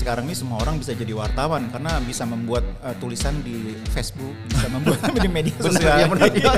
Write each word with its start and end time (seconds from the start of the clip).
sekarang 0.00 0.24
ini 0.24 0.32
semua 0.32 0.56
orang 0.58 0.80
bisa 0.80 0.96
jadi 0.96 1.12
wartawan 1.12 1.68
karena 1.68 2.00
bisa 2.00 2.24
membuat 2.24 2.64
uh, 2.80 2.96
tulisan 2.96 3.36
di 3.44 3.76
Facebook, 3.92 4.32
bisa 4.48 4.66
membuat 4.72 5.04
di 5.20 5.28
media 5.28 5.52
sosial. 5.60 6.00
ya 6.00 6.06
benar. 6.08 6.32
Iya. 6.32 6.52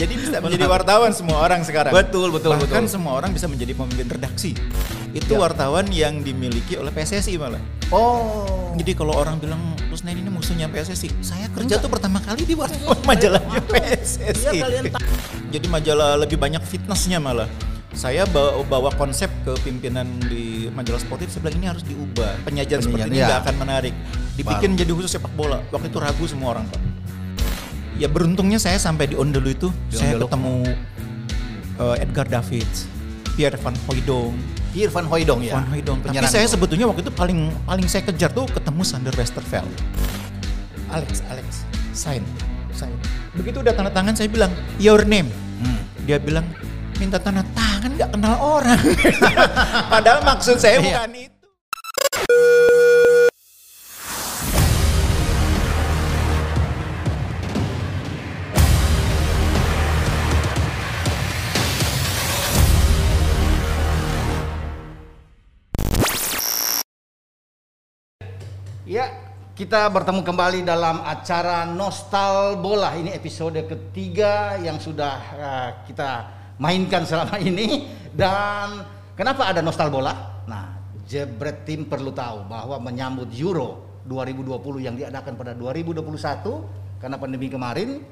jadi 0.00 0.14
bisa 0.16 0.36
menjadi 0.40 0.64
wartawan 0.64 1.12
semua 1.12 1.44
orang 1.44 1.60
sekarang. 1.68 1.92
Betul, 1.92 2.32
betul, 2.32 2.56
Bahkan 2.56 2.88
betul. 2.88 2.88
semua 2.88 3.12
orang 3.14 3.36
bisa 3.36 3.44
menjadi 3.44 3.76
pemimpin 3.76 4.08
redaksi. 4.08 4.56
Itu 5.12 5.36
Ya. 5.36 5.44
wartawan 5.44 5.84
yang 5.92 6.24
dimiliki 6.24 6.80
oleh 6.80 6.88
PSSI 6.88 7.36
malah. 7.36 7.60
Oh. 7.92 8.72
Jadi 8.80 8.96
kalau 8.96 9.12
orang 9.12 9.36
bilang 9.36 9.60
terus 9.76 10.00
nah 10.00 10.12
ini 10.12 10.24
musuhnya 10.24 10.68
PSSI, 10.68 11.20
saya 11.20 11.48
kerja 11.52 11.76
tuh 11.76 11.92
pertama 11.92 12.24
kali 12.24 12.48
di 12.48 12.56
wartawan 12.56 12.96
majalahnya 13.10 13.60
PSSI. 13.68 14.56
Iya, 14.56 14.64
kalian 14.64 14.84
tahu. 14.88 15.04
Jadi 15.52 15.66
majalah 15.68 16.16
lebih 16.16 16.40
banyak 16.40 16.64
fitnessnya 16.64 17.20
malah. 17.20 17.48
Saya 17.92 18.24
bawa, 18.30 18.62
bawa 18.64 18.90
konsep 18.94 19.26
ke 19.42 19.52
pimpinan 19.60 20.06
di 20.24 20.47
majalah 20.78 21.02
sportif, 21.02 21.26
saya 21.34 21.42
bilang 21.42 21.58
ini 21.58 21.66
harus 21.66 21.82
diubah. 21.82 22.46
Penyajian 22.46 22.78
seperti 22.78 23.10
ini 23.10 23.18
nggak 23.18 23.40
akan 23.42 23.56
menarik. 23.58 23.94
Dibikin 24.38 24.78
jadi 24.78 24.90
khusus 24.94 25.18
sepak 25.18 25.34
bola. 25.34 25.58
Waktu 25.74 25.90
itu 25.90 25.98
ragu 25.98 26.24
semua 26.30 26.54
orang 26.54 26.64
pak. 26.70 26.78
Ya 27.98 28.06
beruntungnya 28.06 28.62
saya 28.62 28.78
sampai 28.78 29.10
di 29.10 29.18
Ondelu 29.18 29.50
itu, 29.50 29.68
Di 29.90 29.98
saya 29.98 30.14
Ondelu. 30.14 30.30
ketemu 30.30 30.54
uh, 31.82 31.96
Edgar 31.98 32.30
Davids, 32.30 32.86
Pierre 33.34 33.58
van 33.58 33.74
Hooijdonk, 33.90 34.38
Pierre 34.70 34.92
Van 34.94 35.06
Hooijdonk 35.10 35.40
ya. 35.42 35.58
Van 35.58 35.66
Hooijdonk. 35.74 35.98
Tapi 36.06 36.28
saya 36.30 36.46
itu. 36.46 36.54
sebetulnya 36.54 36.86
waktu 36.86 37.02
itu 37.02 37.10
paling 37.10 37.50
paling 37.66 37.86
saya 37.90 38.06
kejar 38.06 38.30
tuh 38.30 38.46
ketemu 38.46 38.82
Sander 38.86 39.14
Westerveld. 39.18 39.74
Alex, 40.94 41.26
Alex, 41.26 41.66
sign, 41.90 42.22
sign. 42.70 42.94
Begitu 43.34 43.58
udah 43.58 43.74
tanda 43.74 43.90
tangan 43.90 44.14
saya 44.14 44.30
bilang 44.30 44.54
your 44.78 45.02
name. 45.02 45.26
Hmm. 45.58 45.80
Dia 46.06 46.22
bilang 46.22 46.46
minta 46.98 47.18
tanda 47.22 47.46
tangan 47.54 47.90
nggak 47.94 48.10
kenal 48.10 48.36
orang. 48.42 48.82
Padahal 49.92 50.20
maksud 50.26 50.58
saya 50.58 50.82
Iya. 50.82 50.84
bukan 51.06 51.10
itu. 51.14 51.36
Ya, 68.88 69.12
kita 69.52 69.84
bertemu 69.92 70.24
kembali 70.24 70.64
dalam 70.64 71.04
acara 71.04 71.68
Nostal 71.68 72.56
Bola. 72.56 72.96
Ini 72.96 73.12
episode 73.12 73.60
ketiga 73.68 74.56
yang 74.56 74.80
sudah 74.80 75.16
uh, 75.36 75.70
kita 75.84 76.37
mainkan 76.58 77.06
selama 77.06 77.38
ini. 77.48 77.88
Dan 78.12 78.82
kenapa 79.14 79.48
ada 79.48 79.62
Nostal 79.62 79.88
Bola? 79.88 80.42
Nah, 80.44 80.74
Jebret 81.06 81.64
Tim 81.64 81.86
perlu 81.86 82.10
tahu 82.12 82.44
bahwa 82.50 82.76
menyambut 82.82 83.30
Euro 83.38 84.02
2020 84.04 84.84
yang 84.84 84.94
diadakan 84.98 85.38
pada 85.38 85.52
2021 85.54 86.98
karena 86.98 87.16
pandemi 87.16 87.46
kemarin, 87.46 88.02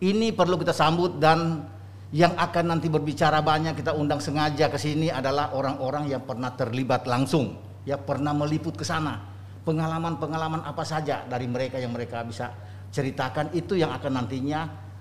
ini 0.00 0.30
perlu 0.30 0.60
kita 0.60 0.70
sambut 0.70 1.18
dan 1.18 1.66
yang 2.14 2.38
akan 2.38 2.78
nanti 2.78 2.86
berbicara 2.86 3.42
banyak 3.42 3.74
kita 3.74 3.90
undang 3.90 4.22
sengaja 4.22 4.70
ke 4.70 4.78
sini 4.78 5.10
adalah 5.10 5.50
orang-orang 5.56 6.06
yang 6.06 6.22
pernah 6.22 6.54
terlibat 6.54 7.02
langsung, 7.10 7.58
ya 7.82 7.98
pernah 7.98 8.30
meliput 8.30 8.78
ke 8.78 8.86
sana. 8.86 9.34
Pengalaman-pengalaman 9.66 10.62
apa 10.62 10.86
saja 10.86 11.26
dari 11.26 11.50
mereka 11.50 11.82
yang 11.82 11.90
mereka 11.90 12.22
bisa 12.22 12.54
ceritakan 12.94 13.50
itu 13.50 13.74
yang 13.74 13.90
akan 13.90 14.22
nantinya 14.22 14.60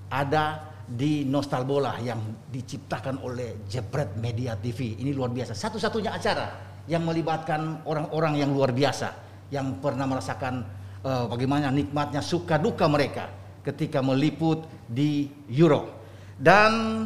ada 0.09 0.74
di 0.85 1.25
Nostal 1.25 1.65
Bola 1.65 1.97
yang 1.97 2.45
diciptakan 2.45 3.25
oleh 3.25 3.65
Jebret 3.65 4.13
Media 4.21 4.53
TV. 4.53 5.01
Ini 5.01 5.11
luar 5.17 5.33
biasa. 5.33 5.57
Satu-satunya 5.57 6.13
acara 6.13 6.47
yang 6.85 7.01
melibatkan 7.01 7.81
orang-orang 7.89 8.37
yang 8.45 8.53
luar 8.53 8.69
biasa 8.69 9.09
yang 9.49 9.81
pernah 9.81 10.05
merasakan 10.05 10.61
eh, 11.01 11.25
bagaimana 11.25 11.73
nikmatnya 11.73 12.21
suka 12.21 12.61
duka 12.61 12.85
mereka 12.85 13.29
ketika 13.65 14.05
meliput 14.05 14.69
di 14.85 15.25
Euro. 15.49 15.89
Dan 16.37 17.05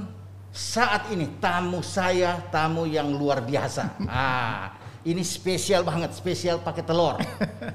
saat 0.52 1.08
ini 1.14 1.40
tamu 1.40 1.80
saya 1.80 2.44
tamu 2.52 2.84
yang 2.84 3.08
luar 3.16 3.44
biasa. 3.44 3.96
Ah, 4.10 4.76
ini 5.08 5.24
spesial 5.24 5.88
banget, 5.88 6.12
spesial 6.12 6.60
pakai 6.60 6.84
telur. 6.84 7.16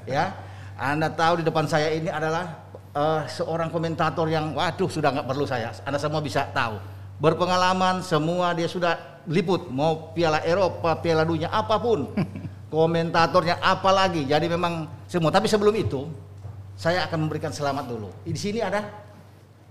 ya, 0.05 0.37
Anda 0.77 1.09
tahu 1.09 1.41
di 1.41 1.43
depan 1.49 1.65
saya 1.65 1.89
ini 1.89 2.13
adalah 2.13 2.64
eh, 2.95 3.21
seorang 3.27 3.67
komentator 3.67 4.25
yang, 4.31 4.55
waduh, 4.55 4.87
sudah 4.87 5.11
nggak 5.11 5.27
perlu 5.27 5.43
saya. 5.43 5.75
Anda 5.83 5.99
semua 5.99 6.23
bisa 6.23 6.47
tahu. 6.55 6.79
Berpengalaman, 7.19 8.03
semua 8.03 8.55
dia 8.55 8.67
sudah 8.67 9.21
liput, 9.27 9.67
mau 9.71 10.11
Piala 10.15 10.43
Eropa, 10.43 10.95
Piala 10.99 11.27
Dunia, 11.27 11.51
apa 11.51 11.75
pun. 11.77 12.11
Komentatornya 12.75 13.61
apalagi. 13.63 14.27
Jadi 14.27 14.51
memang 14.51 14.87
semua. 15.07 15.31
Tapi 15.31 15.47
sebelum 15.47 15.71
itu, 15.75 16.07
saya 16.75 17.07
akan 17.07 17.27
memberikan 17.27 17.53
selamat 17.55 17.85
dulu. 17.87 18.11
Di 18.27 18.35
sini 18.35 18.59
ada 18.59 19.04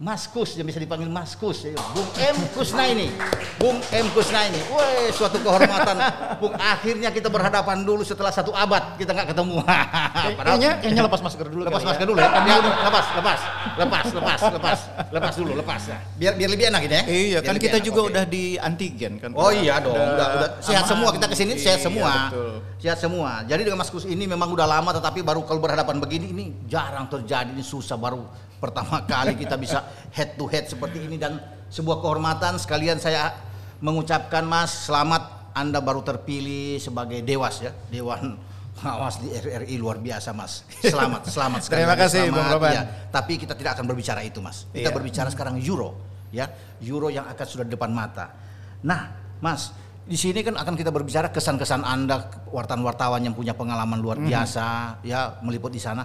Mas 0.04 0.28
Kus 0.28 0.52
yang 0.60 0.68
bisa 0.68 0.76
dipanggil 0.76 1.08
Mas 1.08 1.32
Kus, 1.32 1.64
ya. 1.64 1.72
Bung 1.96 2.04
M 2.20 2.36
Kusnaini, 2.52 3.08
Bung 3.56 3.80
M 3.88 4.06
Kusnaini. 4.12 4.60
Woi, 4.68 5.08
suatu 5.16 5.40
kehormatan, 5.40 5.96
Bung. 6.36 6.52
Akhirnya 6.60 7.08
kita 7.08 7.32
berhadapan 7.32 7.80
dulu 7.80 8.04
setelah 8.04 8.28
satu 8.28 8.52
abad 8.52 9.00
kita 9.00 9.16
nggak 9.16 9.32
ketemu. 9.32 9.64
Padahal 10.36 10.60
Kayaknya, 10.60 10.70
kayaknya 10.84 11.02
lepas 11.08 11.20
masker 11.24 11.46
dulu. 11.48 11.62
lepas 11.64 11.80
kali 11.80 11.88
masker 11.88 12.04
dulu 12.04 12.18
ya. 12.20 12.28
Ya, 12.44 12.54
udah, 12.60 12.72
lepas, 12.84 13.06
lepas, 13.16 13.40
lepas, 13.80 14.04
lepas, 14.12 14.40
lepas, 14.52 14.78
lepas 15.08 15.34
dulu, 15.40 15.50
lepas 15.56 15.82
ya. 15.88 15.98
Biar 16.20 16.32
biar 16.36 16.50
lebih 16.52 16.64
enak 16.68 16.82
ini 16.84 16.92
ya. 16.92 17.02
Iya, 17.08 17.38
Biar 17.40 17.48
kan 17.48 17.56
kita 17.56 17.76
enak, 17.80 17.88
juga 17.88 18.00
oke. 18.04 18.08
udah 18.12 18.24
di 18.28 18.44
antigen 18.60 19.12
kan. 19.16 19.30
Oh 19.32 19.48
iya 19.48 19.80
dong, 19.80 19.96
udah, 19.96 20.28
udah 20.36 20.48
sehat 20.60 20.84
aman. 20.84 20.90
semua 20.92 21.08
kita 21.16 21.26
ke 21.32 21.36
sini 21.40 21.52
sehat 21.56 21.80
Iya, 21.80 21.86
semua, 21.88 22.10
betul. 22.28 22.52
sehat 22.76 22.98
semua. 23.00 23.30
Jadi 23.48 23.62
dengan 23.64 23.80
Mas 23.80 23.88
Kus 23.88 24.04
ini 24.04 24.28
memang 24.28 24.52
udah 24.52 24.68
lama, 24.68 24.92
tetapi 24.92 25.24
baru 25.24 25.48
kalau 25.48 25.64
berhadapan 25.64 25.96
begini 25.96 26.28
ini 26.28 26.44
jarang 26.68 27.08
terjadi, 27.08 27.48
ini 27.48 27.64
susah 27.64 27.96
baru 27.96 28.20
pertama 28.64 29.04
kali 29.04 29.36
kita 29.36 29.60
bisa 29.60 29.84
head 30.16 30.40
to 30.40 30.48
head 30.48 30.64
seperti 30.64 31.04
ini 31.04 31.20
dan 31.20 31.36
sebuah 31.68 32.00
kehormatan 32.00 32.56
sekalian 32.56 32.96
saya 32.96 33.36
mengucapkan 33.84 34.40
Mas 34.48 34.88
selamat 34.88 35.52
Anda 35.52 35.84
baru 35.84 36.00
terpilih 36.00 36.80
sebagai 36.80 37.20
dewas 37.20 37.60
ya, 37.60 37.70
dewan 37.92 38.40
pengawas 38.74 39.22
di 39.22 39.30
RRI 39.30 39.78
luar 39.78 40.02
biasa 40.02 40.34
Mas. 40.34 40.66
Selamat, 40.82 41.30
selamat 41.30 41.60
sekali. 41.62 41.86
Terima 41.86 41.94
kasih, 41.94 42.26
selamat. 42.26 42.34
Bung 42.34 42.48
Roban. 42.58 42.72
Iya. 42.74 42.82
Tapi 43.06 43.32
kita 43.38 43.54
tidak 43.54 43.78
akan 43.78 43.86
berbicara 43.86 44.20
itu 44.26 44.42
Mas. 44.42 44.66
Kita 44.74 44.90
Iya. 44.90 44.96
berbicara 44.96 45.28
sekarang 45.30 45.62
Euro, 45.62 45.94
ya 46.34 46.50
Euro 46.82 47.06
yang 47.06 47.22
akan 47.30 47.46
sudah 47.46 47.62
di 47.62 47.70
depan 47.70 47.94
mata. 47.94 48.34
Nah, 48.82 49.14
Mas, 49.38 49.70
di 50.02 50.18
sini 50.18 50.42
kan 50.42 50.58
akan 50.58 50.74
kita 50.74 50.90
berbicara 50.90 51.30
kesan-kesan 51.30 51.86
Anda 51.86 52.26
wartawan-wartawan 52.50 53.22
yang 53.22 53.38
punya 53.38 53.54
pengalaman 53.54 54.02
luar 54.02 54.18
Mhm. 54.18 54.26
biasa, 54.26 54.66
ya 55.06 55.38
meliput 55.38 55.70
di 55.70 55.78
sana. 55.78 56.02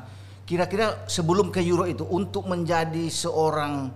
Kira-kira 0.50 1.06
sebelum 1.06 1.54
ke 1.54 1.62
Euro 1.62 1.86
itu 1.86 2.10
untuk 2.10 2.50
menjadi 2.50 3.06
seorang 3.06 3.94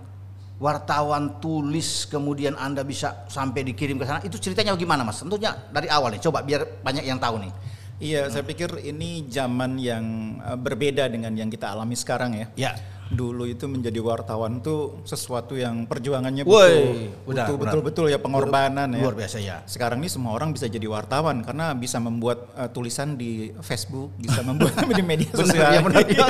wartawan 0.62 1.42
tulis 1.42 2.06
kemudian 2.06 2.54
Anda 2.54 2.86
bisa 2.86 3.26
sampai 3.26 3.66
dikirim 3.66 3.98
ke 3.98 4.06
sana, 4.06 4.22
itu 4.22 4.38
ceritanya 4.38 4.78
gimana 4.78 5.02
Mas? 5.02 5.18
Tentunya 5.18 5.50
dari 5.74 5.90
awal 5.90 6.14
nih, 6.14 6.22
coba 6.22 6.46
biar 6.46 6.62
banyak 6.78 7.02
yang 7.10 7.18
tahu 7.18 7.42
nih. 7.42 7.52
Iya, 7.98 8.30
saya 8.30 8.46
pikir 8.46 8.86
ini 8.86 9.26
zaman 9.26 9.82
yang 9.82 10.38
uh, 10.42 10.54
berbeda 10.54 11.10
dengan 11.10 11.34
yang 11.34 11.50
kita 11.50 11.74
alami 11.74 11.98
sekarang 11.98 12.38
ya. 12.38 12.46
Ya. 12.54 12.72
Dulu 13.12 13.44
itu 13.44 13.68
menjadi 13.68 14.00
wartawan 14.00 14.64
tuh 14.64 15.04
sesuatu 15.04 15.52
yang 15.52 15.84
perjuangannya 15.84 16.48
benar, 16.48 17.12
butuh 17.24 17.44
benar. 17.44 17.46
betul-betul 17.60 18.04
ya 18.08 18.16
pengorbanan 18.16 18.88
ya. 18.96 19.02
Luar 19.04 19.12
biasa 19.12 19.36
ya. 19.44 19.60
Sekarang 19.68 20.00
ini 20.00 20.08
semua 20.08 20.32
orang 20.32 20.56
bisa 20.56 20.64
jadi 20.64 20.88
wartawan 20.88 21.44
karena 21.44 21.76
bisa 21.76 22.00
membuat 22.00 22.48
uh, 22.56 22.68
tulisan 22.72 23.20
di 23.20 23.52
Facebook, 23.60 24.08
bisa 24.16 24.40
membuat 24.40 24.72
di 24.94 25.04
media 25.04 25.28
Benar, 25.34 25.44
sosial. 25.44 25.70
ya, 25.74 25.80
benar. 25.82 26.02
Iya. 26.06 26.26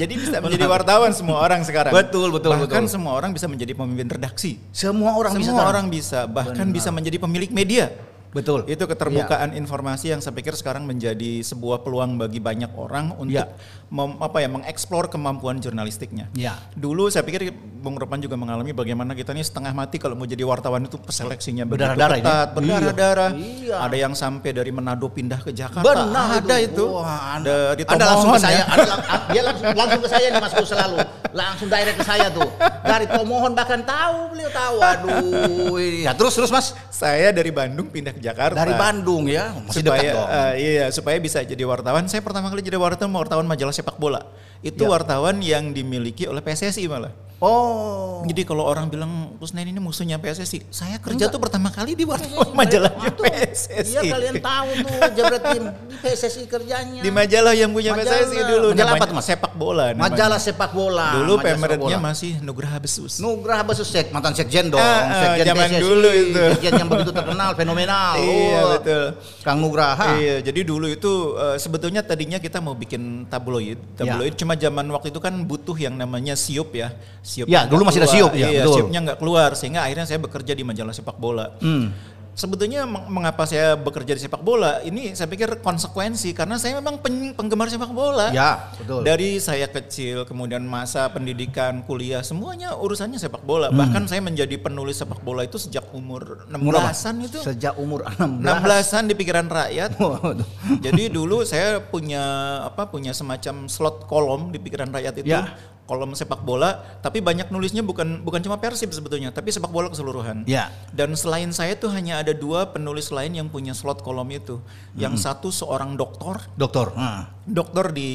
Jadi 0.00 0.12
bisa 0.16 0.36
menjadi 0.40 0.66
wartawan 0.66 1.12
semua 1.14 1.38
orang 1.38 1.60
sekarang. 1.62 1.92
Betul, 1.92 2.32
betul, 2.32 2.50
Bahkan 2.56 2.66
betul. 2.88 2.94
semua 2.98 3.12
orang 3.14 3.30
bisa 3.36 3.46
menjadi 3.46 3.72
pemimpin 3.76 4.08
redaksi. 4.08 4.56
Semua 4.72 5.12
orang 5.14 5.32
semua 5.36 5.42
bisa 5.44 5.52
sekarang. 5.54 5.70
orang 5.70 5.84
bisa, 5.92 6.20
bahkan 6.26 6.66
Benar. 6.66 6.76
bisa 6.80 6.88
menjadi 6.90 7.16
pemilik 7.20 7.50
media. 7.52 7.92
Betul. 8.30 8.64
Itu 8.64 8.84
keterbukaan 8.84 9.52
informasi 9.52 10.10
yang 10.10 10.20
saya 10.20 10.32
pikir 10.32 10.52
sekarang 10.52 10.84
menjadi 10.84 11.40
sebuah 11.40 11.80
peluang 11.80 12.16
bagi 12.16 12.38
banyak 12.38 12.70
orang 12.72 13.12
untuk 13.14 13.34
Ya. 13.34 13.48
mem- 13.88 14.18
apa 14.18 14.38
ya 14.38 14.48
mengeksplor 14.48 15.08
kemampuan 15.08 15.58
jurnalistiknya. 15.58 16.28
Ya. 16.32 16.60
Dulu 16.72 17.08
saya 17.08 17.22
pikir 17.22 17.48
Bung 17.78 17.96
Ropan 17.96 18.18
juga 18.18 18.34
mengalami 18.34 18.70
bagaimana 18.70 19.12
kita 19.12 19.30
ini 19.30 19.40
setengah 19.40 19.72
mati 19.72 19.96
kalau 19.96 20.12
mau 20.12 20.24
jadi 20.24 20.42
wartawan 20.42 20.84
itu 20.84 21.00
seleksinya 21.06 21.64
Berdarah-darah 21.64 22.16
ketat, 22.18 22.48
berdarah-darah. 22.52 23.30
Iya. 23.32 23.76
Ada 23.80 23.96
yang 23.98 24.12
sampai 24.12 24.50
dari 24.52 24.70
Manado 24.70 25.08
pindah 25.08 25.40
ke 25.40 25.50
Jakarta. 25.50 25.84
Benar 25.84 26.38
ada 26.38 26.56
itu. 26.58 26.84
Wah, 26.84 27.34
anda, 27.34 27.72
Dari 27.72 27.82
anda 27.86 28.04
langsung 28.06 28.32
ke 28.32 28.40
saya, 28.40 28.60
ya. 28.60 28.64
anda 28.66 28.86
lang- 28.86 29.04
ah, 29.04 29.20
dia 29.28 29.42
langsung, 29.42 29.66
langsung 29.72 30.00
ke 30.00 30.08
saya 30.08 30.26
nih 30.26 30.40
Mas 30.40 30.52
selalu. 30.58 30.96
Langsung 31.28 31.68
direct 31.68 31.96
ke 31.96 32.04
saya 32.04 32.26
tuh. 32.28 32.48
Dari 32.82 33.06
Tomohon 33.06 33.52
bahkan 33.52 33.80
tahu 33.80 34.16
beliau 34.32 34.50
tahu. 34.50 34.76
Aduh. 34.80 35.76
ini. 35.78 36.04
Ya, 36.04 36.12
terus 36.12 36.34
terus 36.34 36.48
Mas. 36.48 36.72
Saya 36.88 37.30
dari 37.30 37.48
Bandung 37.48 37.88
pindah 37.88 38.10
ke 38.10 38.18
Jakarta. 38.18 38.27
Dari 38.34 38.74
Bandung 38.74 39.24
ya. 39.26 39.54
Masih 39.54 39.80
supaya 39.80 40.00
dekat 40.02 40.14
dong. 40.14 40.28
eh, 40.28 40.52
iya 40.58 40.86
supaya 40.90 41.16
bisa 41.16 41.38
jadi 41.40 41.62
wartawan. 41.62 42.04
Saya 42.06 42.20
pertama 42.20 42.48
kali 42.48 42.60
jadi 42.60 42.76
wartawan 42.76 43.12
wartawan 43.12 43.46
majalah 43.46 43.70
sepak 43.70 43.96
bola. 43.96 44.26
Itu 44.58 44.84
Ya. 44.84 44.90
wartawan 44.90 45.38
yang 45.38 45.70
dimiliki 45.70 46.26
oleh 46.26 46.42
PSSI 46.42 46.88
malah. 46.88 47.14
Oh. 47.38 48.26
Jadi 48.26 48.42
kalau 48.42 48.66
orang 48.66 48.90
bilang 48.90 49.30
Kusnaini 49.38 49.70
ini 49.70 49.78
musuhnya 49.78 50.18
PSSI, 50.18 50.66
saya 50.74 50.98
kerja 50.98 51.30
tuh 51.30 51.38
pertama 51.38 51.70
kali 51.70 51.94
di 51.94 52.02
wartawan 52.02 52.50
majalahnya 52.60 53.14
PSSI. 53.14 53.94
Iya 53.94 54.02
kalian 54.10 54.36
tahu 54.42 54.68
tuh 54.82 54.98
Jabretin 55.14 55.62
di 55.86 55.96
PSSI 56.02 56.42
kerjanya. 56.50 56.98
Di 56.98 57.10
majalah 57.14 57.54
yang 57.54 57.70
punya 57.70 57.94
Majalah. 57.94 58.26
PSSI 58.26 58.40
dulu. 58.42 58.66
Majalah 58.74 58.92
apa 58.98 59.04
tuh, 59.06 59.14
Mas? 59.14 59.26
Sepak 59.30 59.52
bola. 59.54 59.84
namanya. 59.94 60.02
Majalah 60.02 60.38
sepak 60.42 60.70
bola. 60.74 61.08
Dulu 61.14 61.32
pemeretnya 61.38 61.98
bola. 62.02 62.08
masih 62.10 62.32
Nugraha 62.42 62.78
Besus. 62.82 63.22
Nugraha 63.22 63.62
Basus 63.62 63.86
Sek, 63.86 64.10
mantan 64.10 64.34
sekjen 64.34 64.66
dong. 64.66 64.82
Ah, 64.82 64.98
ah, 65.06 65.20
sekjen 65.38 65.46
zaman 65.54 65.68
PSSI, 65.70 65.78
dulu 65.78 66.08
itu. 66.10 66.42
Sekjen 66.58 66.72
yang 66.74 66.88
begitu 66.90 67.10
terkenal, 67.14 67.50
fenomenal. 67.54 68.14
Iya, 68.28 68.58
Oh, 68.58 68.66
betul. 68.74 69.04
Kang 69.46 69.62
Nugraha. 69.62 70.18
Iya, 70.18 70.42
jadi 70.42 70.60
dulu 70.66 70.90
itu 70.90 71.38
eh, 71.38 71.56
sebetulnya 71.56 72.02
tadinya 72.02 72.42
kita 72.42 72.58
mau 72.58 72.74
bikin 72.74 73.30
tabloid, 73.30 73.78
tabloid. 73.94 74.34
Cuma 74.34 74.58
zaman 74.58 74.90
waktu 74.90 75.14
itu 75.14 75.22
kan 75.22 75.38
butuh 75.46 75.78
yang 75.78 75.94
namanya 75.94 76.34
siup 76.34 76.74
ya, 76.74 76.90
siup. 77.28 77.46
Ya, 77.46 77.68
dulu 77.68 77.84
masih 77.84 78.00
ada 78.00 78.08
siup, 78.08 78.32
ya, 78.32 78.48
iya, 78.48 78.64
betul. 78.64 78.74
siupnya 78.80 78.98
nggak 79.04 79.18
keluar, 79.20 79.52
sehingga 79.52 79.84
akhirnya 79.84 80.08
saya 80.08 80.16
bekerja 80.16 80.56
di 80.56 80.64
majalah 80.64 80.96
sepak 80.96 81.20
bola. 81.20 81.52
Hmm. 81.60 81.92
Sebetulnya 82.38 82.86
meng- 82.86 83.10
mengapa 83.10 83.50
saya 83.50 83.74
bekerja 83.74 84.14
di 84.14 84.22
sepak 84.22 84.46
bola 84.46 84.78
ini 84.86 85.10
saya 85.10 85.26
pikir 85.26 85.58
konsekuensi 85.58 86.30
karena 86.30 86.54
saya 86.54 86.78
memang 86.78 87.02
pen- 87.02 87.34
penggemar 87.34 87.66
sepak 87.66 87.90
bola. 87.90 88.30
Ya, 88.30 88.70
betul. 88.78 89.02
Dari 89.02 89.42
saya 89.42 89.66
kecil 89.66 90.22
kemudian 90.22 90.62
masa 90.62 91.10
pendidikan, 91.10 91.82
kuliah 91.82 92.22
semuanya 92.22 92.78
urusannya 92.78 93.18
sepak 93.18 93.42
bola. 93.42 93.74
Hmm. 93.74 93.82
Bahkan 93.82 94.06
saya 94.06 94.22
menjadi 94.22 94.54
penulis 94.54 95.02
sepak 95.02 95.18
bola 95.26 95.42
itu 95.42 95.58
sejak 95.58 95.90
umur 95.90 96.46
Umur 96.46 96.78
apa? 96.78 96.94
16-an 96.94 97.14
itu. 97.26 97.38
Sejak 97.42 97.74
umur 97.74 98.06
16. 98.06 98.38
16-an 98.38 99.02
di 99.10 99.14
pikiran 99.18 99.46
rakyat. 99.50 99.90
Jadi 100.86 101.02
dulu 101.10 101.42
saya 101.42 101.82
punya 101.82 102.22
apa 102.70 102.86
punya 102.86 103.10
semacam 103.10 103.66
slot 103.66 104.06
kolom 104.06 104.54
di 104.54 104.62
pikiran 104.62 104.94
rakyat 104.94 105.26
itu. 105.26 105.34
Ya. 105.34 105.58
Kolom 105.88 106.12
sepak 106.12 106.44
bola, 106.44 106.84
tapi 107.00 107.24
banyak 107.24 107.48
nulisnya 107.48 107.80
bukan 107.80 108.20
bukan 108.20 108.44
cuma 108.44 108.60
Persib 108.60 108.92
sebetulnya, 108.92 109.32
tapi 109.32 109.48
sepak 109.48 109.72
bola 109.72 109.88
keseluruhan. 109.88 110.44
Ya. 110.44 110.68
Dan 110.92 111.16
selain 111.16 111.48
saya 111.48 111.80
tuh 111.80 111.88
hanya 111.88 112.20
ada 112.20 112.36
dua 112.36 112.68
penulis 112.68 113.08
lain 113.08 113.32
yang 113.40 113.48
punya 113.48 113.72
slot 113.72 114.04
kolom 114.04 114.28
itu. 114.28 114.60
Yang 115.00 115.24
satu 115.24 115.48
seorang 115.48 115.96
doktor, 115.96 116.44
Dokter. 116.60 116.92
Nah. 116.92 117.32
dokter 117.48 117.88
di, 117.96 118.08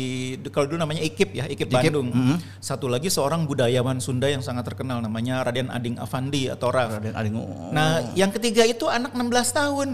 kalau 0.53 0.69
dulu 0.69 0.77
namanya 0.77 1.01
IKIP 1.01 1.33
ya, 1.33 1.49
IKIP, 1.49 1.73
IKIP, 1.73 1.89
Bandung. 1.89 2.13
mhm. 2.13 2.37
Satu 2.61 2.85
lagi 2.85 3.09
seorang 3.09 3.49
budayawan 3.49 3.97
Sunda 3.97 4.29
yang 4.29 4.45
sangat 4.45 4.69
terkenal 4.69 5.01
namanya 5.01 5.41
Raden 5.41 5.73
Ading 5.73 5.97
Afandi 5.97 6.53
atau 6.53 6.69
Raf. 6.69 7.01
Raden 7.01 7.17
Ading. 7.17 7.33
Oh. 7.41 7.73
Nah, 7.73 8.13
yang 8.13 8.29
ketiga 8.29 8.61
itu 8.69 8.85
anak 8.85 9.17
16 9.17 9.49
tahun. 9.49 9.89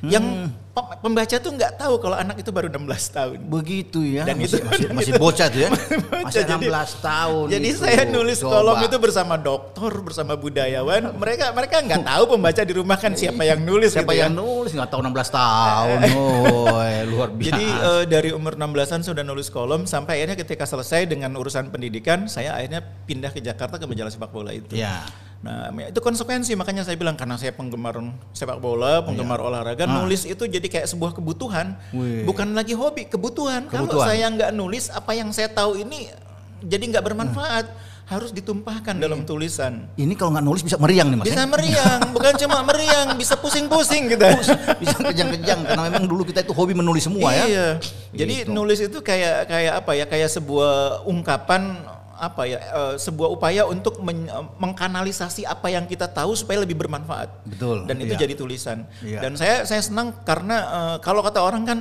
Yang 0.00 0.24
pe- 0.70 0.96
pembaca 0.98 1.36
tuh 1.36 1.52
nggak 1.52 1.72
tahu 1.76 1.94
kalau 1.98 2.16
anak 2.16 2.40
itu 2.40 2.48
baru 2.48 2.68
16 2.68 2.88
tahun. 3.10 3.36
begitu 3.44 4.00
ya. 4.00 4.24
Dan 4.24 4.40
masih, 4.40 4.56
itu- 4.56 4.64
masih, 4.64 4.84
dan 4.88 4.94
masih 4.98 5.12
bocah 5.14 5.46
tuh 5.46 5.60
ya. 5.60 5.68
Masih 6.24 6.42
jadi- 6.42 6.68
16 6.68 7.04
tahun. 7.04 7.46
Jadi 7.50 7.68
itu. 7.68 7.80
saya 7.80 8.02
nulis 8.06 8.38
Coba. 8.38 8.52
kolom 8.54 8.78
itu 8.80 8.96
bersama 8.96 9.34
dokter, 9.36 9.92
bersama 10.00 10.32
budayawan. 10.34 11.02
Mereka 11.12 11.44
mereka 11.52 11.76
nggak 11.80 12.02
tahu 12.02 12.22
pembaca 12.30 12.60
di 12.60 12.72
rumah 12.72 12.96
kan 12.96 13.12
siapa 13.12 13.42
yang 13.42 13.60
nulis 13.60 13.92
Siapa 13.92 14.08
gitu 14.08 14.16
ya. 14.16 14.24
yang 14.24 14.34
nulis 14.34 14.70
nggak 14.70 14.88
tahu 14.88 15.00
16 15.02 15.12
tahun. 15.30 15.98
Oh, 16.10 16.80
luar 17.06 17.28
biasa. 17.30 17.48
Jadi 17.50 17.64
eh, 17.66 18.04
dari 18.06 18.30
umur 18.30 18.54
16-an 18.54 19.00
sudah 19.02 19.20
nulis 19.20 19.48
kolom 19.48 19.84
sampai 19.84 20.18
akhirnya 20.18 20.36
ketika 20.36 20.64
selesai 20.64 21.04
dengan 21.04 21.32
urusan 21.34 21.68
pendidikan, 21.68 22.24
saya 22.24 22.54
akhirnya 22.54 22.80
pindah 22.80 23.28
ke 23.28 23.40
Jakarta 23.40 23.76
ke 23.76 23.84
majalah 23.84 24.08
sepak 24.08 24.30
bola 24.30 24.50
itu. 24.50 24.74
ya. 24.74 25.04
Nah, 25.40 25.72
itu 25.88 25.96
konsekuensi 25.98 26.52
makanya 26.52 26.84
saya 26.84 27.00
bilang 27.00 27.16
karena 27.16 27.40
saya 27.40 27.48
penggemar 27.50 27.96
sepak 28.30 28.60
bola, 28.60 29.00
penggemar 29.00 29.40
olahraga, 29.40 29.88
Ah. 29.88 30.04
nulis 30.04 30.28
itu 30.28 30.44
jadi 30.44 30.68
kayak 30.68 30.84
sebuah 30.84 31.16
kebutuhan, 31.16 31.80
Wih. 31.96 32.28
bukan 32.28 32.52
lagi 32.52 32.76
hobi, 32.76 33.08
kebutuhan. 33.08 33.64
Kalau 33.66 33.88
Kebutuhan. 33.88 34.06
saya 34.06 34.26
nggak 34.28 34.50
nulis, 34.52 34.92
apa 34.92 35.16
yang 35.16 35.32
saya 35.32 35.48
tahu 35.48 35.80
ini 35.80 36.12
jadi 36.60 36.84
nggak 36.92 37.00
bermanfaat, 37.02 37.72
harus 38.04 38.36
ditumpahkan 38.36 39.00
dalam 39.00 39.24
tulisan. 39.24 39.88
Ini 39.94 40.12
kalau 40.12 40.34
nggak 40.34 40.44
nulis 40.44 40.60
bisa 40.60 40.76
meriang 40.76 41.08
nih 41.08 41.16
mas. 41.16 41.26
Bisa 41.32 41.40
ya? 41.40 41.48
meriang, 41.48 42.00
bukan 42.12 42.32
cuma 42.36 42.58
meriang, 42.60 43.08
bisa 43.16 43.34
pusing-pusing 43.40 44.12
gitu. 44.12 44.26
bisa 44.82 44.96
kejang-kejang 44.98 45.62
karena 45.64 45.82
memang 45.88 46.04
dulu 46.04 46.26
kita 46.26 46.44
itu 46.44 46.52
hobi 46.52 46.76
menulis 46.76 47.06
semua 47.06 47.32
ya. 47.32 47.44
Iya. 47.48 47.68
Jadi 48.12 48.34
Gitu. 48.44 48.52
nulis 48.52 48.76
itu 48.76 48.98
kayak 49.00 49.48
kayak 49.48 49.72
apa 49.80 49.92
ya? 49.96 50.04
Kayak 50.04 50.36
sebuah 50.36 51.06
ungkapan 51.06 51.80
apa 52.20 52.44
ya? 52.44 52.60
eh, 52.60 52.94
sebuah 53.00 53.32
upaya 53.32 53.64
untuk 53.64 53.98
men- 54.04 54.28
eh, 54.28 54.46
mengkanalisasi 54.60 55.48
apa 55.48 55.72
yang 55.72 55.88
kita 55.88 56.04
tahu 56.06 56.36
supaya 56.36 56.60
lebih 56.60 56.76
bermanfaat. 56.76 57.48
Betul, 57.48 57.88
Dan 57.88 57.96
itu 58.04 58.14
iya. 58.14 58.20
jadi 58.20 58.34
tulisan. 58.36 58.84
Iya. 59.00 59.24
Dan 59.24 59.40
saya 59.40 59.64
saya 59.64 59.80
senang 59.80 60.12
karena 60.22 60.56
eh, 60.60 60.96
kalau 61.00 61.24
kata 61.24 61.40
orang 61.40 61.64
kan 61.64 61.78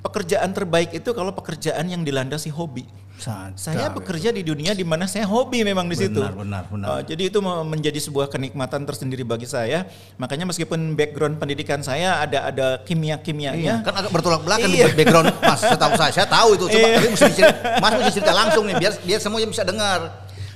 pekerjaan 0.00 0.54
terbaik 0.56 0.94
itu 0.96 1.10
kalau 1.12 1.34
pekerjaan 1.34 1.84
yang 1.90 2.06
dilandasi 2.06 2.48
hobi. 2.54 2.86
Sadar. 3.20 3.52
Saya 3.54 3.86
bekerja 3.92 4.32
di 4.32 4.40
dunia 4.40 4.72
di 4.72 4.80
mana 4.80 5.04
saya 5.04 5.28
hobi 5.28 5.60
memang 5.60 5.84
di 5.84 5.94
situ. 5.94 6.16
Benar, 6.16 6.32
benar, 6.34 6.62
benar. 6.66 6.86
Uh, 6.88 7.00
jadi 7.04 7.28
itu 7.28 7.38
me- 7.38 7.68
menjadi 7.68 8.00
sebuah 8.00 8.26
kenikmatan 8.26 8.82
tersendiri 8.82 9.22
bagi 9.22 9.44
saya. 9.44 9.84
Makanya 10.16 10.48
meskipun 10.48 10.96
background 10.96 11.36
pendidikan 11.36 11.80
saya 11.80 12.18
ada 12.18 12.48
ada 12.48 12.66
kimia-kimianya, 12.82 13.84
Iya, 13.84 13.84
kan 13.84 13.94
agak 13.94 14.10
bertolak 14.10 14.40
belakang 14.40 14.72
Iya. 14.72 14.88
di 14.88 14.96
background 14.96 15.28
Mas. 15.38 15.60
Saya 15.60 15.76
tahu 15.76 15.92
saya, 15.94 16.12
saya 16.12 16.26
tahu 16.26 16.48
itu. 16.56 16.64
Coba 16.66 16.80
Iya. 16.82 16.96
tapi 16.96 17.08
mesti 17.12 17.30
cerita, 17.30 17.52
Mas 17.76 17.92
mesti 17.94 18.12
cerita 18.14 18.32
langsung 18.32 18.64
nih 18.64 18.76
biar 18.80 18.92
biar 19.04 19.20
semuanya 19.20 19.48
bisa 19.48 19.62
dengar. 19.62 20.00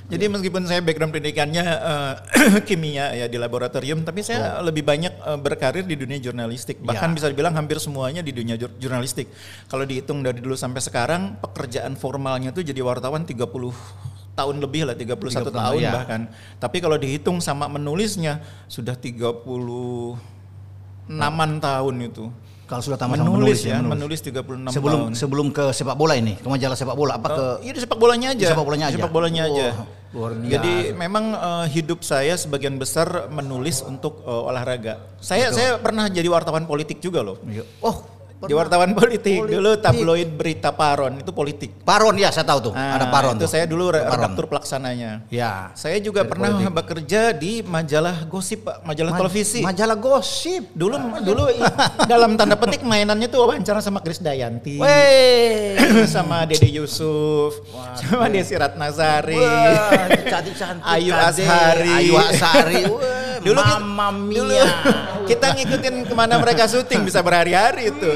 Jadi 0.04 0.28
meskipun 0.28 0.68
saya 0.68 0.84
background 0.84 1.16
pendidikannya 1.16 1.64
eh, 1.64 2.14
kimia 2.68 3.16
ya 3.16 3.24
di 3.24 3.40
laboratorium, 3.40 4.04
tapi 4.04 4.20
saya 4.20 4.60
lebih 4.60 4.84
banyak 4.84 5.16
eh, 5.16 5.38
berkarir 5.40 5.80
di 5.82 5.96
dunia 5.96 6.20
jurnalistik. 6.20 6.76
Bahkan 6.78 7.08
Ya. 7.10 7.14
bisa 7.16 7.26
dibilang 7.32 7.56
hampir 7.56 7.80
semuanya 7.80 8.20
di 8.20 8.28
dunia 8.30 8.60
jur- 8.60 8.76
jurnalistik. 8.76 9.32
Kalau 9.64 9.82
dihitung 9.82 10.20
dari 10.20 10.44
dulu 10.44 10.52
sampai 10.54 10.84
sekarang, 10.84 11.40
pekerjaan 11.40 11.96
formalnya 11.96 12.52
itu 12.52 12.60
jadi 12.60 12.84
wartawan 12.84 13.24
30 13.24 13.48
tahun 14.34 14.56
lebih 14.60 14.82
lah, 14.84 14.94
31 14.94 15.16
30 15.40 15.56
tahun 15.56 15.80
ya. 15.80 15.92
bahkan. 15.94 16.20
Tapi 16.60 16.76
kalau 16.84 17.00
dihitung 17.00 17.40
sama 17.40 17.64
menulisnya 17.66 18.44
sudah 18.68 18.92
30 18.92 19.40
enaman 21.08 21.60
tahun 21.60 22.12
itu. 22.12 22.28
Kalau 22.64 22.80
sudah 22.80 22.96
tamat 22.96 23.20
menulis, 23.20 23.60
menulis 23.60 23.60
ya, 23.62 23.76
menulis 23.78 24.20
36 24.24 24.72
sebelum 24.72 25.00
tahun. 25.04 25.12
sebelum 25.12 25.46
ke 25.52 25.64
sepak 25.70 25.94
bola 25.94 26.16
ini, 26.16 26.32
ke 26.40 26.48
majalah 26.48 26.72
sepak 26.72 26.96
bola 26.96 27.20
apa 27.20 27.28
ke 27.28 27.46
Iya 27.60 27.72
di 27.76 27.80
sepak 27.84 27.98
bolanya 27.98 28.32
aja. 28.32 28.40
Di 28.40 28.48
sepak 28.48 28.64
bolanya 28.64 28.86
aja. 28.88 28.96
Sepak 28.96 29.12
bolanya 29.12 29.42
Oh, 29.44 29.50
aja. 29.52 29.66
luar 30.14 30.30
biasa. 30.32 30.48
Jadi 30.48 30.74
memang 30.94 31.24
eh, 31.30 31.66
hidup 31.70 32.00
saya 32.00 32.34
sebagian 32.34 32.80
besar 32.80 33.28
menulis 33.28 33.84
untuk 33.84 34.24
eh, 34.24 34.48
olahraga. 34.48 34.96
Saya 35.20 35.52
saya 35.52 35.76
pernah 35.76 36.08
jadi 36.08 36.24
wartawan 36.26 36.64
politik 36.64 36.98
juga 36.98 37.20
loh. 37.20 37.36
Iya. 37.44 37.68
Oh, 38.34 38.44
Di 38.44 38.52
wartawan 38.52 38.92
politik, 38.92 39.40
Politik. 39.40 39.56
dulu 39.56 39.70
tabloid 39.78 40.28
berita 40.30 40.68
Paron 40.68 41.16
itu 41.16 41.30
politik. 41.30 41.70
Paron 41.80 42.12
ya 42.14 42.28
saya 42.28 42.44
tahu 42.44 42.68
tuh. 42.68 42.72
Nah, 42.72 42.92
ada 42.94 43.08
Paron 43.08 43.34
Itu 43.34 43.46
tuh. 43.46 43.48
saya 43.48 43.64
dulu 43.64 43.88
re- 43.88 44.04
redaktur 44.04 44.44
pelaksananya. 44.44 45.24
Ya. 45.28 45.72
Saya 45.72 45.96
juga 45.96 46.20
Dari 46.20 46.28
pernah 46.28 46.50
politik. 46.52 46.74
bekerja 46.74 47.32
di 47.32 47.62
majalah 47.62 48.26
gosip, 48.26 48.66
Pak, 48.66 48.84
majalah 48.84 49.12
Ma- 49.14 49.18
televisi. 49.18 49.60
Majalah 49.60 49.96
gosip. 49.96 50.68
Dulu 50.70 50.92
dulu 51.20 51.48
i- 51.48 51.62
dalam 52.12 52.34
tanda 52.34 52.52
petik 52.54 52.82
mainannya 52.82 53.26
tuh 53.26 53.40
wawancara 53.40 53.80
sama 53.80 53.98
Kris 53.98 54.18
Dayanti. 54.18 54.76
Sama 56.04 56.44
Dede 56.44 56.68
Yusuf, 56.68 57.64
sama 57.96 58.28
Desi 58.28 58.52
Ratnasari. 58.52 59.36
Wah, 59.36 60.04
cantik-cantik. 60.20 60.84
Ayu. 60.84 61.12
Ashari. 61.12 61.90
Ayu 62.02 62.14
Ashari. 62.14 62.82
Wah, 62.92 63.40
Dulu 63.40 63.60
Mamma 63.60 64.08
Mia. 64.10 64.40
dulu 64.40 64.52
kita 65.24 65.46
ngikutin 65.56 65.94
ke 66.06 66.14
mana 66.14 66.38
mereka 66.38 66.68
syuting 66.68 67.04
bisa 67.04 67.20
berhari-hari 67.24 67.90
itu. 67.90 68.10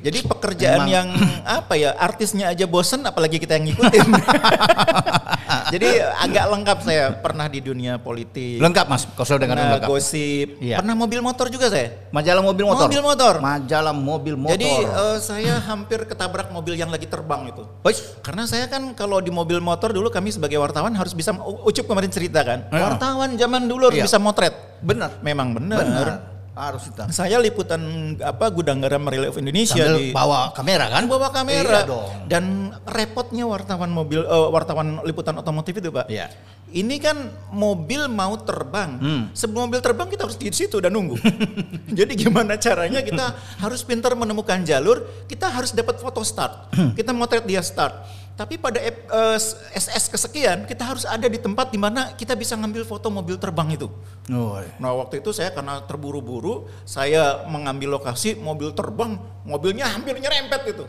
Jadi 0.00 0.18
pekerjaan 0.24 0.84
Emang. 0.84 0.92
yang 0.92 1.08
apa 1.42 1.74
ya 1.76 1.96
artisnya 1.96 2.52
aja 2.52 2.64
bosen 2.68 3.02
apalagi 3.04 3.40
kita 3.40 3.56
yang 3.56 3.72
ngikutin. 3.72 4.08
Jadi 5.74 5.88
agak 5.98 6.44
lengkap 6.48 6.78
saya 6.80 7.04
pernah 7.12 7.46
di 7.46 7.58
dunia 7.58 7.96
politik. 7.96 8.58
Lengkap 8.58 8.86
Mas, 8.86 9.02
kalau 9.08 9.26
sudah 9.26 9.40
dengan 9.40 9.56
lengkap. 9.58 9.88
gosip, 9.88 10.48
Iya. 10.58 10.76
pernah 10.78 10.94
mobil 10.94 11.20
motor 11.20 11.46
juga 11.48 11.66
saya. 11.66 11.94
Majalah 12.10 12.42
mobil 12.42 12.64
motor. 12.64 12.86
Mobil 12.86 13.02
motor. 13.02 13.34
Majalah 13.38 13.94
mobil 13.94 14.34
motor. 14.34 14.54
Jadi 14.54 14.70
eh, 14.84 15.18
saya 15.18 15.54
hampir 15.60 16.04
ketabrak 16.04 16.48
mobil 16.48 16.74
yang 16.74 16.88
lagi 16.88 17.04
terbang 17.04 17.48
itu. 17.48 17.64
Wih, 17.82 17.98
Karena 18.20 18.44
saya 18.44 18.66
kan 18.66 18.92
kalau 18.92 19.18
di 19.18 19.30
mobil 19.30 19.58
motor 19.58 19.90
dulu 19.90 20.08
kami 20.08 20.28
sebagai 20.28 20.56
wartawan 20.56 20.92
harus 20.92 21.12
bisa 21.12 21.32
Ucup 21.62 21.86
kemarin 21.86 22.08
cerita 22.08 22.42
kan. 22.42 22.66
Iya. 22.68 22.82
Wartawan 22.92 23.34
zaman 23.34 23.64
dulu 23.64 23.88
harus 23.88 23.98
Iya. 23.98 24.06
bisa 24.06 24.18
motret. 24.18 24.54
benar. 24.76 25.16
Memang 25.20 25.56
benar. 25.56 25.78
Benar. 25.80 26.35
Harus 26.56 26.88
kita. 26.88 27.12
Saya 27.12 27.36
liputan 27.36 27.78
apa 28.16 28.48
gudang 28.48 28.80
garam 28.80 29.04
Relief 29.04 29.36
Indonesia 29.36 29.76
Sambil 29.76 30.00
di 30.00 30.04
bawa 30.08 30.50
kamera 30.50 30.88
kan? 30.88 31.04
bawa 31.04 31.28
kamera 31.28 31.78
Iya 31.78 31.84
dong. 31.84 32.08
dan 32.26 32.44
repotnya 32.82 33.44
wartawan 33.44 33.88
mobil 33.88 34.20
eh, 34.20 34.48
wartawan 34.48 35.04
liputan 35.04 35.36
otomotif 35.36 35.76
itu 35.76 35.88
pak 35.90 36.08
Iya. 36.08 36.32
ini 36.68 36.96
kan 36.96 37.14
mobil 37.48 38.08
mau 38.08 38.34
terbang 38.38 38.96
Hmm. 38.96 39.22
sebelum 39.30 39.68
mobil 39.68 39.78
terbang 39.78 40.08
kita 40.08 40.24
harus 40.24 40.34
di 40.34 40.48
situ 40.48 40.76
dan 40.76 40.90
nunggu 40.90 41.14
jadi 41.92 42.10
gimana 42.10 42.56
caranya 42.56 43.00
kita 43.00 43.32
harus 43.58 43.80
pintar 43.80 44.12
menemukan 44.14 44.56
jalur 44.62 44.98
kita 45.24 45.46
harus 45.46 45.70
dapat 45.70 45.94
foto 45.96 46.20
start 46.22 46.72
kita 46.92 47.12
motret 47.12 47.44
dia 47.44 47.60
start 47.60 47.92
tapi 48.36 48.60
pada 48.60 48.78
ep- 48.78 49.08
eh, 49.08 49.38
SS 49.74 50.12
kesekian 50.12 50.68
kita 50.68 50.84
harus 50.84 51.08
ada 51.08 51.24
di 51.26 51.40
tempat 51.40 51.72
di 51.72 51.80
mana 51.80 52.12
kita 52.14 52.36
bisa 52.36 52.52
ngambil 52.54 52.84
foto 52.84 53.08
mobil 53.08 53.40
terbang 53.40 53.72
itu 53.74 53.88
Woi. 54.26 54.66
Nah 54.82 54.90
waktu 54.98 55.22
itu 55.22 55.30
saya 55.30 55.54
karena 55.54 55.78
terburu-buru, 55.86 56.66
saya 56.82 57.46
mengambil 57.46 57.94
lokasi 57.94 58.34
mobil 58.34 58.74
terbang, 58.74 59.22
mobilnya 59.46 59.86
hampir 59.86 60.18
nyerempet 60.18 60.66
gitu. 60.66 60.84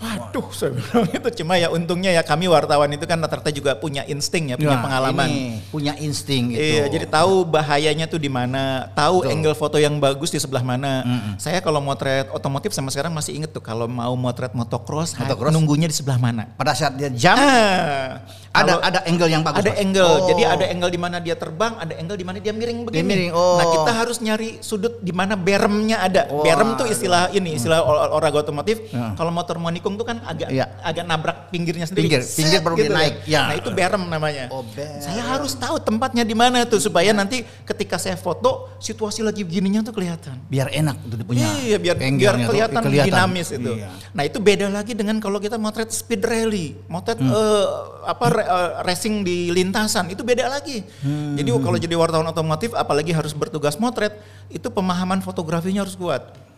Waduh, 0.00 0.48
saya 0.50 0.72
bilang 0.72 1.04
itu 1.06 1.28
cuma 1.38 1.54
ya 1.54 1.68
untungnya 1.68 2.08
ya 2.10 2.22
kami 2.22 2.48
wartawan 2.48 2.88
itu 2.88 3.04
kan 3.04 3.20
rata-rata 3.20 3.48
juga 3.48 3.74
punya 3.74 4.00
insting 4.04 4.48
ya, 4.48 4.56
punya 4.56 4.72
Nah, 4.72 4.82
pengalaman. 4.82 5.28
ini 5.28 5.60
punya 5.68 5.92
insting 5.94 6.50
gitu. 6.50 6.56
Iya, 6.58 6.84
jadi 6.88 7.04
tahu 7.04 7.44
bahayanya 7.44 8.06
tuh 8.06 8.16
di 8.16 8.26
mana, 8.26 8.88
tahu 8.90 9.20
Betul. 9.20 9.30
angle 9.30 9.52
foto 9.54 9.76
yang 9.76 9.96
bagus 9.96 10.28
di 10.28 10.40
sebelah 10.40 10.64
mana. 10.64 11.04
Saya 11.36 11.60
kalau 11.60 11.78
motret 11.78 12.26
otomotif 12.28 12.72
sama 12.72 12.88
sekarang 12.88 13.12
masih 13.12 13.36
inget 13.36 13.50
tuh 13.50 13.60
kalau 13.60 13.84
mau 13.84 14.16
motret 14.16 14.50
motocross, 14.50 15.12
Motocross? 15.14 15.52
nunggunya 15.52 15.84
di 15.84 15.92
sebelah 15.92 16.16
mana. 16.16 16.48
pada 16.50 16.72
saat 16.72 16.96
dia 16.96 17.08
jam 17.10 17.36
Ah, 17.36 18.24
ada 18.50 18.72
kalau- 18.72 18.82
ada 18.82 19.00
angle 19.04 19.28
yang 19.28 19.42
bagus. 19.42 19.60
ada 19.60 19.70
Mas? 19.70 19.80
angle. 19.80 20.10
Oh. 20.10 20.26
Jadi 20.26 20.42
ada 20.42 20.64
angle 20.66 20.90
di 20.90 20.98
mana 20.98 21.16
dia 21.18 21.34
terbang, 21.34 21.72
ada 21.76 21.92
angle 21.94 22.16
di 22.16 22.24
mana 22.24 22.38
dia 22.38 22.50
miring 22.50 22.78
begini. 22.82 23.04
miring, 23.04 23.32
oh. 23.32 23.56
Nah, 23.56 23.66
kita 23.70 23.92
harus 23.94 24.16
nyari 24.18 24.58
sudut 24.60 24.98
di 24.98 25.12
mana 25.12 25.36
beremnya 25.36 26.00
ada. 26.00 26.24
Wah, 26.26 26.42
Berem 26.42 26.74
tuh 26.74 26.86
istilah 26.86 27.28
ini, 27.30 27.54
istilah 27.54 27.78
ol- 27.78 28.10
olahraga 28.10 28.40
otomotif. 28.40 28.80
Ya. 28.88 29.12
Kalau 29.14 29.30
motor 29.30 29.60
monikung 29.90 29.98
tuh 29.98 30.06
kan 30.06 30.18
agak 30.22 30.48
Iya. 30.50 30.64
agak 30.80 31.04
nabrak 31.04 31.36
pinggirnya 31.50 31.86
sendiri. 31.86 32.06
Pinggir, 32.06 32.22
Set 32.22 32.36
pinggir 32.38 32.60
baru 32.62 32.74
dia 32.78 32.86
kan. 32.86 32.96
naik. 32.96 33.14
Ya. 33.26 33.40
Nah, 33.42 33.54
itu 33.58 33.70
berem 33.70 34.02
namanya. 34.06 34.44
Oh, 34.50 34.62
berem. 34.62 35.02
Saya 35.02 35.22
harus 35.26 35.52
tahu 35.54 35.76
tempatnya 35.82 36.22
di 36.22 36.34
mana 36.34 36.62
tuh 36.64 36.78
supaya 36.78 37.10
nanti 37.10 37.42
ketika 37.66 37.98
saya 37.98 38.14
foto 38.14 38.70
situasi 38.78 39.20
lagi 39.20 39.42
begininya 39.42 39.82
tuh 39.82 39.92
kelihatan. 39.92 40.38
biar 40.46 40.70
enak 40.70 40.96
itu 41.00 41.14
dia 41.14 41.26
punya. 41.26 41.44
Iya 41.60 41.78
biar 41.78 41.96
biar 41.98 42.34
tuh, 42.36 42.50
kelihatan, 42.50 42.80
dinamis 42.86 43.48
itu. 43.50 43.72
Iya. 43.76 43.88
Nah 44.12 44.22
itu 44.22 44.38
beda 44.38 44.66
lagi 44.68 44.92
dengan 44.92 45.16
kalau 45.18 45.38
kita 45.38 45.56
motret 45.56 45.90
speed 45.90 46.22
rally, 46.22 46.74
motret 46.86 47.18
Hmm. 47.18 47.30
eh, 47.30 47.66
apa 48.04 48.26
re- 48.28 48.46
eh, 48.46 48.70
racing 48.84 49.22
di 49.22 49.50
lintasan 49.50 50.10
itu 50.10 50.22
beda 50.22 50.46
lagi. 50.46 50.82
Hmm. 51.02 51.34
Jadi 51.34 51.48
kalau 51.52 51.78
jadi 51.78 51.94
wartawan 51.94 52.26
otomotif, 52.26 52.70
apalagi 52.72 53.10
harus 53.10 53.32
bertugas 53.32 53.76
motret, 53.76 54.18
itu 54.48 54.66
pemahaman 54.66 55.20
fotografinya 55.20 55.82
harus 55.82 55.94
kuat. 55.94 56.49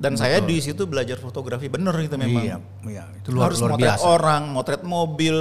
Dan 0.00 0.18
saya 0.18 0.42
di 0.42 0.58
situ 0.58 0.82
belajar 0.88 1.14
fotografi 1.20 1.70
bener 1.70 1.94
itu 2.02 2.16
memang. 2.18 2.42
Iya, 2.42 2.56
iya, 2.90 3.04
itu 3.22 3.30
luar, 3.30 3.52
harus 3.52 3.62
luar 3.62 3.70
motret 3.76 3.94
biasa. 3.94 4.04
orang, 4.08 4.42
motret 4.50 4.82
mobil, 4.82 5.36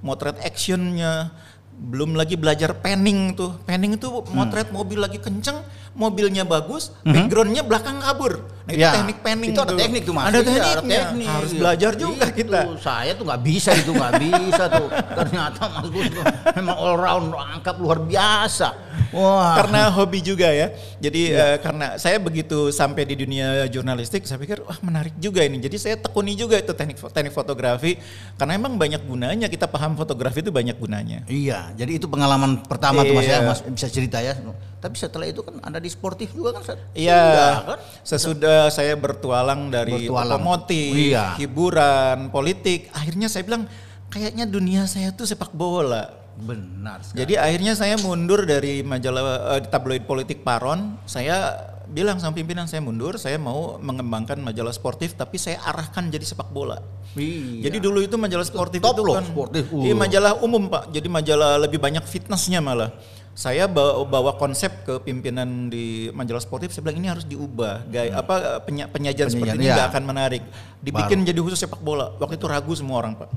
motret 0.00 0.36
actionnya. 0.40 1.34
Belum 1.76 2.16
lagi 2.16 2.34
belajar 2.34 2.72
panning 2.74 3.32
tuh. 3.32 3.52
Panning 3.62 3.94
itu 3.94 4.08
Hmm. 4.08 4.32
motret 4.32 4.68
mobil 4.68 4.96
lagi 4.96 5.16
kenceng, 5.16 5.60
mobilnya 5.92 6.42
bagus, 6.42 6.88
backgroundnya 7.02 7.60
belakang 7.60 8.00
kabur. 8.00 8.40
Nah 8.66 8.72
itu 8.72 8.82
Ya, 8.82 8.90
teknik 8.92 9.18
panning 9.20 9.50
itu 9.52 9.60
ada 9.60 9.72
teknik 9.72 10.02
tuh 10.02 10.10
mas 10.10 10.24
Ada 10.26 10.38
Iya, 10.38 10.42
tekniknya. 10.42 10.98
teknik. 11.06 11.28
Harus 11.30 11.52
belajar 11.54 11.92
juga 11.94 12.24
Itu, 12.26 12.34
kita. 12.34 12.60
saya 12.80 13.12
tuh 13.14 13.24
nggak 13.24 13.42
bisa 13.44 13.70
itu 13.72 13.90
nggak 13.92 14.14
bisa 14.18 14.62
tuh 14.66 14.86
ternyata 14.90 15.60
mas 15.70 15.86
Gus 15.86 16.06
tuh 16.10 16.24
memang 16.50 16.74
all 16.74 16.96
round 16.98 17.28
angkat 17.30 17.76
luar 17.78 18.02
biasa 18.02 18.68
wah 19.12 19.54
Karena 19.54 19.86
hobi 19.88 20.18
juga 20.18 20.50
ya. 20.50 20.74
Jadi 20.98 21.30
Iya. 21.30 21.46
eh, 21.46 21.56
karena 21.56 21.94
saya 21.94 22.18
begitu 22.18 22.74
sampai 22.74 23.06
di 23.06 23.14
dunia 23.14 23.70
jurnalistik, 23.70 24.26
saya 24.26 24.34
pikir 24.36 24.58
wah 24.60 24.82
menarik 24.82 25.14
juga 25.16 25.46
ini. 25.46 25.62
Jadi 25.62 25.76
saya 25.78 25.94
tekuni 25.94 26.34
juga 26.34 26.58
itu 26.58 26.74
teknik 26.74 26.98
teknik 26.98 27.30
fotografi 27.30 27.94
karena 28.34 28.58
emang 28.58 28.74
banyak 28.74 28.98
gunanya. 29.00 29.46
Kita 29.46 29.70
paham 29.70 29.94
fotografi 29.94 30.40
itu 30.40 30.50
banyak 30.50 30.74
gunanya. 30.74 31.22
iya 31.28 31.65
jadi 31.72 31.96
itu 31.96 32.06
pengalaman 32.06 32.62
pertama 32.62 33.02
tuh 33.02 33.14
mas 33.14 33.24
ya 33.24 33.38
Iya. 33.38 33.48
mas 33.48 33.60
bisa 33.62 33.88
cerita 33.88 34.18
ya 34.18 34.36
tapi 34.76 34.94
setelah 34.94 35.26
itu 35.26 35.40
kan 35.40 35.58
ada 35.60 35.82
di 35.82 35.88
sportif 35.88 36.30
juga 36.30 36.54
kan 36.54 36.62
Sat? 36.62 36.78
Iya, 36.92 37.64
kan? 37.66 37.78
sesudah 38.06 38.70
saya 38.70 38.94
bertualang 38.94 39.66
dari 39.66 40.06
Bertualang. 40.06 40.38
otomotif, 40.38 40.94
Iya. 41.10 41.34
hiburan, 41.34 42.30
politik, 42.30 42.86
akhirnya 42.94 43.26
saya 43.26 43.42
bilang 43.42 43.66
kayaknya 44.06 44.46
dunia 44.46 44.86
saya 44.86 45.10
tuh 45.10 45.26
sepak 45.26 45.50
bola. 45.50 46.22
benar 46.36 47.00
sekali. 47.00 47.24
Jadi 47.24 47.34
akhirnya 47.34 47.72
saya 47.72 47.96
mundur 47.96 48.44
dari 48.44 48.84
majalah 48.84 49.56
eh, 49.56 49.64
tabloid 49.66 50.04
politik 50.04 50.44
Paron. 50.44 51.00
Saya 51.02 51.56
bilang 51.86 52.18
sama 52.18 52.34
pimpinan 52.34 52.66
saya 52.66 52.82
mundur, 52.82 53.16
saya 53.16 53.36
mau 53.36 53.78
mengembangkan 53.78 54.36
majalah 54.36 54.70
sportif 54.70 55.14
tapi 55.14 55.36
saya 55.36 55.62
arahkan 55.62 56.06
jadi 56.06 56.22
sepak 56.22 56.50
bola. 56.50 56.82
Iya. 57.14 57.70
Jadi 57.70 57.76
dulu 57.78 58.02
itu 58.02 58.14
majalah 58.14 58.44
sportif 58.44 58.82
top 58.82 58.92
itu 58.92 59.02
loh, 59.02 59.14
kan 59.16 59.24
sportif. 59.24 59.64
Iya 59.70 59.94
Uh. 59.94 59.98
majalah 59.98 60.32
umum 60.40 60.66
Pak. 60.66 60.90
Jadi 60.90 61.08
majalah 61.08 61.56
lebih 61.56 61.78
banyak 61.78 62.04
fitnessnya 62.04 62.60
malah. 62.60 62.90
Saya 63.36 63.68
bawa, 63.68 64.00
bawa 64.08 64.32
konsep 64.40 64.72
ke 64.82 64.96
pimpinan 64.98 65.68
di 65.68 66.08
majalah 66.10 66.40
sportif. 66.40 66.72
Saya 66.72 66.88
bilang 66.88 67.04
ini 67.04 67.08
harus 67.08 67.24
diubah. 67.24 67.84
Gaya 67.84 68.16
apa 68.16 68.64
penya- 68.64 68.88
penyajian, 68.88 68.88
Hmm. 68.88 68.92
Penyajian, 68.92 69.28
seperti 69.28 69.56
ini 69.56 69.64
iya. 69.68 69.74
nggak 69.76 69.88
akan 69.92 70.04
menarik. 70.04 70.42
Dibikin 70.80 71.20
jadi 71.22 71.36
khusus 71.36 71.60
sepak 71.60 71.80
bola. 71.80 72.16
Waktu 72.16 72.40
itu 72.40 72.46
ragu 72.48 72.72
semua 72.72 72.96
orang 72.98 73.12
Pak. 73.14 73.28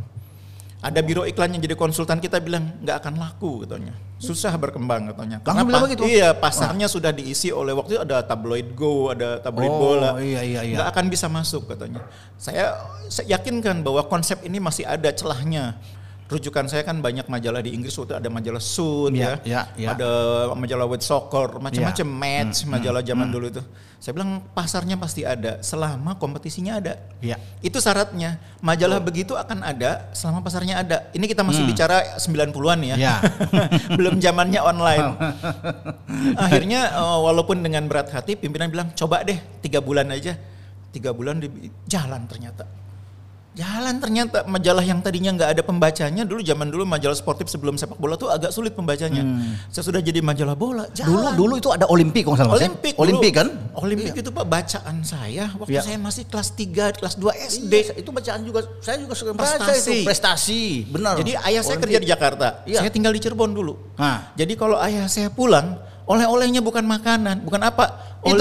Ada 0.79 1.03
biro 1.03 1.27
iklan 1.27 1.51
yang 1.51 1.59
jadi 1.59 1.75
konsultan 1.75 2.23
kita 2.23 2.39
bilang 2.39 2.71
nggak 2.79 3.03
akan 3.03 3.19
laku 3.19 3.67
katanya. 3.67 3.91
Susah 4.15 4.55
berkembang 4.55 5.11
katanya. 5.11 5.43
Langsung 5.43 5.67
bilang 5.67 5.83
begitu? 5.83 6.07
Iya, 6.07 6.31
pasarnya 6.31 6.87
sudah 6.87 7.11
diisi 7.11 7.51
oleh 7.51 7.75
waktu 7.75 7.99
itu 7.99 8.01
ada 8.07 8.23
tabloid 8.23 8.71
Go, 8.79 9.11
ada 9.11 9.43
tabloid 9.43 9.67
Oh, 9.67 9.79
bola. 9.99 10.15
iya, 10.23 10.39
iya, 10.39 10.63
iya. 10.63 10.75
Nggak 10.79 10.87
akan 10.95 11.05
bisa 11.11 11.27
masuk 11.27 11.67
katanya. 11.67 11.99
Saya, 12.39 12.79
saya 13.11 13.27
yakinkan 13.35 13.83
bahwa 13.83 14.07
konsep 14.07 14.39
ini 14.47 14.55
masih 14.63 14.87
ada 14.87 15.11
celahnya. 15.11 15.75
Rujukan 16.29 16.69
saya 16.69 16.85
kan 16.85 17.01
banyak 17.01 17.25
majalah 17.25 17.57
di 17.65 17.73
Inggris 17.73 17.97
waktu 17.97 18.21
ada 18.21 18.29
majalah 18.29 18.61
Sun 18.61 19.17
Iya, 19.17 19.41
ya, 19.41 19.41
iya, 19.49 19.61
iya. 19.81 19.87
ada 19.97 20.09
majalah 20.53 20.85
World 20.85 21.01
Soccer, 21.01 21.57
macam-macam 21.57 22.05
Iya. 22.05 22.21
match 22.21 22.57
majalah 22.69 23.01
zaman 23.01 23.33
dulu 23.33 23.49
itu. 23.49 23.65
Saya 23.97 24.13
bilang 24.15 24.45
pasarnya 24.53 24.95
pasti 24.95 25.25
ada 25.25 25.59
selama 25.65 26.15
kompetisinya 26.21 26.77
ada. 26.77 27.01
Iya. 27.19 27.35
Itu 27.65 27.81
syaratnya. 27.81 28.37
Majalah 28.61 29.01
begitu 29.01 29.35
akan 29.35 29.59
ada 29.65 30.07
selama 30.15 30.45
pasarnya 30.45 30.79
ada. 30.85 31.09
Ini 31.17 31.25
kita 31.25 31.41
masih 31.41 31.65
bicara 31.65 32.15
90-an 32.21 32.79
ya. 32.79 32.95
Iya. 32.95 33.15
Belum 33.99 34.21
zamannya 34.21 34.61
online. 34.61 35.17
Akhirnya 36.45 36.93
eh, 36.93 37.19
walaupun 37.25 37.59
dengan 37.59 37.89
berat 37.91 38.13
hati 38.13 38.37
pimpinan 38.37 38.69
bilang 38.71 38.93
coba 38.95 39.25
deh 39.25 39.35
tiga 39.65 39.81
bulan 39.81 40.07
aja. 40.13 40.37
Tiga 40.93 41.09
bulan 41.11 41.41
di 41.41 41.49
jalan 41.89 42.23
ternyata. 42.29 42.78
Jalan 43.59 43.99
ternyata 43.99 44.47
majalah 44.47 44.79
yang 44.79 45.03
tadinya 45.03 45.35
nggak 45.35 45.49
ada 45.51 45.61
pembacanya 45.61 46.23
dulu 46.23 46.39
zaman 46.39 46.71
dulu 46.71 46.87
majalah 46.87 47.11
sportif 47.11 47.45
sebelum 47.45 47.75
sepak 47.75 47.99
bola 47.99 48.15
tuh 48.15 48.31
agak 48.31 48.49
sulit 48.49 48.71
pembacanya. 48.71 49.19
Sesudah 49.67 49.99
jadi 49.99 50.23
majalah 50.23 50.55
bola 50.55 50.87
dulu 50.87 50.95
jalan. 50.95 51.33
dulu 51.35 51.53
itu 51.57 51.67
ada 51.67 51.83
olimpik 51.85 52.23
kalau 52.23 52.39
salah 52.39 52.55
ya? 52.55 52.71
Olimpik 52.71 52.93
olimpik 52.95 53.31
dulu. 53.31 53.39
kan 53.43 53.47
Olimpik 53.75 54.11
itu 54.15 54.29
Pak 54.29 54.45
bacaan 54.45 54.95
saya 55.03 55.51
waktu 55.53 55.75
Iya. 55.75 55.81
saya 55.83 55.97
masih 55.99 56.23
kelas 56.25 56.49
3, 56.55 56.95
kelas 56.95 57.15
2 57.15 57.35
SD. 57.35 57.73
Iya, 57.73 57.93
itu 57.97 58.09
bacaan 58.09 58.41
juga 58.41 58.59
saya 58.79 58.95
juga 58.95 59.11
baca 59.11 59.43
Prestasi. 59.59 59.91
itu 59.91 60.07
prestasi 60.07 60.61
benar 60.87 61.13
Jadi 61.19 61.31
ayah 61.35 61.59
saya 61.59 61.75
Olimpik. 61.75 61.83
kerja 61.83 61.97
di 61.99 62.07
Jakarta, 62.07 62.47
Iya. 62.63 62.79
saya 62.79 62.89
tinggal 62.89 63.11
di 63.11 63.19
Cirebon 63.19 63.51
dulu. 63.51 63.75
Nah. 63.95 64.31
Jadi 64.35 64.55
kalau 64.55 64.79
ayah 64.79 65.03
saya 65.05 65.27
pulang, 65.27 65.75
oleh-olehnya 66.05 66.63
bukan 66.63 66.81
makanan, 66.81 67.43
bukan 67.43 67.59
apa? 67.59 67.85
itu 68.21 68.39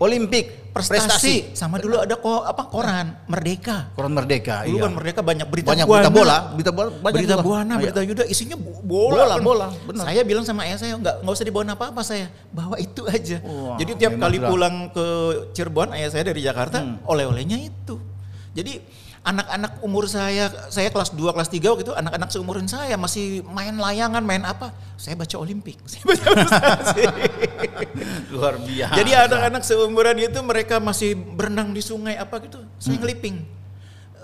Olimpik, 0.00 0.63
olimpik 0.74 0.90
prestasi. 0.90 1.34
Sama 1.54 1.78
dulu 1.78 1.96
ada 1.96 2.14
ko, 2.14 2.42
apa 2.42 2.66
koran 2.66 3.14
Merdeka. 3.24 3.94
koran 3.94 4.10
merdeka 4.10 4.66
Dulu 4.66 4.74
iya. 4.74 4.82
kan 4.82 4.92
Merdeka 4.92 5.20
banyak 5.22 5.46
berita 5.46 5.68
banyak 5.70 5.86
buana. 5.86 6.02
berita 6.02 6.10
bola 6.12 6.36
berita 6.50 6.72
bola 6.72 6.88
banyak 6.90 7.14
berita 7.14 7.34
juga. 7.34 7.44
buana, 7.46 7.72
Iya. 7.72 7.80
berita 7.80 8.00
yuda, 8.02 8.24
isinya 8.26 8.56
bo- 8.58 8.82
bola. 8.82 9.14
Bola, 9.14 9.24
kan. 9.30 9.42
bola, 9.42 9.66
benar. 9.86 10.04
Saya 10.04 10.20
bilang 10.22 10.42
sama 10.42 10.60
ayah 10.64 10.76
saya 10.76 10.92
nggak 10.96 11.14
nggak 11.22 11.32
usah 11.32 11.46
dibawa 11.46 11.64
apa-apa 11.70 12.02
saya, 12.02 12.26
bawa 12.50 12.76
itu 12.76 13.02
aja. 13.06 13.38
Wah, 13.40 13.78
Jadi 13.78 13.90
tiap 13.94 14.12
kali 14.18 14.38
pulang 14.40 14.90
ke 14.90 15.06
Cirebon, 15.52 15.94
ayah 15.94 16.10
saya 16.10 16.26
dari 16.26 16.42
Jakarta, 16.42 16.82
Hmm. 16.82 16.98
oleh-olehnya 17.06 17.56
itu. 17.56 17.94
Jadi 18.50 18.82
anak-anak 19.24 19.80
umur 19.80 20.04
saya, 20.04 20.52
saya 20.68 20.92
kelas 20.92 21.16
2, 21.16 21.32
kelas 21.32 21.48
3 21.48 21.64
waktu 21.72 21.82
itu 21.88 21.94
anak-anak 21.96 22.28
seumuran 22.28 22.68
saya 22.68 23.00
masih 23.00 23.40
main 23.48 23.72
layangan, 23.72 24.20
main 24.20 24.44
apa? 24.44 24.68
Saya 25.00 25.16
baca 25.16 25.36
Olimpik. 25.40 25.80
Saya 25.90 26.04
baca 26.06 26.26
luar 28.30 28.54
biasa 28.62 28.94
Jadi 28.94 29.10
anak-anak 29.10 29.62
seumuran 29.64 30.16
itu 30.20 30.38
mereka 30.44 30.78
masih 30.78 31.16
berenang 31.16 31.72
di 31.72 31.82
sungai 31.82 32.14
apa 32.20 32.38
gitu. 32.44 32.60
Saya 32.78 32.94
Hmm. 32.94 33.02
ngeliping. 33.02 33.36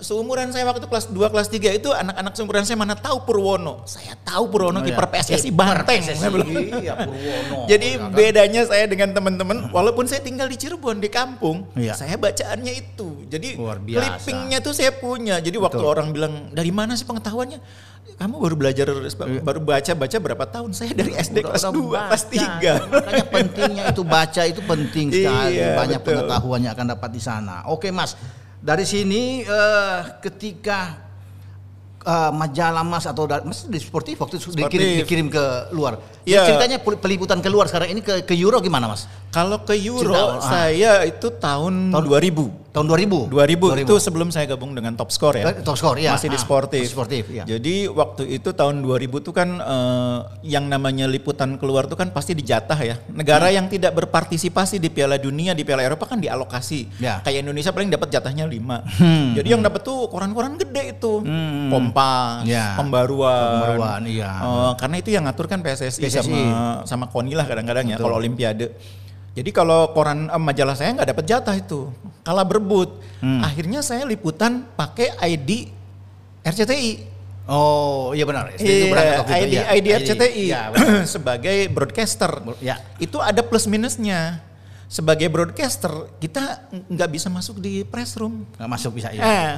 Seumuran 0.01 0.49
saya 0.49 0.65
waktu 0.65 0.85
kelas 0.85 1.09
2 1.09 1.29
kelas 1.29 1.49
3 1.49 1.77
itu 1.77 1.89
anak-anak 1.89 2.33
seumuran 2.33 2.65
saya 2.65 2.75
mana 2.75 2.97
tahu 2.97 3.23
Purwono. 3.23 3.85
Saya 3.85 4.17
tahu 4.19 4.49
Purwono 4.49 4.81
Oh, 4.81 4.83
kiper 4.83 5.07
iya. 5.07 5.13
PSSI 5.21 5.51
Banteng. 5.51 6.01
PSSI, 6.01 6.25
iya, 6.81 6.95
Purwono. 6.97 7.59
Jadi 7.71 7.89
Iya 7.91 8.01
kan? 8.01 8.11
bedanya 8.11 8.63
saya 8.65 8.85
dengan 8.85 9.13
teman-teman 9.13 9.69
walaupun 9.69 10.05
saya 10.05 10.21
tinggal 10.21 10.49
di 10.49 10.57
Cirebon 10.57 10.99
di 10.99 11.09
kampung, 11.09 11.69
Iya. 11.73 11.93
saya 11.95 12.17
bacaannya 12.17 12.73
itu. 12.73 13.29
Jadi 13.29 13.55
Luar 13.55 13.77
biasa. 13.77 14.01
clippingnya 14.19 14.59
tuh 14.59 14.73
saya 14.73 14.91
punya. 14.91 15.37
Jadi 15.37 15.57
waktu 15.57 15.79
Betul. 15.79 15.93
orang 15.93 16.09
bilang 16.11 16.33
dari 16.51 16.73
mana 16.73 16.93
sih 16.93 17.05
pengetahuannya? 17.05 17.61
Kamu 18.17 18.37
baru 18.37 18.53
belajar 18.53 18.85
baru 19.41 19.61
baca-baca 19.61 20.17
berapa 20.17 20.45
tahun? 20.47 20.73
Saya 20.73 20.93
dari 20.93 21.13
SD 21.15 21.41
Udah- 21.41 21.53
kelas 21.53 21.63
udah 21.63 21.73
2, 21.73 22.01
kelas 22.09 22.25
baca. 22.25 22.37
3. 22.37 22.73
Makanya 22.93 23.25
pentingnya 23.29 23.85
itu 23.89 24.03
baca 24.03 24.43
itu 24.45 24.61
penting 24.61 25.07
sekali. 25.09 25.57
Iya, 25.57 25.77
Banyak 25.77 26.01
betul. 26.01 26.09
pengetahuan 26.21 26.61
yang 26.61 26.73
akan 26.73 26.87
dapat 26.91 27.11
di 27.11 27.21
sana. 27.21 27.65
Oke 27.65 27.89
Mas, 27.89 28.17
dari 28.61 28.85
sini 28.85 29.41
eh, 29.41 30.01
ketika 30.21 31.10
eh, 32.03 32.31
majalah 32.31 32.83
Mas 32.83 33.05
atau 33.05 33.25
Mas 33.41 33.65
di 33.65 33.77
sportif 33.77 34.17
waktu 34.17 34.37
itu 34.37 34.53
dikirim, 34.53 34.89
dikirim 35.03 35.27
ke 35.29 35.45
luar. 35.71 36.01
Iya. 36.23 36.45
Ceritanya 36.45 36.79
pel- 36.79 36.97
peliputan 36.97 37.41
keluar 37.41 37.65
sekarang 37.65 37.91
ini 37.91 38.01
ke 38.01 38.23
ke 38.23 38.35
Euro 38.35 38.61
gimana 38.61 38.87
Mas? 38.87 39.09
Kalau 39.31 39.63
ke 39.63 39.79
Euro 39.79 40.11
Cerita, 40.11 40.37
ah. 40.37 40.43
saya 40.43 40.93
itu 41.03 41.31
tahun, 41.33 41.95
Tahun- 41.95 42.03
2000. 42.03 42.51
Tahun 42.71 42.87
2000. 42.87 43.27
2000, 43.27 43.83
itu 43.83 43.95
sebelum 43.99 44.31
saya 44.31 44.47
gabung 44.47 44.71
dengan 44.71 44.95
Top 44.95 45.11
Score 45.11 45.35
ya. 45.35 45.51
Top 45.59 45.75
Score, 45.75 45.99
ya. 45.99 46.15
Masih 46.15 46.31
di 46.31 46.39
Ah, 46.39 46.43
sportif. 46.43 46.87
sportif, 46.87 47.27
ya. 47.27 47.43
Jadi 47.43 47.87
waktu 47.87 48.31
itu 48.31 48.51
tahun 48.51 48.79
2000 48.81 49.19
tuh 49.19 49.35
kan 49.35 49.59
eh, 49.59 50.19
yang 50.47 50.67
namanya 50.67 51.07
liputan 51.07 51.59
keluar 51.59 51.87
tuh 51.87 51.95
kan 51.95 52.11
pasti 52.11 52.31
dijatah 52.33 52.79
ya. 52.79 52.95
Negara 53.09 53.51
Hmm. 53.51 53.57
yang 53.57 53.67
tidak 53.67 53.91
berpartisipasi 53.97 54.79
di 54.79 54.87
Piala 54.87 55.17
Dunia, 55.17 55.51
di 55.51 55.63
Piala 55.63 55.83
Eropa 55.83 56.07
kan 56.07 56.19
dialokasi. 56.19 56.99
Ya. 56.99 57.19
Kayak 57.21 57.43
Indonesia 57.43 57.71
paling 57.71 57.91
dapat 57.91 58.09
jatahnya 58.09 58.47
5. 58.47 58.87
Hmm. 58.99 59.35
Jadi 59.35 59.49
yang 59.49 59.63
dapat 59.63 59.83
tuh 59.83 60.07
koran-koran 60.07 60.55
gede 60.55 60.95
itu. 60.95 61.23
Kompas, 61.91 62.47
Ya. 62.47 62.75
Pembaruan. 62.79 63.77
Pembaruan, 63.77 64.01
iya. 64.07 64.31
Eh, 64.39 64.73
karena 64.79 64.97
itu 64.99 65.11
yang 65.11 65.27
ngatur 65.27 65.47
kan 65.47 65.59
PSSI, 65.61 66.01
PSSI. 66.01 66.23
sama 66.23 66.41
sama 66.87 67.05
KONI 67.11 67.35
lah 67.35 67.47
kadang-kadang 67.47 67.87
ya 67.87 67.97
kalau 67.99 68.17
Olimpiade. 68.17 68.71
Jadi 69.31 69.51
kalau 69.51 69.91
koran 69.91 70.27
eh, 70.27 70.41
majalah 70.41 70.75
saya 70.75 70.95
nggak 70.95 71.09
dapat 71.11 71.25
jatah 71.27 71.55
itu, 71.55 71.91
kalah 72.23 72.43
berebut. 72.43 72.99
Hmm. 73.19 73.43
Akhirnya 73.43 73.81
saya 73.81 74.03
liputan 74.03 74.65
pakai 74.75 75.15
ID 75.21 75.71
RCTI. 76.41 76.93
Oh, 77.51 78.15
iya 78.15 78.23
benar. 78.23 78.55
SD 78.55 78.63
itu 78.63 78.87
Iya, 78.87 78.93
berangkat 78.95 79.17
waktu 79.19 79.33
itu, 79.33 79.43
ID, 79.43 79.51
iya. 79.51 79.63
ID 79.75 79.87
RCTI 79.91 80.45
benar. 80.71 81.03
sebagai 81.19 81.57
broadcaster. 81.69 82.31
Ya. 82.63 82.79
Itu 82.97 83.19
ada 83.19 83.43
plus 83.43 83.67
minusnya. 83.67 84.39
Sebagai 84.91 85.31
broadcaster 85.31 86.11
kita 86.19 86.67
nggak 86.91 87.09
bisa 87.09 87.31
masuk 87.31 87.63
di 87.63 87.87
press 87.87 88.19
room. 88.19 88.43
Nggak 88.59 88.67
masuk 88.69 88.91
bisa 88.93 89.15
ya. 89.15 89.23
Eh, 89.23 89.53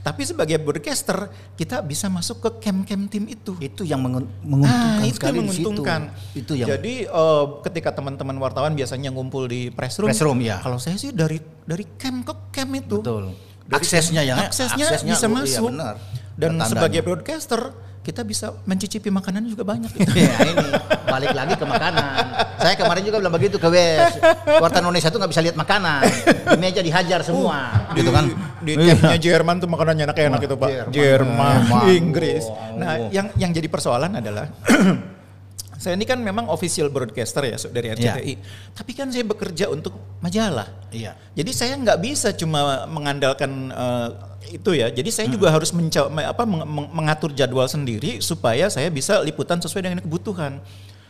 tapi 0.00 0.24
sebagai 0.24 0.56
broadcaster 0.56 1.28
kita 1.54 1.84
bisa 1.84 2.08
masuk 2.08 2.40
ke 2.40 2.64
camp-camp 2.64 3.04
tim 3.06 3.28
itu. 3.28 3.52
Itu 3.60 3.84
yang 3.84 4.00
mengun- 4.00 4.32
menguntungkan 4.40 4.96
Ah, 4.96 5.04
itu 5.04 5.20
sekali 5.20 5.36
yang 5.36 5.44
di 5.44 5.52
situ. 5.52 5.60
menguntungkan. 5.60 6.00
Itu 6.32 6.52
yang 6.56 6.68
Jadi 6.72 6.94
eh, 7.04 7.44
ketika 7.62 7.92
teman-teman 7.92 8.40
wartawan 8.40 8.72
biasanya 8.72 9.12
ngumpul 9.12 9.44
di 9.44 9.68
press 9.68 10.00
room. 10.00 10.08
Press 10.08 10.24
room, 10.24 10.40
ya. 10.40 10.56
Kalau 10.58 10.80
saya 10.80 10.96
sih 10.96 11.12
dari 11.12 11.36
dari 11.62 11.84
camp 12.00 12.24
ke 12.24 12.34
camp 12.50 12.72
itu. 12.72 12.96
betul. 12.98 13.36
Dari 13.68 13.76
Aksesnya 13.76 14.24
ya. 14.24 14.40
Aksesnya, 14.40 14.88
aksesnya 14.88 15.12
bisa 15.12 15.26
lu- 15.28 15.36
masuk. 15.36 15.52
Iya 15.52 15.60
benar. 15.68 15.94
Dan 16.32 16.52
sebagai 16.64 17.00
broadcaster 17.04 17.60
kita 18.08 18.24
bisa 18.24 18.56
mencicipi 18.64 19.12
makanan 19.12 19.44
juga 19.44 19.68
banyak. 19.68 19.92
Ya 20.18 20.40
ini 20.48 20.66
balik 21.04 21.36
lagi 21.36 21.54
ke 21.54 21.66
makanan. 21.68 22.24
Saya 22.56 22.74
kemarin 22.74 23.02
juga 23.04 23.20
bilang 23.20 23.34
begitu 23.36 23.60
ke 23.60 23.68
Wes. 23.68 24.16
Wartawan 24.48 24.88
Indonesia 24.88 25.12
tuh 25.12 25.20
nggak 25.20 25.32
bisa 25.36 25.42
lihat 25.44 25.56
makanan. 25.60 26.00
Di 26.48 26.56
meja 26.56 26.80
dihajar 26.80 27.20
semua, 27.20 27.86
gitu 27.92 28.08
kan? 28.08 28.32
Di 28.64 28.72
Iya. 28.74 28.96
campnya 28.96 29.18
Jerman 29.20 29.56
tuh 29.60 29.68
makanannya 29.68 30.04
enak-enak 30.08 30.40
itu 30.40 30.56
Pak. 30.56 30.68
Jerman. 30.68 30.92
Jerman, 30.96 31.58
Jerman. 31.68 31.84
Inggris. 31.92 32.44
Nah 32.74 33.12
yang 33.12 33.28
yang 33.36 33.50
jadi 33.52 33.68
persoalan 33.68 34.16
adalah 34.16 34.48
saya 35.78 35.94
ini 35.94 36.02
kan 36.02 36.18
memang 36.18 36.50
official 36.50 36.90
broadcaster 36.90 37.40
ya 37.40 37.56
dari 37.70 37.94
RCTI. 37.94 38.34
Tapi 38.74 38.92
kan 38.92 39.08
saya 39.08 39.22
bekerja 39.22 39.70
untuk 39.70 39.94
majalah. 40.18 40.66
Iya. 40.90 41.14
Jadi 41.32 41.50
saya 41.50 41.78
nggak 41.78 41.98
bisa 41.98 42.34
cuma 42.34 42.82
mengandalkan 42.84 43.70
eh, 43.70 44.08
itu 44.52 44.74
ya. 44.74 44.90
Jadi 44.90 45.08
saya 45.08 45.26
juga 45.30 45.48
harus 45.48 45.70
menca- 45.70 46.10
me- 46.10 46.26
apa, 46.26 46.42
meng- 46.42 46.66
meng- 46.66 46.90
mengatur 46.92 47.30
jadwal 47.30 47.64
sendiri 47.64 48.18
supaya 48.18 48.66
saya 48.66 48.90
bisa 48.90 49.22
liputan 49.22 49.56
sesuai 49.56 49.80
dengan 49.80 50.00
kebutuhan. 50.02 50.58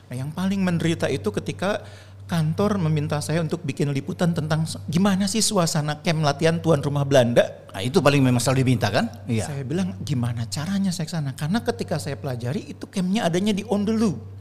Nah, 0.09 0.15
yang 0.15 0.29
paling 0.31 0.61
menderita 0.61 1.09
itu 1.09 1.29
ketika 1.31 1.81
kantor 2.29 2.77
meminta 2.77 3.17
saya 3.25 3.41
untuk 3.41 3.65
bikin 3.65 3.89
liputan 3.89 4.37
tentang 4.37 4.69
gimana 4.85 5.25
sih 5.25 5.41
suasana 5.41 5.97
camp 5.99 6.21
latihan 6.21 6.61
tuan 6.61 6.85
rumah 6.85 7.09
Belanda. 7.09 7.41
Nah, 7.73 7.81
itu 7.81 8.05
paling 8.05 8.21
memang 8.21 8.37
selalu 8.37 8.69
diminta 8.69 8.93
kan? 8.93 9.09
Iya. 9.25 9.49
Saya 9.49 9.65
bilang 9.65 9.97
gimana 10.05 10.45
caranya 10.45 10.93
saya 10.93 11.09
ke 11.09 11.13
sana? 11.13 11.33
Karena 11.33 11.65
ketika 11.65 11.97
saya 11.97 12.21
pelajari 12.21 12.69
itu 12.69 12.85
campnya 12.85 13.25
adanya 13.25 13.57
di 13.57 13.65
Ondelu. 13.65 14.37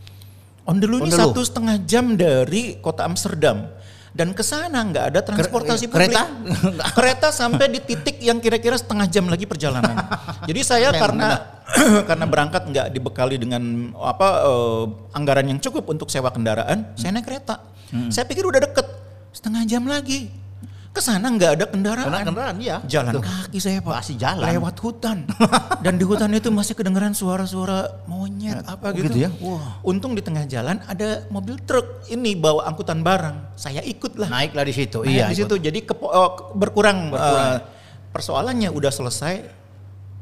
Ondelu 0.67 1.07
ini 1.07 1.15
satu 1.15 1.39
setengah 1.39 1.79
jam 1.87 2.19
dari 2.19 2.75
kota 2.83 3.07
Amsterdam. 3.07 3.71
Dan 4.17 4.33
ke 4.33 4.41
sana 4.41 4.81
nggak 4.81 5.05
ada 5.13 5.19
transportasi 5.21 5.85
Ker- 5.87 5.93
publik. 5.93 6.09
kereta? 6.09 6.23
kereta 6.97 7.27
sampai 7.29 7.69
di 7.69 7.79
titik 7.85 8.17
yang 8.17 8.41
kira-kira 8.41 8.73
setengah 8.73 9.05
jam 9.05 9.29
lagi 9.29 9.45
perjalanan. 9.45 9.93
Jadi 10.49 10.61
saya 10.65 10.89
Memang 10.89 11.01
karena 11.05 11.29
karena 12.09 12.25
berangkat 12.25 12.63
nggak 12.65 12.87
dibekali 12.97 13.37
dengan 13.37 13.93
apa 13.93 14.27
eh, 14.43 14.83
anggaran 15.13 15.45
yang 15.53 15.59
cukup 15.61 15.85
untuk 15.87 16.09
sewa 16.09 16.33
kendaraan, 16.33 16.97
saya 16.97 17.13
naik 17.13 17.29
kereta. 17.29 17.61
Hmm. 17.93 18.09
Saya 18.09 18.25
pikir 18.25 18.43
udah 18.43 18.59
deket, 18.59 18.87
setengah 19.31 19.63
jam 19.69 19.85
lagi. 19.85 20.33
Ke 20.97 21.01
sana 21.03 21.29
nggak 21.29 21.51
ada 21.53 21.65
kendaraan. 21.69 22.09
Karena 22.09 22.25
kendaraan 22.25 22.57
ya. 22.57 22.81
Jalan 22.83 23.13
Tuh. 23.13 23.21
kaki 23.21 23.59
saya 23.61 23.77
pak. 23.79 23.93
Masih 23.95 24.17
jalan. 24.17 24.49
Lewat 24.49 24.75
hutan. 24.81 25.17
Dan 25.79 25.93
di 25.93 26.03
hutan 26.03 26.33
itu 26.33 26.49
masih 26.49 26.73
kedengeran 26.73 27.13
suara-suara 27.13 28.01
monyet 28.05 28.65
apa 28.65 28.89
Oh, 28.89 28.91
gitu. 28.91 29.05
gitu 29.07 29.17
ya? 29.21 29.29
Wah. 29.37 29.77
Untung 29.83 30.11
di 30.11 30.19
tengah 30.19 30.43
jalan 30.43 30.81
ada 30.83 31.21
mobil 31.29 31.61
truk 31.61 31.85
ini 32.07 32.33
bawa 32.33 32.65
angkutan 32.65 32.99
barang. 32.99 33.53
Saya 33.53 33.85
ikut 33.85 34.17
lah. 34.17 34.25
Naiklah 34.27 34.65
di 34.65 34.73
situ. 34.73 34.97
Nah, 34.99 35.07
iya. 35.07 35.25
di 35.29 35.37
ikut. 35.37 35.45
situ 35.45 35.55
jadi 35.61 35.79
kepo- 35.79 36.09
eh, 36.09 36.29
berkurang, 36.55 37.13
Berkurang. 37.13 37.45
eh, 37.45 37.57
persoalannya 38.09 38.69
udah 38.71 38.89
selesai. 38.89 39.35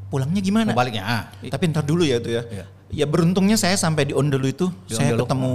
Pulangnya 0.06 0.38
gimana? 0.38 0.70
Baliknya. 0.70 1.02
Ah. 1.02 1.22
Tapi 1.40 1.66
ntar 1.66 1.82
dulu 1.82 2.04
ya 2.04 2.20
itu 2.20 2.30
ya. 2.30 2.44
Iya. 2.44 2.64
Ya 2.92 3.06
beruntungnya 3.08 3.56
saya 3.56 3.74
sampai 3.74 4.04
di 4.04 4.14
Ondelu 4.14 4.46
itu 4.46 4.68
Di 4.84 4.92
saya 4.92 5.16
Ondelu. 5.16 5.24
ketemu 5.24 5.52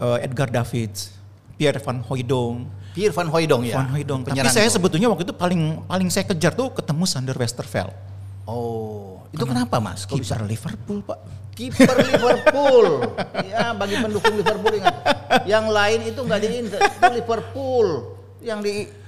eh, 0.00 0.24
Edgar 0.24 0.48
Davids, 0.48 1.12
Pierre 1.54 1.78
van 1.78 2.00
Hooijdonk, 2.00 2.79
Pierre 2.90 3.14
van 3.14 3.28
Hooijdonk 3.30 3.62
ya. 3.70 3.76
Van 3.78 3.88
Hooijdonk. 3.94 4.22
Tapi 4.34 4.50
saya 4.50 4.66
itu. 4.66 4.74
sebetulnya 4.76 5.08
waktu 5.10 5.22
itu 5.28 5.34
paling 5.34 5.86
paling 5.86 6.08
saya 6.10 6.26
kejar 6.26 6.52
tuh 6.58 6.74
ketemu 6.74 7.04
Sander 7.06 7.36
Westerveld. 7.38 7.94
Oh, 8.50 9.22
itu 9.30 9.44
kenapa 9.46 9.78
Mas? 9.78 10.06
Kok 10.10 10.18
bisa 10.18 10.34
Kiper 10.34 10.42
Liverpool, 10.48 10.98
Pak. 11.06 11.18
kiper 11.54 11.96
Liverpool. 12.08 12.88
ya, 13.46 13.76
bagi 13.76 13.94
pendukung 14.00 14.34
Liverpool 14.34 14.74
ingat. 14.74 14.96
Yang 15.46 15.66
lain 15.70 16.00
itu 16.10 16.20
nggak 16.24 16.40
di 16.40 16.48
Inter, 16.58 16.80
itu 16.82 17.08
Liverpool 17.14 17.88
yang 18.42 18.58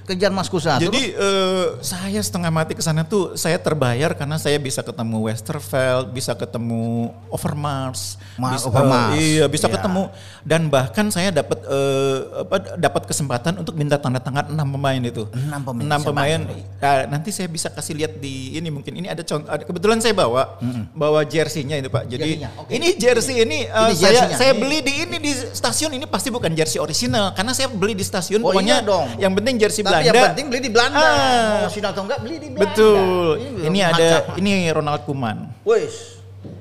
dikejar 0.05 0.29
Mas 0.29 0.45
Kusa. 0.45 0.75
Jadi 0.75 1.11
eh, 1.11 1.65
saya 1.79 2.19
setengah 2.19 2.49
mati 2.49 2.71
ke 2.71 2.79
sana 2.79 3.01
tuh 3.01 3.33
saya 3.33 3.55
terbayar 3.57 4.11
karena 4.11 4.35
saya 4.35 4.55
bisa 4.57 4.79
ketemu 4.79 5.23
Westerveld, 5.23 6.11
bisa 6.11 6.31
ketemu 6.33 6.83
Overmars, 7.27 8.19
Ma- 8.35 8.51
bisa, 8.51 8.67
Overmars. 8.67 9.15
eh, 9.15 9.23
iya 9.33 9.45
bisa 9.47 9.65
Iya. 9.65 9.79
ketemu 9.79 10.03
dan 10.43 10.67
bahkan 10.67 11.07
saya 11.07 11.31
dapat 11.31 11.59
eh, 11.63 12.17
apa 12.37 12.55
dapat 12.75 13.03
kesempatan 13.05 13.53
untuk 13.57 13.73
minta 13.73 13.95
tanda 13.95 14.19
tangan 14.19 14.49
enam 14.49 14.67
pemain 14.69 14.99
itu. 14.99 15.23
Enam 15.31 15.61
pemain, 15.63 15.83
Enam 15.85 15.99
pemain. 16.01 16.39
Nah, 16.77 17.07
nanti 17.09 17.31
saya 17.31 17.47
bisa 17.47 17.67
kasih 17.67 17.95
lihat 17.95 18.13
di 18.15 18.53
ini 18.53 18.67
mungkin 18.67 18.93
ini 18.93 19.07
ada 19.07 19.21
contoh 19.21 19.47
ada- 19.47 19.63
kebetulan 19.63 19.97
saya 19.97 20.11
bawa 20.13 20.59
bawa 20.91 21.23
jersey-nya 21.23 21.79
itu 21.79 21.87
Pak. 21.87 22.03
Jadi 22.05 22.43
oke. 22.43 22.69
ini 22.69 22.87
jersey 22.93 23.39
ini 23.39 23.65
eh, 23.65 23.89
Ini 23.89 23.95
saya 23.95 24.21
saya 24.33 24.51
beli 24.53 24.79
di 24.79 24.93
ini 25.01 25.17
di 25.17 25.31
stasiun 25.31 25.91
ini 25.91 26.05
pasti 26.05 26.27
bukan 26.27 26.51
jersey 26.51 26.77
original 26.77 27.31
karena 27.31 27.51
saya 27.51 27.67
beli 27.67 27.93
di 27.93 28.03
stasiun 28.03 28.41
Oh, 28.41 28.51
pokoknya 28.51 28.75
iya 28.75 28.83
dong. 28.83 29.07
yang 29.17 29.31
penting 29.33 29.55
jersey 29.57 29.81
Tapi 29.93 30.03
Belanda. 30.03 30.17
yang 30.17 30.29
penting 30.31 30.47
beli 30.47 30.59
di 30.59 30.71
Belanda. 30.71 30.97
Ah. 30.99 31.61
Mau 31.61 31.69
sini 31.69 31.85
atau 31.85 32.01
enggak 32.03 32.19
beli 32.19 32.35
di 32.35 32.47
Belanda. 32.49 32.63
Betul. 32.65 33.27
Ini, 33.37 33.49
belum 33.53 33.73
ada 33.85 34.07
macam. 34.09 34.35
ini 34.37 34.51
Ronald 34.69 35.01
Koeman. 35.03 35.37
Wes, 35.63 35.95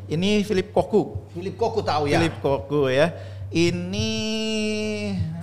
Ini 0.07 0.31
Philip 0.43 0.69
Koku. 0.71 1.03
Philip 1.33 1.57
Koku 1.57 1.81
tahu 1.81 2.05
ya. 2.07 2.21
Philip 2.21 2.37
Koku 2.39 2.83
ya. 2.87 3.07
Ini 3.49 4.11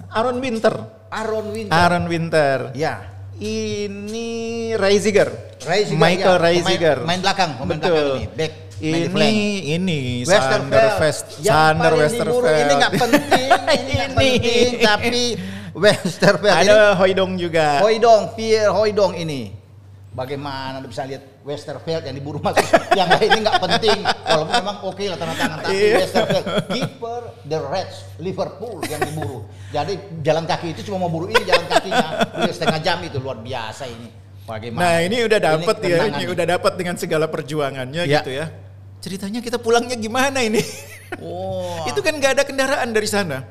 Aaron 0.09 0.37
Winter. 0.37 0.73
Aaron 1.09 1.47
Winter. 1.49 1.73
Aaron 1.73 2.05
Winter. 2.05 2.57
Ya. 2.73 3.01
Ini 3.35 4.29
Reisiger. 4.75 5.57
Reisiger, 5.59 5.97
Michael 5.97 6.35
ya. 6.35 6.43
Reisiger. 6.43 6.97
Pemain- 7.01 7.09
main 7.09 7.19
belakang, 7.19 7.49
pemain 7.55 7.69
Betul. 7.75 7.91
belakang 7.91 8.15
ini, 8.15 8.25
back, 8.31 8.53
main 8.79 9.07
Ini 9.09 9.31
ini. 9.75 9.99
Sander 10.23 10.87
West, 10.97 11.25
Yang 11.39 11.51
Sander 11.51 11.93
Westerveld. 11.93 12.35
diburu 12.35 12.59
ini 12.59 12.73
nggak 12.75 12.93
penting, 12.95 13.49
ini 13.79 13.93
Ini. 13.95 14.15
penting, 14.15 14.67
tapi 14.79 15.23
Westerveld 15.73 16.55
Ada 16.65 16.95
Hoidong 16.97 17.37
juga. 17.37 17.79
Hoidong, 17.81 18.33
Pierre 18.33 18.71
Hoidong 18.71 19.13
ini. 19.15 19.53
Bagaimana 20.09 20.81
bisa 20.81 21.05
lihat 21.05 21.21
Westerveld 21.45 22.01
yang 22.01 22.15
diburu 22.17 22.41
masuk, 22.41 22.65
yang 22.99 23.07
lain 23.07 23.29
ini 23.29 23.39
nggak 23.45 23.61
penting. 23.61 23.99
Walaupun 24.01 24.53
memang 24.57 24.77
oke 24.83 25.03
lah 25.05 25.17
tanda 25.21 25.35
tangan, 25.37 25.57
tapi 25.61 25.73
Iya. 25.77 25.95
Westerveld, 26.01 26.45
keeper 26.67 27.21
the 27.45 27.59
Reds 27.61 27.97
Liverpool 28.17 28.81
yang 28.89 28.99
diburu. 29.05 29.45
Jadi 29.69 29.93
jalan 30.25 30.49
kaki 30.49 30.73
itu 30.73 30.81
cuma 30.89 31.05
mau 31.05 31.13
buru 31.13 31.29
ini 31.29 31.45
jalan 31.45 31.65
kakinya, 31.69 32.09
udah 32.41 32.53
setengah 32.53 32.79
jam 32.81 32.97
itu 33.05 33.21
luar 33.21 33.37
biasa 33.37 33.85
ini. 33.85 34.09
Bagaimana? 34.49 34.81
Nah 34.81 34.95
ini 35.05 35.17
udah 35.29 35.39
dapet 35.39 35.77
ya, 35.85 35.97
ini 36.09 36.25
udah 36.25 36.45
dapat 36.57 36.73
dengan 36.73 36.95
segala 36.97 37.25
perjuangannya 37.29 38.03
Ya. 38.09 38.19
gitu 38.19 38.33
ya. 38.33 38.49
Ceritanya 38.99 39.39
kita 39.39 39.61
pulangnya 39.61 39.93
gimana 39.95 40.41
ini? 40.41 40.59
Oh. 41.21 41.85
itu 41.89 42.01
kan 42.01 42.17
nggak 42.17 42.33
ada 42.33 42.43
kendaraan 42.43 42.89
dari 42.91 43.05
sana. 43.05 43.45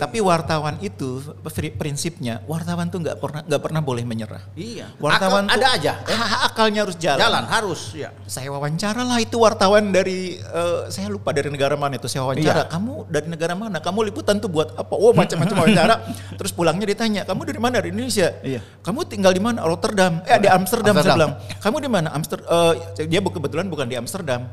Tapi 0.00 0.18
wartawan 0.18 0.80
itu 0.80 1.20
pri- 1.44 1.70
prinsipnya 1.70 2.40
wartawan 2.44 2.88
tuh 2.88 2.98
nggak 2.98 3.16
pernah 3.16 3.40
nggak 3.44 3.60
pernah 3.60 3.80
boleh 3.80 4.02
menyerah. 4.02 4.40
Iya. 4.52 4.88
Wartawan 4.96 5.44
Akal- 5.44 5.52
tuh 5.52 5.60
ada 5.60 5.68
aja, 5.70 5.92
eh. 6.00 6.18
akalnya 6.42 6.80
harus 6.82 6.96
jalan. 6.96 7.20
jalan 7.20 7.44
harus 7.44 7.80
ya. 7.92 8.08
Saya 8.24 8.48
wawancara 8.48 9.04
lah 9.04 9.18
itu 9.18 9.36
wartawan 9.36 9.92
dari 9.92 10.40
eh, 10.40 10.80
saya 10.88 11.06
lupa 11.06 11.30
dari 11.30 11.52
negara 11.52 11.76
mana 11.76 11.94
itu 11.94 12.08
saya 12.08 12.24
wawancara. 12.24 12.64
Iya. 12.64 12.72
Kamu 12.72 12.92
dari 13.06 13.28
negara 13.28 13.52
mana? 13.52 13.76
Kamu 13.78 14.00
liputan 14.02 14.40
tuh 14.40 14.48
buat 14.48 14.72
apa? 14.72 14.94
Oh 14.94 15.12
macam-macam 15.12 15.56
wawancara. 15.60 15.94
Terus 16.34 16.50
pulangnya 16.50 16.86
ditanya, 16.86 17.22
kamu 17.22 17.40
dari 17.44 17.60
mana? 17.60 17.74
Dari 17.78 17.92
Indonesia. 17.92 18.32
Iya. 18.40 18.64
Kamu 18.80 19.04
tinggal 19.04 19.30
di 19.30 19.38
mana? 19.38 19.60
Rotterdam. 19.62 20.24
Eh 20.24 20.38
di 20.38 20.48
Amsterdam, 20.48 20.96
saya 20.96 21.12
Amsterdam. 21.12 21.30
bilang. 21.36 21.60
Kamu 21.60 21.76
di 21.76 21.90
mana? 21.90 22.08
Amsterdam. 22.10 22.48
dia 22.96 23.20
bu- 23.20 23.30
kebetulan 23.30 23.68
bukan 23.68 23.84
di 23.84 23.94
Amsterdam. 23.94 24.48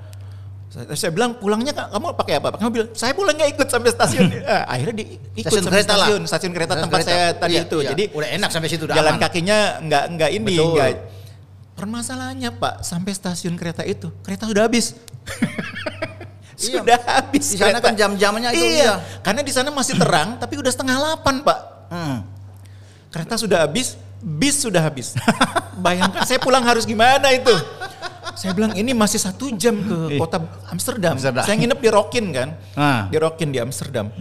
Saya, 0.77 0.93
saya 0.93 1.09
bilang 1.09 1.33
pulangnya 1.33 1.73
kamu 1.73 2.13
pakai 2.13 2.33
apa? 2.37 2.53
Kamu 2.53 2.69
bilang 2.69 2.89
saya 2.93 3.11
pulang 3.11 3.33
nggak 3.33 3.49
ikut 3.51 3.67
sampai 3.67 3.89
stasiun. 3.89 4.29
Ah, 4.43 4.63
akhirnya 4.73 4.95
di, 4.95 5.05
ikut 5.35 5.49
Stasiun 5.49 5.63
sampai 5.63 5.73
kereta 5.75 5.93
lah. 5.93 6.05
stasiun, 6.05 6.21
stasiun 6.23 6.51
kereta 6.53 6.71
Stasiun 6.71 6.85
tempat 6.85 6.99
kereta. 6.99 7.11
saya 7.11 7.25
tadi 7.33 7.51
Iya, 7.51 7.61
itu. 7.63 7.77
iya. 7.79 7.89
Jadi 7.91 8.03
Udah 8.13 8.29
enak 8.31 8.49
sampai 8.49 8.67
situ, 8.67 8.83
udah 8.85 8.95
jalan 8.95 9.11
aman. 9.11 9.21
kakinya 9.21 9.57
nggak 9.81 10.03
nggak 10.13 10.29
ini 10.31 10.55
Betul. 10.55 10.93
Permasalahannya 11.73 12.49
Pak 12.53 12.73
sampai 12.81 13.11
stasiun 13.11 13.53
kereta 13.53 13.81
itu 13.83 14.09
kereta 14.21 14.45
sudah 14.45 14.63
habis. 14.63 14.93
Iya. 16.57 16.81
sudah 16.81 16.97
habis. 17.05 17.45
Di 17.47 17.57
sana 17.59 17.77
kereta. 17.77 17.85
kan 17.85 17.93
jam-jamnya 17.95 18.49
itu, 18.49 18.65
Iya. 18.65 18.73
iya. 18.81 18.93
Karena 19.21 19.41
di 19.41 19.53
sana 19.53 19.69
masih 19.69 19.93
terang 19.93 20.37
tapi 20.37 20.57
udah 20.57 20.73
setengah 20.73 20.97
delapan 20.97 21.45
Pak. 21.45 21.59
Hmm. 21.87 22.17
Kereta 23.07 23.37
sudah 23.37 23.61
habis, 23.61 23.93
bis 24.17 24.57
sudah 24.57 24.81
habis. 24.81 25.13
Bayangkan 25.77 26.25
saya 26.25 26.41
pulang 26.41 26.65
harus 26.65 26.81
gimana 26.83 27.29
itu? 27.29 27.53
Saya 28.37 28.53
bilang 28.53 28.77
ini 28.77 28.93
masih 28.93 29.17
satu 29.17 29.49
jam 29.57 29.73
ke 29.73 30.21
kota 30.21 30.37
Amsterdam. 30.69 31.17
Amsterdam. 31.17 31.41
Saya 31.41 31.57
nginep 31.57 31.79
di 31.81 31.89
Rokin 31.89 32.25
kan, 32.29 32.49
Ah. 32.77 33.09
di 33.09 33.17
Rokin 33.17 33.49
di 33.49 33.57
Amsterdam. 33.57 34.13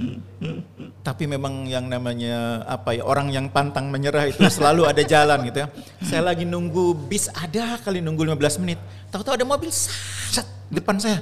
Tapi 1.05 1.29
memang 1.29 1.69
yang 1.69 1.85
namanya 1.85 2.65
apa 2.65 2.97
ya 2.97 3.05
orang 3.05 3.29
yang 3.29 3.53
pantang 3.53 3.93
menyerah 3.93 4.25
itu 4.33 4.41
selalu 4.49 4.89
ada 4.89 5.05
jalan 5.05 5.45
gitu 5.45 5.63
ya. 5.63 5.69
Saya 6.01 6.33
lagi 6.33 6.49
nunggu 6.49 6.97
bis 6.97 7.29
ada 7.29 7.77
kali 7.77 8.01
nunggu 8.01 8.25
15 8.25 8.57
menit. 8.57 8.81
Tahu-tahu 9.13 9.37
ada 9.37 9.45
mobil 9.45 9.69
sat 9.69 10.49
depan 10.73 10.97
saya. 10.97 11.21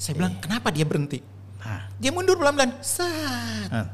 Saya 0.00 0.16
bilang 0.16 0.32
kenapa 0.40 0.72
dia 0.72 0.88
berhenti? 0.88 1.20
Ah. 1.60 1.92
Dia 2.00 2.08
mundur 2.08 2.40
pelan-pelan. 2.40 2.72
Sat. 2.80 3.68
Ah. 3.68 3.86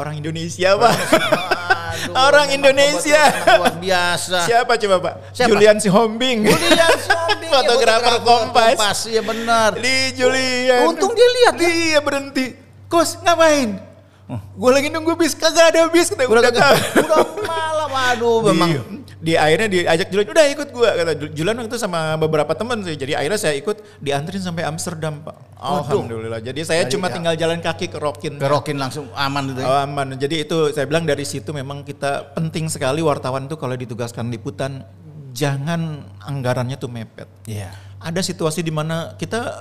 Orang 0.00 0.16
Indonesia 0.16 0.80
pak. 0.80 0.92
Aduh, 1.96 2.26
Orang 2.28 2.48
Indonesia. 2.52 3.22
Luar 3.56 3.76
biasa. 3.80 4.38
Siapa 4.44 4.72
coba 4.76 4.96
Pak? 5.00 5.14
Siapa? 5.32 5.48
Julian 5.52 5.76
Sihombing. 5.80 6.38
Julian 6.44 6.96
Sombing, 7.00 7.50
ya, 7.54 7.60
Fotografer 7.64 8.16
Kompas. 8.22 9.08
Iya 9.08 9.22
benar. 9.24 9.70
Di 9.80 10.12
Julian. 10.14 10.92
Untung 10.92 11.12
dia 11.16 11.28
lihat 11.42 11.54
ya. 11.58 11.68
Dia 11.68 12.00
berhenti. 12.04 12.46
Kos 12.86 13.18
ngapain? 13.24 13.95
Gue 14.28 14.70
lagi 14.74 14.90
nunggu 14.90 15.14
bis, 15.14 15.38
kagak 15.38 15.70
ada 15.70 15.86
bis. 15.86 16.10
Kata, 16.10 16.26
Udah 16.26 16.50
udah, 16.50 17.22
malam 17.46 17.90
aduh 17.94 18.38
memang. 18.50 18.70
Di, 18.74 18.78
di 19.16 19.32
akhirnya 19.38 19.66
diajak 19.70 20.10
Julian, 20.12 20.28
udah 20.28 20.46
ikut 20.50 20.68
gua 20.74 20.90
kata 20.92 21.12
Jul- 21.14 21.32
Julian 21.32 21.56
waktu 21.62 21.70
itu 21.72 21.78
sama 21.78 22.18
beberapa 22.18 22.52
teman 22.58 22.82
sih. 22.82 22.98
Jadi 22.98 23.14
akhirnya 23.14 23.38
saya 23.38 23.54
ikut 23.54 23.80
dianterin 24.02 24.42
sampai 24.42 24.66
Amsterdam, 24.66 25.22
Pak. 25.22 25.36
Alhamdulillah. 25.56 26.42
Jadi 26.42 26.60
saya 26.66 26.84
Jadi, 26.84 26.98
cuma 26.98 27.06
ya. 27.08 27.14
tinggal 27.16 27.34
jalan 27.38 27.58
kaki 27.62 27.86
ke 27.88 27.98
Rokin. 28.02 28.36
Kerokin 28.36 28.76
langsung 28.76 29.06
aman 29.14 29.54
gitu. 29.54 29.60
ya. 29.62 29.66
Oh, 29.66 29.78
aman. 29.82 30.18
Jadi 30.18 30.42
itu 30.42 30.56
saya 30.74 30.84
bilang 30.90 31.06
dari 31.06 31.22
situ 31.22 31.54
memang 31.54 31.86
kita 31.86 32.34
penting 32.34 32.66
sekali 32.66 33.00
wartawan 33.00 33.46
tuh 33.46 33.56
kalau 33.56 33.78
ditugaskan 33.78 34.28
liputan 34.28 34.84
jangan 35.32 36.02
anggarannya 36.18 36.76
tuh 36.76 36.90
mepet. 36.90 37.30
Iya. 37.46 37.72
Ada 38.02 38.20
situasi 38.20 38.60
di 38.60 38.74
mana 38.74 39.14
kita 39.16 39.54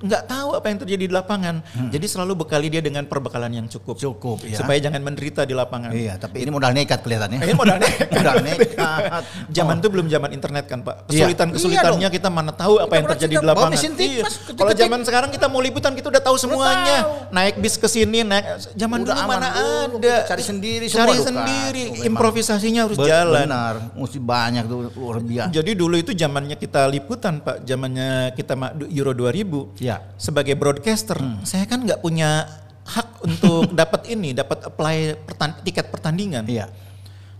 nggak 0.00 0.22
tahu 0.24 0.48
apa 0.52 0.66
yang 0.66 0.78
terjadi 0.78 1.04
di 1.04 1.12
lapangan. 1.12 1.56
Jadi 1.88 2.06
selalu 2.06 2.32
bekali 2.38 2.68
dia 2.68 2.80
dengan 2.80 3.04
perbekalan 3.04 3.52
yang 3.52 3.66
cukup. 3.66 3.94
Hmm. 3.94 4.02
Cukup, 4.02 4.38
ya. 4.42 4.56
Supaya 4.56 4.78
jangan 4.78 5.00
menderita 5.00 5.42
di 5.42 5.52
lapangan. 5.52 5.90
Iya, 5.90 6.16
tapi 6.16 6.40
ini 6.40 6.50
modal 6.50 6.72
nekat 6.72 7.00
kelihatannya. 7.00 7.38
Ini 7.38 7.52
modal 7.52 7.76
nekat. 7.82 8.08
modal 8.10 8.36
nekat. 8.40 9.22
Zaman 9.50 9.68
Oh. 9.70 9.78
itu 9.78 9.88
belum 9.88 10.06
zaman 10.06 10.30
internet 10.30 10.64
kan 10.66 10.80
Pak. 10.80 10.94
Iya. 11.06 11.24
Kesulitan-kesulitannya 11.24 11.98
Iya 12.00 12.08
kita 12.10 12.28
mana 12.28 12.50
tahu 12.50 12.76
apa 12.76 12.86
Kita 12.86 12.96
yang 12.96 13.06
terjadi 13.10 13.34
di 13.34 13.46
lapangan. 13.46 13.78
Iya. 13.96 14.24
Kalau 14.52 14.72
zaman 14.74 15.00
sekarang 15.02 15.30
kita 15.30 15.46
mau 15.46 15.60
liputan 15.60 15.92
kita 15.92 16.08
udah 16.08 16.22
tahu 16.22 16.36
semuanya. 16.36 16.96
tahu. 17.00 17.12
Naik 17.30 17.54
bis 17.56 17.74
ke 17.74 17.86
sini, 17.86 18.20
naik 18.22 18.44
zaman 18.72 18.98
Udah 19.00 19.12
dulu 19.12 19.20
aman 19.22 19.36
mana 19.36 19.48
dulu, 19.50 19.96
ada. 19.98 20.16
cari 20.26 20.42
sendiri 20.42 20.84
Cari 20.86 21.12
semua, 21.14 21.26
sendiri, 21.26 21.82
memang. 21.88 22.06
improvisasinya 22.06 22.80
harus 22.82 22.96
Be- 22.96 23.06
jalan. 23.06 23.44
Benar, 23.44 23.74
mesti 23.94 24.18
banyak 24.18 24.64
tuh 24.64 24.78
luar 24.92 25.18
biasa. 25.18 25.50
Jadi 25.50 25.70
dulu 25.72 25.96
itu 25.96 26.12
zamannya 26.12 26.54
kita 26.54 26.86
liputan 26.86 27.40
Pak, 27.40 27.64
zamannya 27.64 28.08
kita 28.32 28.52
Euro 28.88 29.12
2000. 29.12 29.74
Ya. 29.78 29.89
Sebagai 30.14 30.54
broadcaster, 30.54 31.16
Hmm. 31.16 31.42
saya 31.42 31.64
kan 31.64 31.80
nggak 31.80 31.98
punya 31.98 32.46
hak 32.84 33.08
untuk 33.20 33.70
dapat 33.80 34.06
ini, 34.06 34.30
dapat 34.30 34.62
apply 34.62 34.96
pertan- 35.20 35.58
tiket 35.60 35.88
pertandingan. 35.88 36.44
Iya. 36.44 36.68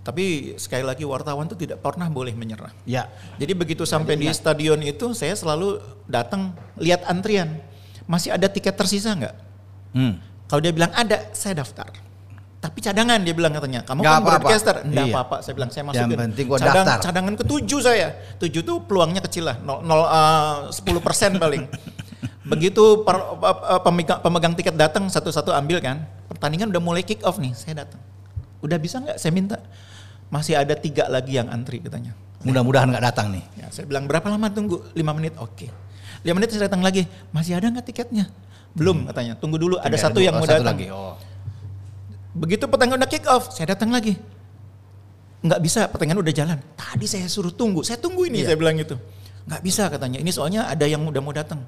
Tapi 0.00 0.56
sekali 0.56 0.80
lagi 0.80 1.04
wartawan 1.04 1.44
itu 1.44 1.54
tidak 1.54 1.78
pernah 1.78 2.08
boleh 2.08 2.32
menyerah. 2.32 2.72
Ya. 2.82 3.12
Jadi 3.36 3.52
begitu 3.52 3.84
sampai 3.84 4.16
di 4.16 4.26
stadion 4.30 4.80
itu 4.80 5.12
saya 5.12 5.36
selalu 5.36 5.76
datang 6.06 6.50
lihat 6.74 7.04
antrian. 7.04 7.60
Masih 8.06 8.32
ada 8.32 8.48
tiket 8.48 8.74
tersisa 8.74 9.12
nggak? 9.12 9.34
Hmm. 9.92 10.16
Kalau 10.48 10.58
dia 10.58 10.72
bilang 10.72 10.90
ada, 10.90 11.30
saya 11.30 11.54
daftar. 11.54 11.92
Tapi 12.58 12.76
cadangan 12.78 13.16
dia 13.18 13.32
bilang 13.32 13.52
katanya. 13.52 13.80
Kamu 13.82 14.00
Nggak 14.00 14.10
kan 14.10 14.18
apa-apa. 14.18 14.32
broadcaster. 14.38 14.76
Enggak 14.82 15.04
Iya. 15.04 15.14
apa-apa. 15.14 15.36
Saya 15.40 15.54
bilang 15.54 15.70
saya 15.70 15.80
Yang 15.80 15.88
masukin. 15.94 16.16
penting 16.18 16.44
gua 16.44 16.58
Cadang- 16.58 16.76
daftar. 16.82 16.98
Cadangan 17.02 17.34
ketujuh 17.36 17.80
saya. 17.80 18.08
Tujuh 18.36 18.62
tuh 18.62 18.76
peluangnya 18.82 19.20
kecil 19.22 19.44
lah. 19.46 19.56
Nol, 19.58 19.80
nol, 19.80 20.02
eh, 20.02 20.56
10 20.70 21.00
persen 21.00 21.36
paling. 21.36 21.64
Begitu 22.50 23.06
per- 23.06 23.38
pe- 23.38 23.56
pe- 23.56 23.80
pemegang, 23.86 24.18
pemegang 24.20 24.52
tiket 24.52 24.74
datang 24.74 25.06
satu-satu 25.06 25.54
ambil 25.54 25.78
kan. 25.78 26.02
Pertandingan 26.26 26.68
udah 26.68 26.82
mulai 26.82 27.02
kick 27.02 27.22
off 27.22 27.38
nih. 27.38 27.54
Saya 27.54 27.86
datang. 27.86 28.02
Udah 28.60 28.76
bisa 28.76 28.98
nggak? 28.98 29.16
Saya 29.16 29.30
minta. 29.30 29.62
Masih 30.28 30.58
ada 30.58 30.74
tiga 30.74 31.06
lagi 31.06 31.38
yang 31.38 31.46
antri 31.46 31.78
katanya. 31.78 32.10
Mudah-mudahan 32.42 32.90
nggak 32.90 33.04
datang 33.04 33.30
nih. 33.30 33.44
Ya, 33.54 33.66
saya 33.70 33.86
bilang 33.86 34.10
berapa 34.10 34.26
lama 34.26 34.50
tunggu? 34.50 34.82
5 34.92 35.12
menit. 35.14 35.38
Oke. 35.38 35.70
5 36.20 36.34
menit 36.34 36.50
saya 36.50 36.66
datang 36.66 36.82
lagi. 36.82 37.06
Masih 37.30 37.54
ada 37.54 37.70
nggak 37.70 37.86
tiketnya? 37.86 38.26
Belum 38.74 39.06
katanya. 39.06 39.38
Tunggu 39.38 39.54
dulu. 39.56 39.78
Ada 39.78 39.94
Tinggal 39.94 40.04
satu 40.04 40.18
dua- 40.18 40.26
yang 40.26 40.34
mau 40.36 40.46
satu 40.46 40.58
datang. 40.58 40.74
lagi. 40.74 40.86
Oh. 40.90 41.14
Begitu 42.30 42.64
pertandingan 42.66 42.98
udah 43.02 43.10
kick 43.10 43.26
off, 43.26 43.50
saya 43.50 43.74
datang 43.74 43.90
lagi. 43.90 44.14
Nggak 45.40 45.60
bisa, 45.60 45.80
pertandingan 45.90 46.20
udah 46.22 46.34
jalan. 46.34 46.58
Tadi 46.74 47.06
saya 47.06 47.26
suruh 47.26 47.50
tunggu, 47.50 47.80
saya 47.82 47.96
tunggu 47.96 48.28
ini, 48.28 48.44
Iya. 48.44 48.52
saya 48.52 48.56
bilang 48.60 48.76
gitu. 48.76 48.94
Nggak 49.48 49.62
bisa 49.64 49.82
katanya, 49.88 50.18
ini 50.20 50.30
soalnya 50.30 50.68
ada 50.68 50.84
yang 50.84 51.02
udah 51.02 51.18
mau 51.18 51.32
datang. 51.32 51.64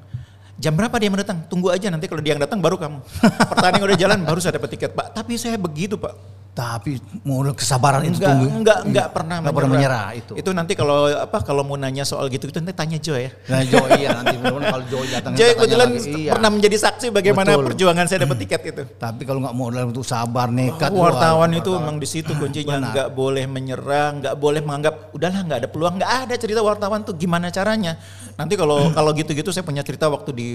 Jam 0.60 0.76
berapa 0.76 0.94
dia 1.00 1.08
mau 1.08 1.18
datang? 1.18 1.42
Tunggu 1.48 1.72
aja 1.72 1.88
nanti 1.88 2.06
kalau 2.06 2.20
dia 2.20 2.36
yang 2.36 2.42
datang 2.42 2.60
baru 2.60 2.76
kamu. 2.76 2.98
Pertandingan 3.56 3.86
udah 3.88 3.98
jalan 3.98 4.18
baru 4.22 4.38
saya 4.38 4.60
dapat 4.60 4.70
tiket, 4.76 4.92
Pak. 4.92 5.16
Tapi 5.16 5.40
saya 5.40 5.56
begitu, 5.56 5.96
Pak. 5.96 6.42
Tapi 6.52 7.00
mau 7.24 7.40
kesabaran 7.56 8.04
itu 8.04 8.20
Enggak, 8.20 8.28
tunggu. 8.28 8.46
enggak, 8.60 8.78
enggak 8.84 9.08
pernah 9.08 9.36
Nggak 9.40 9.54
pernah 9.56 9.72
menyerah 9.72 10.08
itu. 10.12 10.32
Itu 10.36 10.52
nanti 10.52 10.76
kalau 10.76 11.08
apa 11.08 11.40
kalau 11.40 11.64
mau 11.64 11.80
nanya 11.80 12.04
soal 12.04 12.28
gitu 12.28 12.44
itu 12.44 12.60
nanti 12.60 12.76
tanya 12.76 13.00
Joy 13.00 13.24
ya. 13.24 13.30
Nah, 13.48 13.64
Joy 13.64 13.88
iya 13.96 14.08
nanti 14.20 14.36
kalau 14.36 14.84
Joy 14.84 15.06
datang 15.08 15.32
Joy 15.32 15.56
kebetulan. 15.56 15.88
Iya. 15.96 16.30
pernah 16.36 16.50
menjadi 16.52 16.76
saksi 16.76 17.08
bagaimana 17.08 17.56
Betul. 17.56 17.72
perjuangan 17.72 18.04
saya 18.04 18.28
dapat 18.28 18.36
tiket 18.44 18.60
itu. 18.68 18.82
Tapi 19.08 19.22
kalau 19.24 19.40
nggak 19.40 19.54
mau 19.56 19.72
dalam 19.72 19.96
itu 19.96 20.04
sabar 20.04 20.52
nekat. 20.52 20.92
wartawan 20.92 21.48
wah, 21.48 21.56
itu 21.56 21.72
wartawan. 21.72 21.80
memang 21.88 21.96
di 21.96 22.08
situ 22.12 22.32
kuncinya 22.40 22.76
nggak 22.92 23.08
boleh 23.16 23.44
menyerah, 23.48 24.08
nggak 24.20 24.34
boleh 24.36 24.60
menganggap 24.60 24.94
udahlah 25.16 25.40
nggak 25.48 25.58
ada 25.64 25.68
peluang, 25.72 25.94
nggak 26.04 26.12
ada 26.28 26.34
cerita 26.36 26.60
wartawan 26.60 27.00
tuh 27.00 27.16
gimana 27.16 27.48
caranya. 27.48 27.96
Nanti 28.42 28.54
kalau 28.54 28.76
kalau 28.96 29.10
gitu-gitu 29.12 29.48
saya 29.48 29.62
punya 29.62 29.80
cerita 29.80 30.06
waktu 30.06 30.30
di 30.32 30.48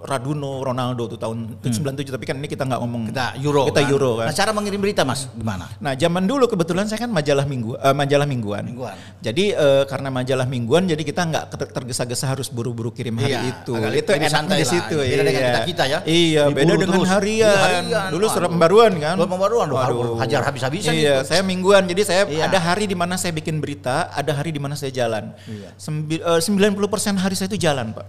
Raduno 0.00 0.60
Ronaldo 0.60 1.04
tuh 1.06 1.18
tahun 1.18 1.60
97 1.60 2.08
tapi 2.08 2.24
kan 2.24 2.36
ini 2.36 2.48
kita 2.48 2.64
nggak 2.64 2.80
ngomong 2.80 2.94
Hmm. 2.96 3.10
kita 3.12 3.24
Euro. 3.38 3.62
kita 3.68 3.80
kan? 3.82 3.92
Euro 3.92 4.10
kan. 4.16 4.26
Nah, 4.26 4.34
cara 4.34 4.50
mengirim 4.50 4.80
berita 4.80 5.02
Mas 5.02 5.28
gimana? 5.30 5.68
Nah, 5.78 5.92
zaman 5.92 6.24
dulu 6.24 6.48
kebetulan 6.48 6.88
saya 6.88 6.98
kan 6.98 7.10
majalah 7.10 7.44
minggu, 7.44 7.76
eh, 7.76 7.92
majalah 7.92 8.24
mingguan. 8.24 8.64
Mingguan. 8.64 8.96
Jadi 9.20 9.52
eh, 9.52 9.84
karena 9.84 10.08
majalah 10.08 10.46
mingguan, 10.46 10.88
jadi 10.88 11.02
kita 11.02 11.22
nggak 11.22 11.44
ter- 11.52 11.70
tergesa-gesa 11.72 12.24
harus 12.26 12.48
buru-buru 12.48 12.88
kirim 12.90 13.14
hari 13.16 13.36
Iya, 13.36 13.52
itu. 13.52 13.72
Itu 13.76 14.10
enaknya 14.10 14.30
santai 14.32 14.56
di 14.56 14.64
lah. 14.64 14.72
situ. 14.72 14.96
Beda 14.96 15.22
dengan 15.22 15.36
iya. 15.36 15.48
kita-kita 15.52 15.84
ya. 15.84 15.98
Iya, 16.02 16.42
Diburu 16.48 16.56
beda 16.56 16.74
dengan 16.78 16.98
terus. 16.98 17.10
harian. 17.12 17.56
Harian. 17.84 18.08
Dulu 18.10 18.24
surat 18.26 18.40
Waduh. 18.40 18.52
pembaruan 18.56 18.92
kan. 18.96 19.14
Surat 19.20 19.30
pembaruan, 19.30 19.66
loh, 19.68 19.76
Waduh. 19.76 20.14
hajar 20.18 20.40
habis-habisan 20.42 20.92
Iya, 20.94 21.14
itu. 21.20 21.28
saya 21.28 21.42
mingguan. 21.42 21.82
Jadi 21.84 22.02
saya 22.02 22.22
Iya. 22.24 22.48
ada 22.48 22.58
hari 22.58 22.84
di 22.86 22.96
mana 22.96 23.14
saya 23.14 23.30
bikin 23.30 23.60
berita, 23.60 24.08
ada 24.08 24.32
hari 24.32 24.50
di 24.50 24.60
mana 24.62 24.72
saya 24.72 24.88
jalan. 24.88 25.36
Iya. 25.44 25.68
Sembi- 25.76 26.22
eh, 26.22 26.40
90% 26.40 27.20
hari 27.26 27.34
saya 27.34 27.50
itu 27.50 27.58
jalan, 27.58 27.90
Pak. 27.90 28.06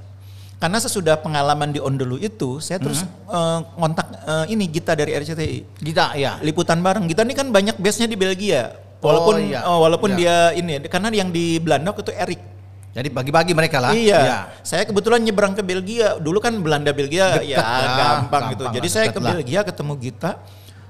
Karena 0.58 0.78
sesudah 0.78 1.18
pengalaman 1.18 1.70
di 1.70 1.78
Ondelu 1.78 2.18
itu, 2.18 2.58
saya 2.58 2.78
terus 2.78 3.02
Hmm. 3.02 3.30
eh, 3.30 3.60
ngontak 3.76 4.08
eh, 4.10 4.46
ini 4.50 4.66
Gita 4.66 4.94
dari 4.94 5.14
RCTI 5.14 5.78
Kita 5.78 6.14
ya. 6.14 6.42
liputan 6.42 6.82
bareng. 6.82 7.06
Kita 7.06 7.22
ini 7.22 7.34
kan 7.34 7.50
banyak 7.50 7.78
base-nya 7.78 8.06
di 8.06 8.18
Belgia. 8.18 8.74
Walaupun 8.98 9.34
Oh, 9.36 9.42
iya. 9.44 9.60
oh, 9.66 9.78
walaupun 9.86 10.18
Iya. 10.18 10.18
dia 10.18 10.36
ini 10.58 10.82
karena 10.90 11.14
yang 11.14 11.30
di 11.30 11.62
Belanda 11.62 11.94
itu 11.94 12.10
Erik. 12.10 12.42
Jadi 12.90 13.14
bagi-bagi 13.14 13.54
mereka 13.54 13.78
lah. 13.78 13.94
Iya. 13.94 14.50
Saya 14.66 14.82
kebetulan 14.82 15.22
nyebrang 15.22 15.54
ke 15.54 15.62
Belgia. 15.62 16.18
Dulu 16.18 16.42
kan 16.42 16.58
Belanda 16.58 16.90
Belgia 16.90 17.38
Dekat 17.38 17.46
ya 17.46 17.58
lah, 17.62 17.70
gampang, 18.26 18.44
gitu. 18.58 18.64
gampang 18.66 18.74
Jadi 18.82 18.88
saya 18.90 19.06
ke 19.14 19.22
lah. 19.22 19.38
Belgia 19.38 19.62
ketemu 19.62 19.94
Gita. 20.02 20.32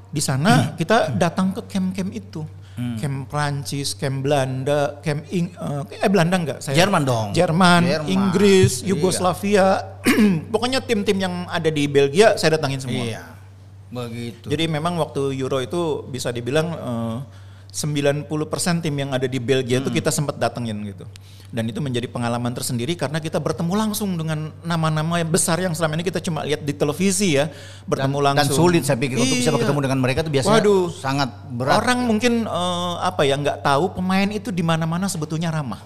Di 0.08 0.24
sana 0.24 0.52
kita 0.80 1.12
datang 1.12 1.52
ke 1.52 1.68
camp-camp 1.68 2.16
itu. 2.16 2.48
Hmm. 2.78 2.94
Camp 3.02 3.26
Prancis, 3.26 3.98
camp 3.98 4.22
Belanda, 4.22 5.02
camp 5.02 5.26
Ing 5.34 5.50
eh, 5.50 5.98
eh 5.98 6.10
Belanda 6.14 6.38
enggak? 6.38 6.60
Saya 6.62 6.78
Jerman 6.78 7.02
dong. 7.02 7.34
Jerman, 7.34 7.82
Jerman. 7.82 8.06
Inggris, 8.06 8.86
Iya. 8.86 8.94
Yugoslavia. 8.94 9.68
Pokoknya 10.54 10.86
tim-tim 10.86 11.18
yang 11.18 11.50
ada 11.50 11.74
di 11.74 11.90
Belgia 11.90 12.38
saya 12.38 12.54
datangin 12.54 12.78
semua. 12.78 13.02
Iya. 13.02 13.26
Begitu. 13.90 14.46
Jadi 14.46 14.70
memang 14.70 14.94
waktu 15.02 15.34
Euro 15.42 15.58
itu 15.58 16.06
bisa 16.06 16.30
dibilang 16.30 16.70
eh, 16.70 17.18
90% 17.74 18.30
tim 18.86 18.96
yang 18.96 19.10
ada 19.10 19.26
di 19.26 19.42
Belgia 19.42 19.82
Hmm. 19.82 19.90
itu 19.90 19.98
kita 19.98 20.14
sempat 20.14 20.38
datengin 20.38 20.78
gitu. 20.86 21.10
Dan 21.48 21.64
itu 21.72 21.80
menjadi 21.80 22.12
pengalaman 22.12 22.52
tersendiri 22.52 23.00
karena 23.00 23.24
kita 23.24 23.40
bertemu 23.40 23.72
langsung 23.72 24.20
dengan 24.20 24.52
nama-nama 24.68 25.16
yang 25.16 25.32
besar 25.32 25.56
yang 25.64 25.72
selama 25.72 25.96
ini 25.96 26.04
kita 26.04 26.20
cuma 26.20 26.44
lihat 26.44 26.60
di 26.60 26.76
televisi 26.76 27.40
ya, 27.40 27.48
bertemu 27.88 28.18
dan, 28.20 28.26
dan 28.36 28.52
langsung. 28.52 28.68
sulit 28.68 28.84
saya 28.84 29.00
pikir 29.00 29.16
untuk 29.16 29.40
bisa 29.40 29.56
Iya. 29.56 29.58
bertemu 29.64 29.80
dengan 29.80 30.00
mereka 30.04 30.20
itu 30.28 30.32
biasanya 30.36 30.60
Waduh. 30.60 30.86
sangat 30.92 31.30
berat. 31.48 31.80
Orang 31.80 32.04
mungkin 32.04 32.44
eh, 32.44 32.94
apa 33.00 33.24
ya 33.24 33.40
nggak 33.40 33.64
tahu 33.64 33.96
pemain 33.96 34.28
itu 34.28 34.52
di 34.52 34.60
mana-mana 34.60 35.08
sebetulnya 35.08 35.48
ramah. 35.48 35.80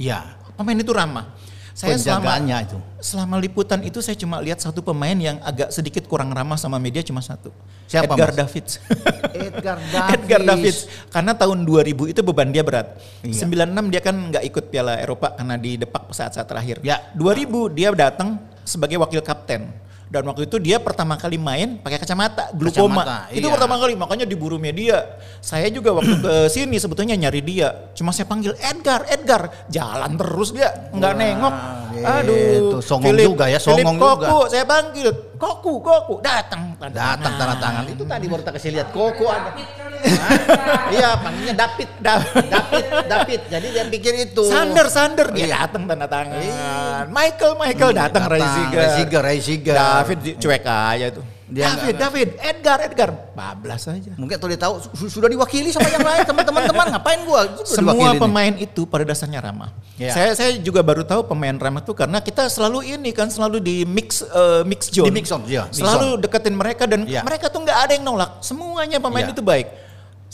Iya. 0.00 0.24
Pemain 0.56 0.78
itu 0.80 0.88
ramah. 0.94 1.36
Saya 1.74 1.98
selama 1.98 2.38
itu. 2.38 2.78
selama 3.02 3.34
liputan 3.42 3.82
itu 3.82 3.98
saya 3.98 4.14
cuma 4.14 4.38
lihat 4.38 4.62
satu 4.62 4.78
pemain 4.78 5.18
yang 5.18 5.42
agak 5.42 5.74
sedikit 5.74 6.06
kurang 6.06 6.30
ramah 6.30 6.54
sama 6.54 6.78
media 6.78 7.02
cuma 7.02 7.18
satu. 7.18 7.50
Siapa, 7.90 8.14
Edgar 8.14 8.30
Mas? 8.30 8.38
Davids. 8.38 8.72
Edgar 9.50 9.78
Davids. 9.82 10.14
Edgar 10.14 10.40
Davids. 10.46 10.80
Karena 11.10 11.34
tahun 11.34 11.66
2000 11.66 12.14
itu 12.14 12.20
beban 12.22 12.54
dia 12.54 12.62
berat. 12.62 12.94
Iya. 13.26 13.50
96 13.50 13.90
dia 13.90 14.00
kan 14.06 14.14
nggak 14.14 14.44
ikut 14.54 14.64
Piala 14.70 15.02
Eropa 15.02 15.34
karena 15.34 15.58
di 15.58 15.74
depak 15.74 16.14
saat-saat 16.14 16.46
terakhir. 16.46 16.78
Ya. 16.86 17.10
2000 17.18 17.50
dia 17.74 17.90
datang 17.90 18.38
sebagai 18.62 19.02
wakil 19.02 19.18
kapten. 19.18 19.83
Dan 20.04 20.22
waktu 20.28 20.46
itu 20.46 20.56
dia 20.60 20.76
pertama 20.78 21.16
kali 21.16 21.40
main 21.40 21.80
pakai 21.80 21.98
kacamata, 21.98 22.52
glukoma. 22.54 23.02
Kacamata, 23.02 23.18
Itu 23.34 23.46
iya. 23.48 23.54
pertama 23.56 23.74
kali, 23.80 23.92
makanya 23.96 24.26
diburu 24.28 24.60
media. 24.60 25.18
Saya 25.40 25.66
juga 25.72 25.96
waktu 25.96 26.14
ke 26.20 26.34
sini 26.54 26.76
sebetulnya 26.78 27.16
nyari 27.16 27.40
dia. 27.40 27.92
Cuma 27.96 28.12
saya 28.12 28.28
panggil 28.28 28.54
Edgar, 28.60 29.08
Edgar. 29.08 29.66
Jalan 29.72 30.14
terus 30.14 30.52
dia, 30.52 30.70
nggak 30.92 31.12
Wah, 31.12 31.18
nengok. 31.18 31.54
gitu. 31.94 32.04
Aduh, 32.04 32.82
Songong 32.84 33.16
juga 33.16 33.44
ya, 33.48 33.58
Philip 33.58 33.80
songong 33.86 33.96
juga. 33.96 34.28
Koku, 34.28 34.38
saya 34.52 34.64
panggil. 34.68 35.08
Koku, 35.34 35.72
Koku, 35.82 36.14
datang. 36.20 36.76
Datang 36.78 37.32
tanda 37.34 37.56
tangan. 37.58 37.84
Itu 37.88 38.04
tadi 38.04 38.24
baru 38.28 38.42
tak 38.44 38.60
kasih 38.60 38.70
lihat 38.76 38.88
Koko 38.92 39.24
ada. 39.26 39.50
Iya, 40.90 41.08
panggilnya 41.18 41.54
David. 41.56 41.88
David, 41.98 42.44
David. 43.04 43.40
Jadi 43.48 43.66
dia 43.68 43.84
pikir 43.86 44.12
itu. 44.22 44.42
Sander, 44.44 44.86
Sander 44.86 45.26
dia 45.30 45.46
Iya. 45.46 45.66
datang 45.66 45.84
tanda 45.84 46.06
tangan. 46.06 46.38
Michael, 47.08 47.52
Michael 47.56 47.92
datang 47.92 48.24
Reisiger. 48.26 48.78
Reisiger, 48.78 49.22
Reisiger. 49.22 49.74
David 49.74 50.18
cuek 50.38 50.64
aja 50.64 51.08
tuh. 51.10 51.24
Dia 51.44 51.68
David, 51.68 51.76
nggak- 51.76 52.00
David, 52.00 52.28
Edgar, 52.40 52.78
Edgar. 52.80 53.10
Bablas 53.36 53.84
aja. 53.84 54.16
Mungkin 54.16 54.32
tuh 54.34 54.48
dia 54.48 54.56
tahu 54.56 54.80
su- 54.80 55.12
sudah 55.12 55.28
diwakili 55.28 55.68
sama 55.68 55.86
yang 55.86 56.00
lain 56.00 56.24
teman-teman 56.24 56.64
ngapain 56.88 57.20
gua 57.22 57.44
Semua 57.62 57.92
diwakili 57.92 58.16
nih. 58.16 58.22
pemain 58.22 58.54
itu 58.56 58.82
pada 58.84 59.04
dasarnya 59.04 59.40
ramah. 59.42 59.68
Iya. 59.94 60.10
Saya 60.10 60.30
saya 60.32 60.50
juga 60.56 60.80
baru 60.80 61.04
tahu 61.04 61.28
pemain 61.28 61.52
ramah 61.52 61.84
tuh 61.84 61.92
karena 61.92 62.18
kita 62.18 62.48
selalu 62.48 62.96
ini 62.96 63.12
kan 63.12 63.28
selalu 63.28 63.60
di 63.60 63.76
mix 63.84 64.24
eh, 64.24 64.62
mix 64.64 64.88
zone. 64.88 65.04
Di 65.04 65.12
mix 65.12 65.26
zone, 65.28 65.44
iya, 65.44 65.68
mix 65.68 65.76
Selalu 65.76 66.08
deketin 66.18 66.54
mereka 66.54 66.88
dan 66.88 67.04
Iya. 67.04 67.20
mereka 67.20 67.46
tuh 67.46 67.60
nggak 67.60 67.78
ada 67.78 67.92
yang 67.92 68.04
nolak. 68.04 68.40
Semuanya 68.40 68.96
pemain 68.96 69.22
Iya. 69.22 69.36
itu 69.36 69.42
baik. 69.44 69.68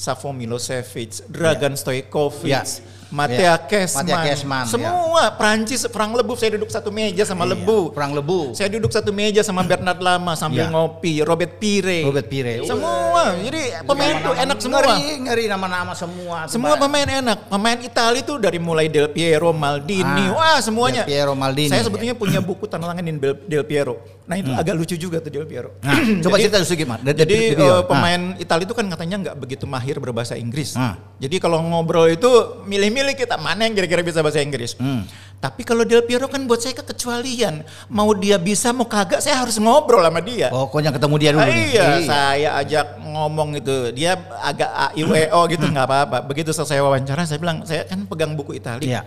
Savo 0.00 0.32
Milosevic, 0.32 1.28
Dragan 1.28 1.76
Stojkovic, 1.76 2.48
Iya. 2.48 2.64
Matea 3.10 3.36
Iya. 3.36 3.54
Kesman, 3.58 4.06
Matea 4.06 4.18
Kesman, 4.22 4.64
iya. 4.64 4.70
semua 4.70 5.22
Prancis, 5.36 5.82
Frank 5.90 6.14
Lebu, 6.14 6.38
saya 6.38 6.56
duduk 6.56 6.70
satu 6.70 6.88
meja 6.88 7.26
sama 7.26 7.42
Iya, 7.44 7.52
Lebu. 7.52 7.90
Perang 7.92 8.14
lebu. 8.14 8.54
Saya 8.54 8.70
duduk 8.70 8.88
satu 8.88 9.10
meja 9.10 9.42
sama 9.42 9.60
Bernard 9.60 9.98
Lama 10.00 10.32
sambil 10.38 10.64
Iya. 10.64 10.72
ngopi, 10.72 11.20
Robert 11.20 11.58
Pire. 11.60 12.06
Robert 12.06 12.30
Pire. 12.30 12.64
Semua. 12.64 13.34
Jadi 13.36 13.60
pemain 13.84 14.14
tuh 14.14 14.32
Nama-nama 14.32 14.40
enak 14.40 14.58
semua. 14.62 14.78
Ngeri, 14.80 15.02
ngeri 15.20 15.44
nama-nama 15.50 15.92
semua. 15.92 16.38
Semua 16.48 16.74
pemain 16.78 17.08
enak. 17.20 17.38
Pemain 17.50 17.78
Itali 17.82 18.20
tuh 18.22 18.38
dari 18.38 18.56
mulai 18.56 18.86
Del 18.88 19.10
Piero, 19.10 19.50
Maldini, 19.52 20.24
Ah, 20.30 20.32
wah 20.32 20.58
semuanya. 20.62 21.02
Del 21.04 21.10
Piero, 21.12 21.34
Maldini. 21.36 21.68
Saya 21.68 21.84
sebetulnya 21.84 22.14
punya 22.16 22.40
buku 22.40 22.64
tanda 22.70 22.88
tanganin 22.88 23.18
Del 23.20 23.66
Piero. 23.66 24.00
Nah 24.30 24.38
itu 24.38 24.54
agak 24.54 24.78
lucu 24.78 24.94
juga 24.94 25.18
tuh 25.18 25.34
Del 25.34 25.42
Piero. 25.42 25.74
Nah, 25.82 25.98
coba 26.22 26.38
Jadi- 26.38 26.42
cerita 26.46 26.56
sedikit, 26.62 26.86
Mas. 26.86 27.02
Dari- 27.02 27.18
Jadi 27.18 27.36
dari 27.58 27.66
eh, 27.66 27.82
pemain 27.82 28.20
Itali 28.38 28.62
itu 28.62 28.74
kan 28.78 28.86
katanya 28.86 29.16
nggak 29.26 29.36
begitu 29.42 29.66
mahir 29.66 29.98
berbahasa 29.98 30.38
Inggris. 30.38 30.78
Ah. 30.78 30.94
Jadi 31.18 31.42
kalau 31.42 31.58
ngobrol 31.58 32.06
itu 32.06 32.30
milih-milih 32.62 33.18
kita 33.18 33.34
mana 33.42 33.66
yang 33.66 33.74
kira-kira 33.74 34.06
bisa 34.06 34.22
bahasa 34.22 34.38
Inggris. 34.38 34.78
Hmm. 34.78 35.02
Tapi 35.42 35.66
kalau 35.66 35.82
Del 35.82 36.06
Piero 36.06 36.30
kan 36.30 36.46
buat 36.46 36.62
saya 36.62 36.78
kekecualian. 36.78 37.66
Mau 37.90 38.14
dia 38.14 38.38
bisa 38.38 38.70
mau 38.70 38.86
kagak 38.86 39.18
saya 39.18 39.34
harus 39.42 39.58
ngobrol 39.58 40.06
sama 40.06 40.22
dia. 40.22 40.46
Pokoknya 40.46 40.94
ketemu 40.94 41.14
dia 41.18 41.30
dulu. 41.34 41.42
Ah, 41.42 41.48
nih. 41.50 41.66
iya, 41.74 41.86
saya 42.06 42.48
ajak 42.62 42.86
ngomong 43.02 43.58
itu. 43.58 43.90
Dia 43.98 44.14
agak 44.46 44.94
AIWO 44.94 45.40
gitu 45.50 45.64
nggak 45.66 45.86
apa-apa. 45.90 46.22
Begitu 46.22 46.54
selesai 46.54 46.78
wawancara 46.78 47.26
saya 47.26 47.42
bilang, 47.42 47.66
saya 47.66 47.82
kan 47.82 48.06
pegang 48.06 48.38
buku 48.38 48.54
Itali. 48.54 48.94
Iya. 48.94 49.02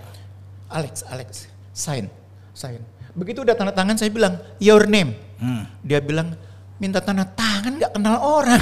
Alex, 0.68 1.06
Alex, 1.08 1.48
sign, 1.72 2.12
sign. 2.52 2.82
Begitu 3.14 3.42
udah 3.42 3.54
tanda 3.54 3.70
tangan 3.70 3.94
saya 3.94 4.10
bilang, 4.10 4.34
your 4.58 4.84
name. 4.84 5.14
Hmm. 5.38 5.70
Dia 5.80 6.00
bilang, 6.00 6.34
minta 6.76 6.98
tanda 6.98 7.24
tangan 7.24 7.78
nggak 7.78 7.92
kenal 7.92 8.18
orang. 8.18 8.58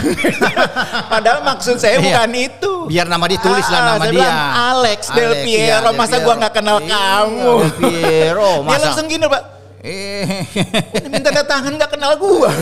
Padahal 1.13 1.39
maksud 1.41 1.75
saya 1.77 1.97
Iya. 1.97 2.03
bukan 2.19 2.31
itu. 2.35 2.71
Biar 2.85 3.07
nama 3.07 3.25
ditulis 3.25 3.63
lah 3.65 3.79
Ah, 3.79 3.87
nama 3.89 3.97
saya 3.97 4.09
dia. 4.09 4.17
bilang, 4.17 4.37
Alex, 4.75 4.99
Del 5.09 5.23
Alex, 5.25 5.41
Piero, 5.41 5.63
iya, 5.63 5.77
Del 5.81 5.95
masa 5.95 6.11
Piero. 6.13 6.25
gua 6.25 6.33
nggak 6.37 6.53
kenal 6.53 6.77
Iya, 6.77 6.89
kamu? 6.89 7.51
Del 7.55 7.71
Piero, 7.73 8.51
Dia 8.57 8.67
masa. 8.67 8.83
langsung 8.85 9.07
gini 9.07 9.25
pak, 9.25 9.41
Eh. 9.81 10.45
minta 11.09 11.33
tanda 11.33 11.41
tangan 11.41 11.73
nggak 11.73 11.91
kenal 11.97 12.13
gua. 12.21 12.53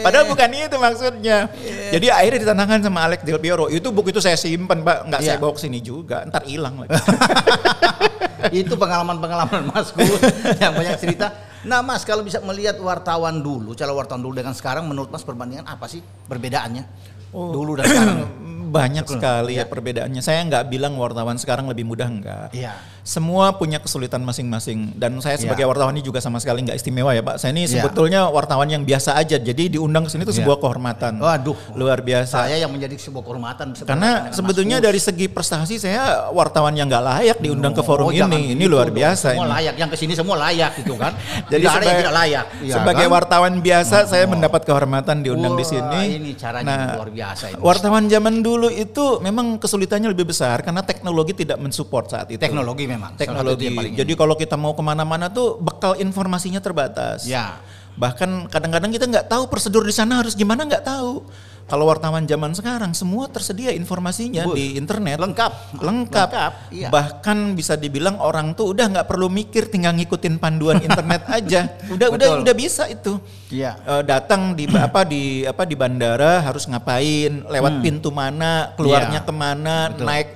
Padahal 0.00 0.24
bukan 0.24 0.48
itu 0.56 0.76
maksudnya. 0.80 1.52
Jadi 1.92 2.06
akhirnya 2.08 2.40
ditandakan 2.48 2.80
sama 2.80 3.04
Alex 3.04 3.20
Del 3.28 3.36
Piero. 3.36 3.68
Itu 3.68 3.92
buku 3.92 4.08
itu 4.08 4.24
saya 4.24 4.40
simpan 4.40 4.80
pak, 4.80 5.04
nggak 5.04 5.20
saya 5.20 5.36
Iya. 5.36 5.42
bawa 5.44 5.52
ke 5.52 5.60
sini 5.60 5.78
juga. 5.84 6.24
Ntar 6.24 6.48
hilang 6.48 6.80
lagi. 6.80 6.96
itu 8.64 8.72
pengalaman-pengalaman 8.76 9.68
Mas 9.68 9.92
Gus 9.92 10.20
yang 10.60 10.72
banyak 10.72 10.96
cerita. 11.00 11.32
Nah 11.64 11.80
Mas 11.80 12.04
kalau 12.04 12.20
bisa 12.24 12.40
melihat 12.44 12.76
wartawan 12.80 13.40
dulu, 13.40 13.72
cara 13.76 13.92
wartawan 13.92 14.20
dulu 14.20 14.36
dengan 14.36 14.52
sekarang 14.56 14.84
menurut 14.88 15.08
Mas 15.12 15.24
perbandingan 15.24 15.68
apa 15.68 15.88
sih 15.88 16.00
perbedaannya? 16.28 16.84
Dulu 17.32 17.80
dan 17.80 17.84
sekarang. 17.84 18.18
Banyak 18.74 19.06
sekali 19.06 19.54
ya 19.54 19.70
perbedaannya. 19.70 20.18
Saya 20.18 20.42
nggak 20.50 20.66
bilang 20.66 20.98
wartawan 20.98 21.38
sekarang 21.38 21.70
lebih 21.70 21.86
mudah 21.86 22.10
enggak. 22.10 22.48
Iya. 22.50 22.74
Semua 23.04 23.52
punya 23.52 23.76
kesulitan 23.76 24.24
masing-masing 24.24 24.96
dan 24.96 25.12
saya 25.20 25.36
sebagai 25.36 25.60
Iya. 25.60 25.68
wartawan 25.68 25.92
ini 25.92 26.00
juga 26.00 26.24
sama 26.24 26.40
sekali 26.40 26.64
nggak 26.64 26.80
istimewa 26.80 27.12
ya 27.12 27.20
Pak. 27.20 27.36
Saya 27.36 27.52
ini 27.52 27.68
Iya. 27.68 27.84
sebetulnya 27.84 28.32
wartawan 28.32 28.64
yang 28.64 28.80
biasa 28.80 29.12
aja. 29.12 29.36
Jadi 29.36 29.76
diundang 29.76 30.08
ke 30.08 30.10
sini 30.10 30.24
itu 30.24 30.32
Iya. 30.32 30.40
sebuah 30.40 30.56
kehormatan. 30.56 31.20
Waduh. 31.20 31.76
Luar 31.76 32.00
biasa. 32.00 32.48
Saya 32.48 32.56
yang 32.56 32.72
menjadi 32.72 32.96
sebuah 32.96 33.20
kehormatan 33.20 33.76
Karena 33.84 34.32
sebetulnya 34.32 34.80
dari 34.80 34.96
segi 34.96 35.28
prestasi 35.28 35.76
saya 35.76 36.32
wartawan 36.32 36.72
yang 36.72 36.88
nggak 36.88 37.04
layak 37.04 37.38
diundang 37.44 37.76
ke 37.76 37.84
forum 37.84 38.08
Oh, 38.08 38.10
ini. 38.10 38.56
Ini 38.56 38.56
gitu 38.56 38.72
luar 38.72 38.88
dong. 38.88 38.96
biasa 38.96 39.36
Semua 39.36 39.44
ini. 39.44 39.52
layak, 39.52 39.74
yang 39.76 39.90
ke 39.92 39.96
sini 40.00 40.12
semua 40.16 40.36
layak 40.40 40.72
gitu 40.80 40.96
kan. 40.96 41.12
Jadi 41.52 41.60
Tidak 41.60 41.60
ada 41.60 41.60
yang 41.60 41.76
sebagai, 41.76 42.00
tidak 42.00 42.14
layak. 42.16 42.46
Iya 42.64 42.74
sebagai 42.80 43.04
kan? 43.04 43.12
wartawan 43.12 43.54
biasa 43.60 43.96
saya 44.08 44.24
mendapat 44.24 44.60
kehormatan 44.64 45.16
diundang 45.20 45.52
di 45.52 45.60
Wah, 45.60 45.72
sini. 45.76 46.00
Nah, 46.00 46.04
ini 46.08 46.30
caranya 46.32 46.96
luar 46.96 47.12
biasa 47.12 47.44
ini. 47.52 47.60
Wartawan 47.60 48.08
zaman 48.08 48.40
dulu 48.40 48.72
itu 48.72 49.20
memang 49.20 49.60
kesulitannya 49.60 50.08
lebih 50.08 50.24
besar 50.24 50.64
karena 50.64 50.80
teknologi 50.80 51.36
tidak 51.36 51.60
mensupport 51.60 52.08
saat 52.08 52.32
itu. 52.32 52.40
Teknologi 52.40 52.93
memang. 52.94 53.10
salah 53.18 53.42
satu 53.42 53.58
Teknologi. 53.58 53.98
Jadi 53.98 54.12
kalau 54.14 54.34
kita 54.38 54.54
mau 54.54 54.72
ke 54.72 54.82
mana-mana 54.86 55.26
tuh 55.26 55.58
bekal 55.58 55.98
informasinya 55.98 56.62
terbatas. 56.62 57.26
Ya. 57.26 57.58
Bahkan 57.94 58.50
kadang-kadang 58.50 58.90
kita 58.90 59.06
nggak 59.06 59.26
tahu 59.30 59.46
prosedur 59.46 59.86
di 59.86 59.94
sana 59.94 60.22
harus 60.22 60.34
gimana 60.34 60.66
nggak 60.66 60.86
tahu. 60.86 61.26
Kalau 61.64 61.88
wartawan 61.88 62.28
zaman 62.28 62.52
sekarang 62.52 62.92
semua 62.92 63.24
tersedia 63.32 63.72
informasinya 63.72 64.44
Bus. 64.44 64.52
di 64.52 64.76
internet. 64.76 65.16
Lengkap. 65.16 65.80
Lengkap. 65.80 66.28
Lengkap, 66.28 66.52
iya. 66.76 66.88
Bahkan 66.92 67.56
bisa 67.56 67.80
dibilang 67.80 68.20
orang 68.20 68.52
tuh 68.52 68.76
udah 68.76 68.92
nggak 68.92 69.08
perlu 69.08 69.32
mikir 69.32 69.72
tinggal 69.72 69.96
ngikutin 69.96 70.36
panduan 70.36 70.76
internet 70.86 71.24
aja. 71.24 71.72
Udah 71.88 72.12
udah 72.12 72.28
Betul. 72.36 72.42
udah 72.44 72.54
bisa 72.54 72.84
itu. 72.92 73.16
Iya. 73.54 73.78
Eh, 73.78 74.02
datang 74.02 74.52
di 74.52 74.66
apa 74.66 75.06
di 75.06 75.22
apa 75.42 75.62
di 75.62 75.74
bandara 75.74 76.42
harus 76.42 76.66
ngapain, 76.66 77.46
lewat 77.46 77.78
pintu 77.78 78.10
mana, 78.10 78.74
keluarnya 78.74 79.02
Hmm. 79.14 79.22
Iya. 79.22 79.22
ke 79.22 79.32
mana, 79.32 79.76
Betul. 79.88 80.04
naik 80.04 80.28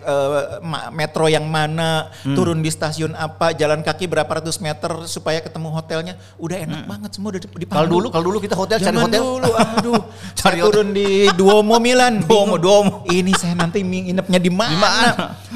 ma- 0.62 0.88
metro 0.90 1.26
yang 1.26 1.44
mana, 1.44 2.06
Hmm. 2.22 2.32
turun 2.32 2.58
di 2.58 2.70
stasiun 2.70 3.12
apa, 3.12 3.50
jalan 3.52 3.82
kaki 3.82 4.06
berapa 4.06 4.30
ratus 4.30 4.58
meter 4.58 5.02
supaya 5.04 5.40
ketemu 5.40 5.68
hotelnya. 5.68 6.14
Udah 6.36 6.56
enak 6.56 6.86
banget 6.86 7.10
semua 7.10 7.34
udah 7.34 7.42
dipandu. 7.42 7.64
Hmm. 7.64 7.74
Kalau 7.74 7.88
dulu, 7.90 8.06
kalau 8.08 8.24
dulu 8.24 8.38
kita 8.38 8.54
hotel 8.54 8.78
cari 8.78 8.88
Zaman 8.88 9.02
hotel. 9.04 9.20
dulu, 9.20 9.50
aduh, 9.50 10.02
Cari 10.38 10.58
hotel. 10.58 10.66
turun 10.70 10.88
di 10.92 11.08
Duomo 11.32 11.76
Milan. 11.78 12.22
Duomo. 12.22 12.54
Duomo. 12.56 13.02
Ini 13.04 13.34
saya 13.34 13.52
nanti 13.52 13.82
nginepnya 13.82 14.38
di 14.38 14.50
mana? 14.50 14.70
Di 14.70 14.78
mana? 14.78 15.06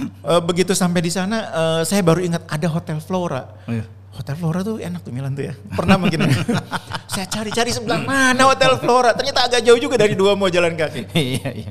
Eh, 0.03 0.41
begitu 0.43 0.73
sampai 0.73 0.99
di 0.99 1.11
sana, 1.11 1.37
eh, 1.47 1.81
saya 1.85 2.03
baru 2.03 2.19
ingat 2.19 2.43
ada 2.45 2.67
Hotel 2.67 2.99
Flora. 2.99 3.47
Iya. 3.67 3.87
Hotel 4.13 4.37
Flora 4.37 4.61
tuh 4.61 4.77
enak 4.77 5.01
tuh 5.01 5.13
Milan 5.13 5.33
tuh 5.33 5.49
ya. 5.49 5.55
Pernah 5.73 5.97
mungkin. 5.97 6.29
saya 7.13 7.27
cari-cari 7.29 7.73
sebelah 7.73 8.05
mana 8.05 8.45
Hotel 8.45 8.77
Flora. 8.77 9.17
Ternyata 9.17 9.49
agak 9.49 9.61
jauh 9.65 9.81
juga 9.81 9.97
dari 9.97 10.13
Duomo 10.13 10.49
jalan 10.53 10.77
kaki. 10.77 11.09
Iya, 11.17 11.49
iya. 11.53 11.71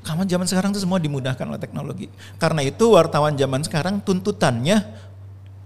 Kamu 0.00 0.24
zaman 0.24 0.48
sekarang 0.48 0.72
tuh 0.72 0.80
semua 0.80 0.96
dimudahkan 0.96 1.44
oleh 1.44 1.60
teknologi. 1.60 2.08
Karena 2.40 2.64
itu 2.64 2.88
wartawan 2.88 3.36
zaman 3.36 3.60
sekarang 3.60 4.00
tuntutannya 4.00 4.80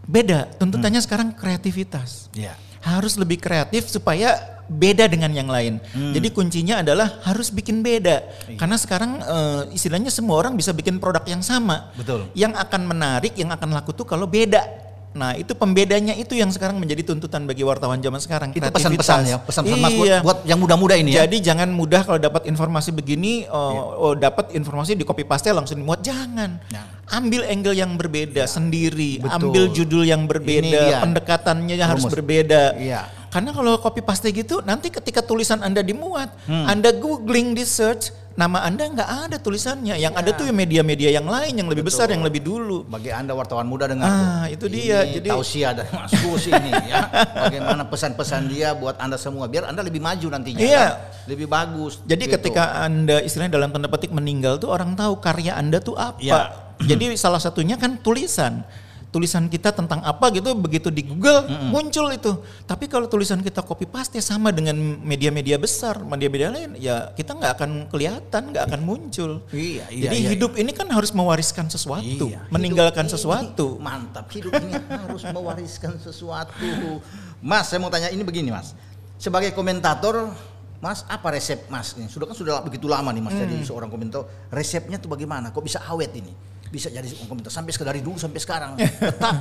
beda. 0.03 0.59
Tuntutannya 0.59 0.99
sekarang 0.99 1.31
kreativitas 1.39 2.27
Iya. 2.35 2.59
harus 2.83 3.15
lebih 3.15 3.39
kreatif 3.39 3.87
supaya 3.87 4.35
beda 4.67 5.07
dengan 5.07 5.31
yang 5.31 5.47
lain. 5.47 5.79
Jadi 5.95 6.35
kuncinya 6.35 6.83
adalah 6.83 7.23
harus 7.23 7.55
bikin 7.55 7.87
beda. 7.87 8.27
Karena 8.59 8.75
sekarang 8.75 9.23
eh, 9.23 9.63
istilahnya 9.79 10.11
semua 10.11 10.43
orang 10.43 10.59
bisa 10.59 10.75
bikin 10.75 10.99
produk 10.99 11.23
yang 11.23 11.47
sama. 11.47 11.95
Betul. 11.95 12.27
Yang 12.35 12.59
akan 12.59 12.91
menarik, 12.91 13.39
yang 13.39 13.55
akan 13.55 13.71
laku 13.71 13.95
tuh 13.95 14.03
kalau 14.03 14.27
beda. 14.27 14.91
Nah 15.13 15.37
itu 15.37 15.53
pembedanya 15.53 16.17
itu 16.17 16.33
yang 16.33 16.49
sekarang 16.49 16.81
menjadi 16.81 17.05
tuntutan 17.05 17.45
bagi 17.45 17.61
wartawan 17.63 18.01
zaman 18.01 18.17
sekarang. 18.17 18.49
Itu 18.57 18.65
pesan-pesan 18.65 19.21
ya, 19.29 19.37
pesan-pesan 19.39 19.79
Mas 19.79 19.93
buat, 19.93 20.09
Iya. 20.09 20.19
buat 20.25 20.39
yang 20.49 20.59
muda-muda 20.59 20.97
ini 20.97 21.13
ya. 21.13 21.29
Jadi 21.29 21.45
jangan 21.45 21.69
mudah 21.69 22.01
kalau 22.01 22.17
dapat 22.17 22.49
informasi 22.49 22.91
begini, 22.91 23.45
oh, 23.47 23.71
Iya. 23.71 23.83
oh, 24.01 24.15
dapat 24.17 24.57
informasi 24.57 24.97
di 24.97 25.05
copy 25.05 25.23
paste 25.23 25.53
langsung 25.53 25.77
dimuat. 25.77 26.01
Jangan. 26.01 26.57
Jangan. 26.67 26.91
Ambil 27.13 27.45
angle 27.45 27.77
yang 27.77 27.93
berbeda 27.95 28.49
sendiri, 28.49 29.21
Betul. 29.21 29.37
ambil 29.37 29.65
judul 29.69 30.03
yang 30.09 30.25
berbeda, 30.25 31.05
pendekatannya 31.05 31.77
harus 31.77 32.09
Rumus. 32.09 32.15
berbeda. 32.17 32.63
Iya. 32.81 33.05
Karena 33.29 33.53
kalau 33.53 33.77
copy 33.77 34.01
paste 34.01 34.29
gitu, 34.29 34.61
nanti 34.61 34.89
ketika 34.89 35.21
tulisan 35.21 35.61
Anda 35.61 35.81
dimuat, 35.81 36.33
Hmm. 36.45 36.69
Anda 36.69 36.93
googling 36.93 37.53
di 37.53 37.65
search, 37.65 38.13
nama 38.33 38.65
Anda 38.65 38.89
nggak 38.89 39.11
ada 39.29 39.37
tulisannya. 39.37 39.97
Yang 39.97 40.15
ada 40.17 40.31
tuh 40.33 40.45
media-media 40.51 41.13
yang 41.13 41.25
lain 41.25 41.53
yang 41.55 41.69
lebih 41.69 41.85
besar, 41.85 42.09
yang 42.09 42.25
lebih 42.25 42.41
dulu. 42.41 42.85
Bagi 42.85 43.13
Anda 43.13 43.37
wartawan 43.37 43.69
muda 43.69 43.85
dengar 43.85 44.09
Ah, 44.09 44.17
tuh. 44.49 44.57
itu 44.57 44.67
dia. 44.73 45.05
Ini 45.05 45.21
Jadi- 45.21 45.31
tausiah 45.31 45.73
dari 45.77 45.91
Mas 45.93 46.13
Gus 46.17 46.45
ini 46.49 46.71
ya. 46.89 47.01
Bagaimana 47.49 47.83
pesan-pesan 47.87 48.49
dia 48.49 48.73
buat 48.73 48.97
Anda 48.97 49.21
semua 49.21 49.47
biar 49.47 49.69
Anda 49.69 49.85
lebih 49.85 50.01
maju 50.01 50.27
nantinya. 50.29 50.61
Iya. 50.61 50.87
kan? 50.89 51.29
Lebih 51.29 51.47
bagus. 51.47 52.01
Jadi 52.03 52.25
gitu. 52.27 52.35
ketika 52.41 52.83
Anda 52.83 53.21
istilahnya 53.21 53.53
dalam 53.55 53.71
tanda 53.71 53.87
petik 53.87 54.11
meninggal 54.11 54.57
tuh 54.57 54.73
orang 54.73 54.97
tahu 54.97 55.21
karya 55.21 55.55
Anda 55.55 55.79
tuh 55.79 55.95
apa. 55.95 56.19
Iya. 56.19 56.41
Jadi 56.83 57.15
salah 57.15 57.39
satunya 57.39 57.79
kan 57.79 58.01
tulisan. 58.01 58.65
Tulisan 59.13 59.45
kita 59.47 59.77
tentang 59.77 60.01
apa 60.01 60.33
gitu 60.33 60.57
begitu 60.57 60.89
di 60.89 61.05
Google 61.05 61.45
muncul 61.69 62.09
itu. 62.09 62.33
Tapi 62.65 62.89
kalau 62.89 63.05
tulisan 63.05 63.45
kita 63.45 63.61
copy 63.61 63.85
paste 63.85 64.17
sama 64.25 64.49
dengan 64.49 64.73
media-media 65.05 65.61
besar, 65.61 66.01
media-media 66.01 66.49
lain 66.49 66.81
ya 66.81 67.13
kita 67.13 67.37
nggak 67.37 67.53
akan 67.61 67.71
kelihatan, 67.93 68.57
nggak 68.57 68.65
akan 68.73 68.81
muncul. 68.81 69.45
Iya, 69.53 69.85
iya, 69.93 70.09
Jadi 70.09 70.17
iya, 70.17 70.29
hidup 70.33 70.57
ini 70.57 70.73
kan 70.73 70.89
harus 70.89 71.13
mewariskan 71.13 71.69
sesuatu, 71.69 72.33
Iya, 72.33 72.41
meninggalkan 72.49 73.05
hidup 73.05 73.13
ini 73.13 73.17
sesuatu. 73.21 73.67
Mantap, 73.77 74.27
hidup 74.33 74.53
ini 74.57 74.73
harus 74.81 75.23
mewariskan 75.29 75.93
sesuatu. 76.01 77.05
Mas, 77.45 77.69
saya 77.69 77.85
mau 77.85 77.93
tanya 77.93 78.09
ini 78.09 78.25
begini, 78.25 78.49
Mas. 78.49 78.73
Sebagai 79.21 79.53
komentator, 79.53 80.33
Mas, 80.81 81.05
apa 81.05 81.37
resep 81.37 81.69
Mas 81.69 81.93
ini? 81.95 82.09
Sudah 82.09 82.27
kan 82.27 82.35
sudah 82.35 82.65
begitu 82.65 82.89
lama 82.89 83.13
nih 83.13 83.21
Mas 83.21 83.37
jadi 83.37 83.61
Hmm. 83.61 83.63
seorang 83.63 83.93
komentator. 83.93 84.25
Resepnya 84.49 84.97
tuh 84.97 85.13
bagaimana? 85.13 85.53
Kok 85.53 85.63
bisa 85.63 85.85
awet 85.85 86.17
ini? 86.17 86.33
Bisa 86.73 86.89
jadi 86.89 87.05
komentator 87.29 87.53
sampai 87.53 87.71
dari 87.77 88.01
dulu 88.01 88.17
sampai 88.17 88.41
sekarang. 88.41 88.71
Tetap 89.13 89.37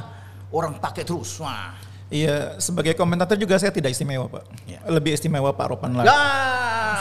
orang 0.51 0.75
pakai 0.77 1.07
terus. 1.07 1.39
Wah. 1.39 1.71
Iya, 2.11 2.59
sebagai 2.59 2.91
komentator 2.91 3.39
juga 3.39 3.55
saya 3.55 3.71
tidak 3.71 3.95
istimewa, 3.95 4.27
Pak. 4.27 4.43
Iya. 4.67 4.83
Lebih 4.91 5.15
istimewa 5.15 5.55
Pak 5.55 5.65
Ropan 5.71 5.95
lah. 5.95 6.03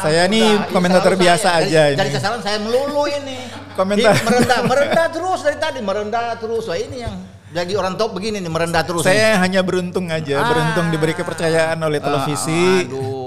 Saya 0.00 0.30
ini 0.30 0.38
komentator 0.70 1.18
selalu 1.18 1.24
biasa 1.26 1.48
saya. 1.50 1.66
aja 1.66 1.82
Jadi, 1.98 2.08
ini. 2.08 2.14
sasaran 2.14 2.40
saya 2.40 2.62
melulu 2.62 3.10
ini. 3.10 3.38
Komentar. 3.78 4.14
Di- 4.14 4.22
merendah, 4.22 4.60
merendah 4.70 5.06
terus 5.10 5.42
dari 5.42 5.58
tadi, 5.58 5.82
merendah 5.82 6.38
terus. 6.38 6.70
Wah 6.70 6.78
ini 6.78 7.02
yang 7.02 7.14
jadi 7.50 7.74
orang 7.74 7.98
top 7.98 8.14
begini 8.14 8.38
nih, 8.38 8.46
merendah 8.46 8.86
terus. 8.86 9.02
nih. 9.02 9.10
Saya 9.10 9.42
hanya 9.42 9.66
beruntung 9.66 10.06
aja, 10.08 10.36
Ah. 10.38 10.46
beruntung 10.46 10.94
diberi 10.94 11.10
kepercayaan 11.12 11.82
oleh 11.82 11.98
televisi. 11.98 12.86
Aduh. 12.86 13.19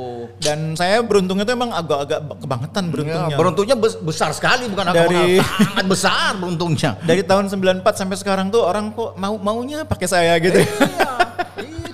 Dan 0.44 0.76
saya 0.76 1.00
beruntung 1.00 1.40
itu 1.40 1.50
emang 1.50 1.72
agak-agak 1.72 2.20
kebangetan 2.38 2.84
beruntungnya. 2.92 3.32
Ya, 3.32 3.38
beruntungnya 3.40 3.76
bes- 3.80 4.00
besar 4.00 4.30
sekali 4.36 4.68
bukan 4.68 4.92
Dari- 4.92 5.40
sangat 5.40 5.86
besar 5.88 6.32
beruntungnya. 6.38 6.92
Dari 7.10 7.24
tahun 7.24 7.48
94 7.48 7.84
sampai 7.96 8.18
sekarang 8.20 8.52
tuh 8.52 8.62
orang 8.62 8.92
kok 8.92 9.16
mau 9.16 9.40
maunya 9.40 9.88
pakai 9.88 10.08
saya 10.08 10.36
gitu. 10.38 10.60
Iya, 10.60 10.68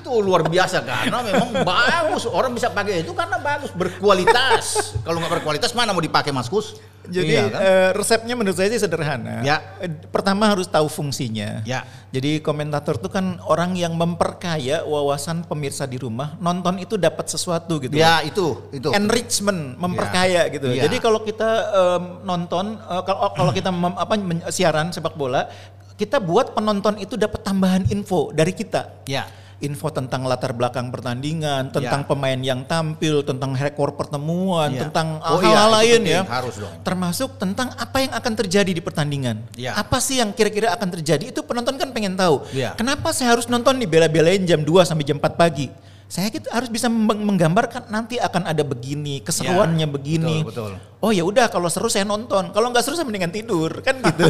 itu 0.09 0.25
luar 0.25 0.41
biasa 0.41 0.81
karena 0.81 1.21
memang 1.21 1.61
bagus 1.61 2.25
orang 2.25 2.49
bisa 2.49 2.73
pakai 2.73 3.05
itu 3.05 3.13
karena 3.13 3.37
bagus 3.37 3.69
berkualitas. 3.69 4.97
Kalau 5.05 5.21
nggak 5.21 5.33
berkualitas 5.39 5.69
mana 5.77 5.93
mau 5.93 6.01
dipakai 6.01 6.33
Mas 6.33 6.49
Kus? 6.49 6.81
Jadi 7.09 7.33
Iya 7.33 7.49
kan? 7.49 7.61
eh, 7.61 7.89
resepnya 7.97 8.33
menurut 8.37 8.53
saya 8.53 8.69
sih 8.69 8.81
sederhana. 8.81 9.41
Ya. 9.41 9.77
Eh, 9.81 9.89
Pertama 10.09 10.49
harus 10.49 10.69
tahu 10.69 10.85
fungsinya. 10.85 11.61
Ya. 11.65 11.85
Jadi 12.09 12.41
komentator 12.41 12.97
tuh 12.97 13.09
kan 13.09 13.37
orang 13.45 13.73
yang 13.73 13.93
memperkaya 13.97 14.81
wawasan 14.85 15.45
pemirsa 15.45 15.85
di 15.85 15.97
rumah. 15.97 16.37
Nonton 16.37 16.81
itu 16.81 16.97
dapat 16.97 17.29
sesuatu 17.29 17.77
gitu. 17.81 17.93
ya 17.97 18.21
itu 18.25 18.61
itu. 18.73 18.89
enrichment 18.93 19.77
memperkaya 19.77 20.49
gitu. 20.49 20.69
Iya. 20.69 20.85
Jadi 20.89 20.97
kalau 21.01 21.21
kita 21.21 21.49
em, 21.69 22.03
nonton 22.25 22.77
eh, 22.77 23.01
kalau 23.05 23.29
kalau 23.33 23.51
kita 23.53 23.69
mem- 23.69 23.97
apa 23.97 24.13
siaran 24.49 24.93
sepak 24.93 25.13
bola, 25.17 25.49
kita 25.97 26.21
buat 26.21 26.53
penonton 26.53 26.97
itu 27.01 27.17
dapat 27.17 27.41
tambahan 27.41 27.89
info 27.89 28.29
dari 28.33 28.53
kita. 28.53 29.05
Ya. 29.09 29.25
Info 29.59 29.91
tentang 29.91 30.23
latar 30.23 30.55
belakang 30.55 30.87
pertandingan, 30.87 31.67
tentang 31.75 32.01
Ya. 32.03 32.07
pemain 32.07 32.39
yang 32.39 32.63
tampil, 32.63 33.27
tentang 33.27 33.51
rekor 33.51 33.91
pertemuan, 33.99 34.71
Ya. 34.71 34.87
tentang 34.87 35.19
Oh 35.19 35.43
hal-hal 35.43 35.43
iya, 35.43 35.59
itu 35.59 35.75
lain 35.75 35.99
penting, 35.99 36.15
ya. 36.15 36.21
harus 36.31 36.55
dong. 36.55 36.73
Termasuk 36.79 37.29
tentang 37.35 37.67
apa 37.75 37.97
yang 37.99 38.13
akan 38.15 38.33
terjadi 38.39 38.71
di 38.71 38.79
pertandingan. 38.79 39.43
Ya. 39.59 39.75
Apa 39.75 39.99
sih 39.99 40.23
yang 40.23 40.31
kira-kira 40.31 40.71
akan 40.71 40.95
terjadi? 40.95 41.35
Itu 41.35 41.43
penonton 41.43 41.75
kan 41.75 41.91
pengen 41.91 42.15
tahu. 42.15 42.47
Ya. 42.55 42.71
Kenapa 42.79 43.11
saya 43.11 43.35
harus 43.35 43.51
nonton 43.51 43.75
di 43.75 43.83
bela-belain 43.83 44.39
jam 44.47 44.63
2 44.63 44.87
sampai 44.87 45.03
jam 45.03 45.19
4 45.19 45.35
pagi? 45.35 45.67
Saya 46.09 46.33
gitu 46.33 46.49
harus 46.49 46.73
bisa 46.73 46.89
meng- 46.89 47.21
menggambarkan 47.21 47.85
nanti 47.85 48.17
akan 48.17 48.49
ada 48.49 48.65
begini, 48.65 49.21
keseruannya 49.21 49.85
Ya, 49.85 49.93
begini. 49.93 50.41
betul, 50.41 50.73
betul. 50.73 50.97
Oh 51.05 51.13
ya 51.13 51.21
udah 51.21 51.53
kalau 51.53 51.69
seru 51.69 51.85
saya 51.85 52.01
nonton. 52.01 52.49
Kalau 52.49 52.73
nggak 52.73 52.81
seru 52.81 52.97
saya 52.97 53.05
mendingan 53.05 53.29
tidur 53.29 53.69
kan 53.85 54.01
gitu. 54.01 54.25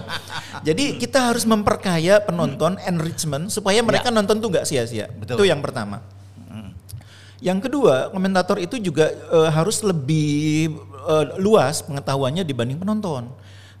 Jadi 0.70 0.94
kita 1.02 1.34
harus 1.34 1.42
memperkaya 1.42 2.22
penonton 2.22 2.78
enrichment 2.86 3.50
supaya 3.50 3.82
mereka 3.82 4.14
nonton 4.14 4.38
tuh 4.38 4.46
nggak 4.46 4.62
sia-sia. 4.62 5.04
Ya. 5.04 5.06
Betul. 5.10 5.42
Itu 5.42 5.44
yang 5.50 5.58
pertama. 5.58 6.06
Yang 7.38 7.70
kedua, 7.70 8.10
komentator 8.10 8.58
itu 8.58 8.78
juga 8.78 9.10
eh, 9.10 9.50
harus 9.50 9.82
lebih 9.82 10.70
eh, 11.02 11.24
luas 11.38 11.82
pengetahuannya 11.82 12.42
dibanding 12.42 12.78
penonton. 12.78 13.30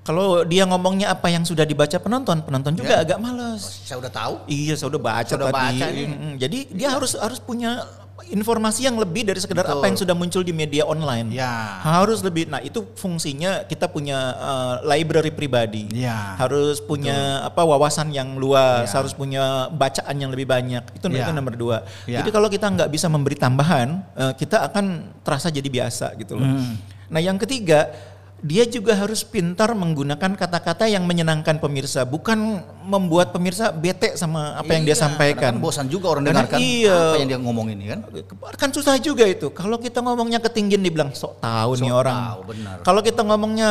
Kalau 0.08 0.40
dia 0.42 0.64
ngomongnya 0.64 1.12
apa 1.12 1.28
yang 1.28 1.44
sudah 1.44 1.68
dibaca 1.68 2.00
penonton, 2.00 2.40
penonton 2.40 2.72
juga 2.72 2.96
Ya. 2.96 3.04
agak 3.04 3.20
males. 3.20 3.60
Saya 3.84 4.00
udah 4.00 4.08
tahu. 4.08 4.34
Iya, 4.48 4.72
saya 4.72 4.88
udah 4.88 5.02
baca 5.04 5.28
Sudah 5.28 5.52
tadi. 5.52 5.76
baca. 5.76 5.86
Mm, 5.92 6.32
Jadi 6.40 6.58
dia 6.72 6.88
harus 6.88 7.12
harus 7.12 7.36
punya 7.36 7.84
informasi 8.28 8.84
yang 8.84 8.96
lebih 8.96 9.24
dari 9.24 9.36
sekedar 9.38 9.64
Betul. 9.64 9.78
apa 9.78 9.84
yang 9.88 9.96
sudah 9.96 10.12
muncul 10.12 10.40
di 10.40 10.52
media 10.52 10.84
online. 10.84 11.28
Ya. 11.32 11.80
Harus 11.80 12.20
lebih. 12.20 12.48
Nah, 12.48 12.60
itu 12.60 12.88
fungsinya 12.92 13.64
kita 13.64 13.88
punya 13.88 14.16
uh, 14.34 14.74
library 14.84 15.28
pribadi. 15.28 15.88
Ya. 15.92 16.36
Harus 16.36 16.80
punya 16.80 17.44
apa 17.44 17.62
wawasan 17.62 18.08
yang 18.08 18.36
luas, 18.36 18.88
Ya. 18.88 18.96
harus 19.00 19.12
punya 19.12 19.68
bacaan 19.70 20.16
yang 20.16 20.32
lebih 20.32 20.48
banyak. 20.48 20.82
Itu, 20.92 21.06
Ya. 21.08 21.24
itu 21.24 21.30
nomor 21.32 21.52
dua. 21.52 21.84
Ya. 22.04 22.20
Jadi 22.20 22.32
kalau 22.32 22.48
kita 22.48 22.64
nggak 22.68 22.88
bisa 22.88 23.06
memberi 23.08 23.36
tambahan, 23.36 24.00
uh, 24.16 24.32
kita 24.32 24.66
akan 24.66 25.14
terasa 25.20 25.48
jadi 25.48 25.68
biasa 25.68 26.16
gitu 26.16 26.36
loh. 26.36 26.48
Hmm. 26.48 26.74
Nah, 27.08 27.20
yang 27.20 27.36
ketiga 27.36 27.88
dia 28.38 28.62
juga 28.64 28.94
harus 28.94 29.26
pintar 29.26 29.74
menggunakan 29.74 30.38
kata-kata 30.38 30.86
yang 30.86 31.02
menyenangkan 31.02 31.58
pemirsa, 31.58 32.06
bukan 32.06 32.62
membuat 32.86 33.34
pemirsa 33.34 33.74
bete 33.74 34.14
sama 34.14 34.54
apa 34.54 34.78
yang 34.78 34.86
dia 34.86 34.94
Iya, 34.94 35.02
sampaikan. 35.10 35.58
kadang-kadang 35.58 35.66
bosan 35.66 35.86
juga 35.90 36.06
orang 36.14 36.22
Karena 36.22 36.46
dengarkan 36.46 36.58
iya. 36.62 36.94
apa 36.94 37.16
yang 37.18 37.28
dia 37.28 37.40
ngomong 37.42 37.66
ini 37.74 37.84
kan. 37.90 37.98
Kan 38.54 38.70
susah 38.70 38.94
juga 39.02 39.26
itu. 39.26 39.50
Kalau 39.50 39.76
kita 39.82 39.98
ngomongnya 39.98 40.38
ketinggian 40.38 40.80
dibilang 40.80 41.10
sok 41.10 41.42
tahu 41.42 41.82
nih 41.82 41.90
Sok 41.90 41.98
orang. 41.98 42.18
tahu, 42.22 42.40
benar. 42.54 42.76
Kalau 42.86 43.00
kita 43.02 43.20
ngomongnya 43.26 43.70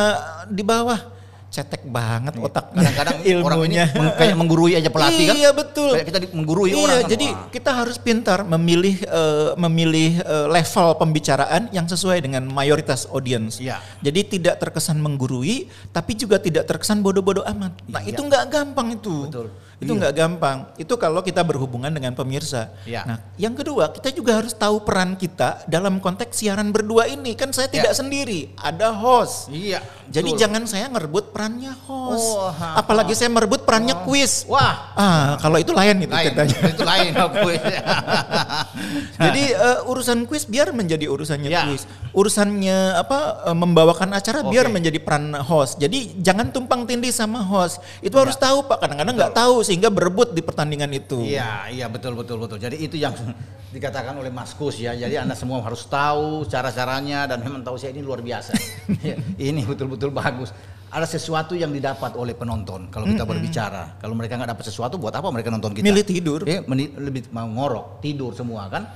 di 0.52 0.60
bawah 0.60 1.00
cetek 1.48 1.88
banget 1.88 2.36
otak 2.36 2.68
Iya. 2.68 2.92
Kadang-kadang 2.92 3.16
orang 3.46 3.60
ini 3.64 3.76
meng- 3.80 4.14
kayak 4.14 4.36
menggurui 4.36 4.72
aja 4.76 4.90
pelatih 4.92 5.26
kan. 5.26 5.34
Iya 5.34 5.50
betul. 5.50 5.90
Kayak 5.96 6.06
kita 6.06 6.18
menggurui 6.30 6.68
iya, 6.68 6.78
orang 6.78 6.98
kan. 7.00 7.10
Jadi 7.10 7.26
Wah. 7.32 7.48
kita 7.48 7.70
harus 7.72 7.96
pintar 7.96 8.38
memilih 8.44 8.96
eh, 9.00 9.50
memilih 9.56 10.10
eh, 10.20 10.46
level 10.46 10.88
pembicaraan 10.94 11.72
yang 11.72 11.88
sesuai 11.88 12.20
dengan 12.20 12.44
mayoritas 12.44 13.08
audiens. 13.08 13.56
Iya. 13.58 13.80
Jadi 13.98 14.38
tidak 14.38 14.60
terkesan 14.60 15.00
menggurui, 15.00 15.66
tapi 15.88 16.12
juga 16.14 16.36
tidak 16.36 16.68
terkesan 16.68 17.00
bodoh-bodoh 17.00 17.48
amat. 17.48 17.72
Nah 17.88 18.04
Iya. 18.04 18.12
itu 18.12 18.20
nggak 18.20 18.44
gampang 18.48 18.88
itu. 18.92 19.26
Betul. 19.26 19.48
Itu 19.78 19.94
Iya. 19.94 19.98
nggak 20.02 20.14
gampang. 20.14 20.58
Itu 20.74 20.94
kalau 20.94 21.22
kita 21.22 21.38
berhubungan 21.40 21.86
dengan 21.88 22.10
pemirsa. 22.10 22.74
Iya. 22.82 23.06
Nah 23.06 23.18
yang 23.34 23.54
kedua 23.54 23.88
kita 23.88 24.10
juga 24.10 24.34
harus 24.34 24.50
tahu 24.50 24.82
peran 24.82 25.14
kita 25.14 25.62
dalam 25.64 26.02
konteks 26.02 26.34
siaran 26.34 26.68
berdua 26.68 27.06
ini. 27.06 27.38
Kan 27.38 27.50
saya 27.50 27.70
tidak 27.70 27.94
Iya. 27.94 27.98
sendiri, 27.98 28.40
ada 28.54 28.90
host. 28.90 29.46
Iya. 29.48 29.78
Jadi 30.08 30.30
betul. 30.32 30.40
jangan 30.40 30.62
saya 30.64 30.88
ngerebut 30.88 31.30
perannya 31.30 31.70
host. 31.84 32.26
Oh, 32.32 32.50
ha, 32.50 32.74
Apalagi 32.76 33.12
saya 33.12 33.28
merebut 33.28 33.62
perannya 33.62 33.94
quiz. 34.02 34.48
Wah, 34.48 34.90
Ah, 34.96 35.38
kalau 35.38 35.56
itu 35.56 35.70
lain 35.70 36.00
itu 36.00 36.10
lain. 36.10 36.26
ceritanya. 36.32 36.58
Itu 36.68 36.82
lain 36.82 37.12
aku. 37.14 37.48
Jadi 39.20 39.42
eh, 39.52 39.78
urusan 39.84 40.24
kuis 40.24 40.44
biar 40.44 40.70
menjadi 40.72 41.06
urusannya 41.06 41.48
Ya. 41.48 41.62
kuis. 41.66 41.84
Urusannya 42.10 42.98
apa 42.98 43.18
eh, 43.46 43.56
membawakan 43.56 44.10
acara 44.12 44.42
Oke. 44.42 44.50
biar 44.50 44.66
menjadi 44.68 44.98
peran 44.98 45.36
host. 45.38 45.76
Jadi 45.76 46.18
jangan 46.18 46.50
tumpang 46.50 46.82
tindih 46.82 47.10
sama 47.10 47.38
host. 47.40 47.78
Itu 48.00 48.16
harus 48.16 48.34
tahu 48.34 48.64
Pak. 48.64 48.80
Kadang-kadang 48.80 49.14
nggak 49.14 49.34
tahu 49.34 49.60
sehingga 49.68 49.92
berebut 49.92 50.32
di 50.32 50.40
pertandingan 50.40 50.88
itu. 50.96 51.20
Iya, 51.20 51.68
iya 51.68 51.86
betul 51.92 52.16
betul 52.16 52.40
betul. 52.40 52.56
Jadi 52.56 52.80
itu 52.80 52.96
yang 52.96 53.12
dikatakan 53.76 54.16
oleh 54.16 54.32
Mas 54.32 54.56
Kus 54.56 54.80
ya. 54.80 54.96
Jadi 54.96 55.20
Anda 55.20 55.36
semua 55.36 55.60
harus 55.60 55.84
tahu 55.84 56.48
cara-caranya 56.48 57.28
dan 57.28 57.44
memang 57.44 57.60
tahu 57.60 57.76
saya 57.76 57.92
ini 57.92 58.00
luar 58.00 58.24
biasa. 58.24 58.56
Ya, 59.04 59.20
ini 59.36 59.68
betul-betul 59.68 60.08
bagus. 60.08 60.48
Ada 60.88 61.04
sesuatu 61.04 61.52
yang 61.52 61.68
didapat 61.68 62.16
oleh 62.16 62.32
penonton 62.32 62.88
kalau 62.88 63.04
kita 63.04 63.28
berbicara. 63.28 64.00
Kalau 64.00 64.16
mereka 64.16 64.40
nggak 64.40 64.56
dapat 64.56 64.64
sesuatu, 64.64 64.96
buat 64.96 65.12
apa 65.12 65.28
mereka 65.28 65.52
nonton 65.52 65.76
kita? 65.76 65.84
Milih 65.84 66.04
tidur. 66.08 66.40
Ya, 66.48 66.64
lebih 66.96 67.28
mau 67.28 67.44
ngorok, 67.44 68.00
tidur 68.00 68.32
semua 68.32 68.64
kan. 68.72 68.88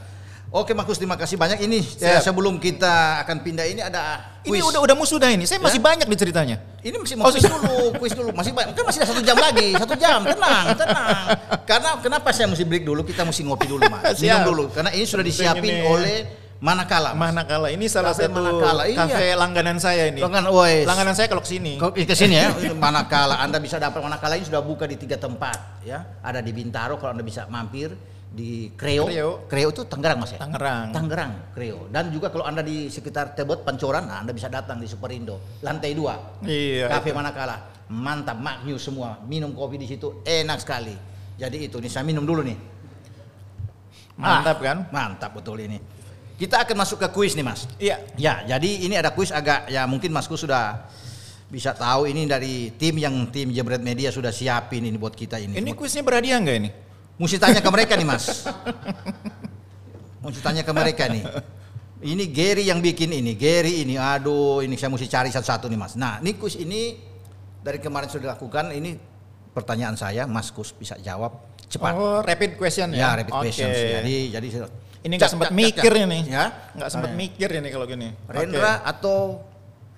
Oke, 0.52 0.76
Mas 0.76 0.84
Kus, 0.84 1.00
terima 1.00 1.16
kasih 1.16 1.40
banyak. 1.40 1.64
Ini 1.64 1.80
Siap. 1.80 2.28
sebelum 2.28 2.60
kita 2.60 3.24
akan 3.24 3.40
pindah 3.40 3.64
ini 3.64 3.80
ada 3.80 4.20
Ini 4.44 4.60
quiz. 4.60 4.68
udah 4.68 4.84
udah 4.84 4.92
mau 4.92 5.08
sudah 5.08 5.32
ini. 5.32 5.48
Saya 5.48 5.56
masih 5.56 5.80
Ya? 5.80 5.84
banyak 5.88 6.04
di 6.04 6.16
ceritanya. 6.20 6.56
Ini 6.84 6.92
masih 7.00 7.16
mau 7.16 7.24
Oh, 7.24 7.32
quiz 7.32 7.40
dulu, 7.40 7.72
quiz 7.96 8.12
dulu. 8.12 8.28
Masih 8.36 8.52
banyak. 8.52 8.76
Kan 8.76 8.84
masih 8.84 9.00
ada 9.00 9.08
satu 9.08 9.24
jam 9.24 9.40
lagi, 9.40 9.72
satu 9.72 9.96
jam. 9.96 10.20
Tenang, 10.20 10.76
tenang. 10.76 11.24
Karena 11.64 11.90
kenapa 12.04 12.28
saya 12.36 12.52
mesti 12.52 12.68
break 12.68 12.84
dulu? 12.84 13.00
Kita 13.00 13.24
mesti 13.24 13.48
ngopi 13.48 13.64
dulu, 13.64 13.80
Mas. 13.88 14.04
Minum 14.20 14.28
Siap. 14.28 14.44
dulu. 14.44 14.64
Karena 14.68 14.90
ini 14.92 15.04
sudah 15.08 15.24
disiapin 15.24 15.72
ini. 15.72 15.88
oleh 15.88 16.16
Manakala. 16.60 17.16
Mas. 17.16 17.32
Manakala 17.32 17.68
ini 17.72 17.88
salah 17.88 18.12
Kafe 18.12 18.28
satu 18.28 18.36
Manakala, 18.36 18.82
iya. 18.86 18.96
kafe 19.02 19.26
langganan 19.32 19.76
saya 19.80 20.04
ini. 20.12 20.20
Langganan. 20.20 20.52
Langganan 20.84 21.14
saya 21.16 21.32
kalau 21.32 21.40
ke 21.40 21.48
sini. 21.48 21.80
Ke 21.80 22.12
sini 22.12 22.36
ya, 22.36 22.52
Ini 22.52 22.76
Manakala. 22.76 23.40
Anda 23.40 23.56
bisa 23.56 23.80
dapat 23.80 24.04
Manakala 24.04 24.36
ini 24.36 24.44
sudah 24.44 24.60
buka 24.60 24.84
di 24.84 25.00
tiga 25.00 25.16
tempat 25.16 25.80
ya. 25.80 26.20
Ada 26.20 26.44
di 26.44 26.52
Bintaro 26.52 27.00
kalau 27.00 27.16
Anda 27.16 27.24
bisa 27.24 27.48
mampir 27.48 27.96
di 28.32 28.72
Kreo. 28.72 29.04
Kreo. 29.06 29.30
Kreo 29.44 29.68
itu 29.68 29.84
Tangerang 29.84 30.24
Mas 30.24 30.32
ya? 30.32 30.40
Tangerang. 30.40 30.88
Tangerang, 30.90 31.32
Kreo. 31.52 31.86
Dan 31.92 32.08
juga 32.08 32.32
kalau 32.32 32.48
Anda 32.48 32.64
di 32.64 32.88
sekitar 32.88 33.36
Tebet, 33.36 33.60
Pancoran, 33.62 34.08
nah 34.08 34.24
Anda 34.24 34.32
bisa 34.32 34.48
datang 34.48 34.80
di 34.80 34.88
Superindo. 34.88 35.60
Lantai 35.60 35.92
dua. 35.92 36.40
Iya. 36.40 36.88
Kafe 36.88 37.12
Manakala. 37.12 37.84
Mantap, 37.92 38.40
maknyus 38.40 38.88
semua. 38.88 39.20
Minum 39.28 39.52
kopi 39.52 39.76
di 39.76 39.84
situ 39.84 40.24
enak 40.24 40.64
sekali. 40.64 40.96
Jadi 41.36 41.68
itu, 41.68 41.76
nih 41.76 41.92
saya 41.92 42.08
minum 42.08 42.24
dulu 42.24 42.40
nih. 42.40 42.56
Mantap 44.16 44.56
Ah, 44.60 44.64
kan? 44.64 44.78
Mantap 44.88 45.30
betul 45.36 45.60
ini. 45.60 45.76
Kita 46.40 46.64
akan 46.64 46.76
masuk 46.82 46.98
ke 47.04 47.08
kuis 47.12 47.36
nih 47.36 47.44
Mas. 47.44 47.68
Iya. 47.76 48.00
Ya, 48.16 48.40
jadi 48.56 48.88
ini 48.88 48.96
ada 48.96 49.12
kuis 49.12 49.28
agak 49.28 49.68
ya 49.68 49.84
mungkin 49.84 50.10
Masku 50.10 50.34
sudah 50.40 50.88
bisa 51.52 51.76
tahu 51.76 52.08
ini 52.08 52.24
dari 52.24 52.72
tim 52.80 52.96
yang 52.96 53.28
tim 53.28 53.52
Jebret 53.52 53.84
Media 53.84 54.08
sudah 54.08 54.32
siapin 54.32 54.88
ini 54.88 54.96
buat 54.96 55.12
kita 55.12 55.36
ini. 55.36 55.60
Ini 55.60 55.70
kuisnya 55.76 56.00
berhadiah 56.00 56.40
nggak 56.40 56.56
ini? 56.64 56.70
Mesti 57.22 57.38
tanya 57.38 57.62
ke 57.62 57.70
mereka 57.70 57.94
nih 57.94 58.06
Mas. 58.06 58.50
Mesti 60.26 60.40
tanya 60.42 60.66
ke 60.66 60.72
mereka 60.74 61.06
nih. 61.06 61.22
Ini 62.02 62.24
Gary 62.34 62.66
yang 62.66 62.82
bikin 62.82 63.14
ini, 63.14 63.38
Gary 63.38 63.86
ini. 63.86 63.94
Aduh, 63.94 64.58
ini 64.66 64.74
saya 64.74 64.90
mesti 64.90 65.06
cari 65.06 65.30
satu-satu 65.30 65.70
nih 65.70 65.78
Mas. 65.78 65.94
Nah, 65.94 66.18
ini 66.18 66.34
kuis 66.34 66.58
ini 66.58 66.98
dari 67.62 67.78
kemarin 67.78 68.10
sudah 68.10 68.34
dilakukan. 68.34 68.74
Ini 68.74 68.98
pertanyaan 69.54 69.94
saya, 69.94 70.26
Mas 70.26 70.50
Kus 70.50 70.74
bisa 70.74 70.98
jawab 70.98 71.54
cepat. 71.70 71.94
Oh, 71.94 72.18
rapid 72.26 72.58
question 72.58 72.90
ya, 72.90 73.14
ya. 73.14 73.22
rapid 73.22 73.32
Oke. 73.38 73.42
questions. 73.46 73.70
Jadi 73.70 74.16
jadi 74.34 74.48
Ini 75.02 75.14
nggak 75.18 75.30
sempat 75.30 75.50
mikir 75.54 75.92
ini. 75.94 76.20
Ya. 76.26 76.74
Nggak 76.74 76.90
sempat 76.90 77.10
Oke. 77.14 77.18
mikir 77.22 77.48
ini 77.54 77.68
kalau 77.70 77.86
gini. 77.86 78.08
Rendra 78.26 78.82
atau 78.82 79.38
Oke. 79.38 79.51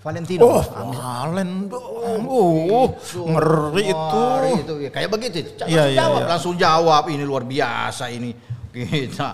Valentino? 0.05 0.45
Oh, 0.45 0.61
Valen 0.93 1.73
dong. 1.73 2.23
Uh, 2.29 2.93
ngeri 3.25 3.89
itu. 3.89 4.21
Itu 4.61 4.75
ya 4.85 4.91
kayak 4.93 5.09
begitu. 5.09 5.57
Langsung 5.57 5.73
iya, 5.73 5.85
jawab, 5.97 6.21
iya. 6.21 6.29
langsung 6.29 6.55
jawab. 6.61 7.03
Ini 7.09 7.25
luar 7.25 7.49
biasa 7.49 8.13
ini. 8.13 8.37
Kita 8.69 9.33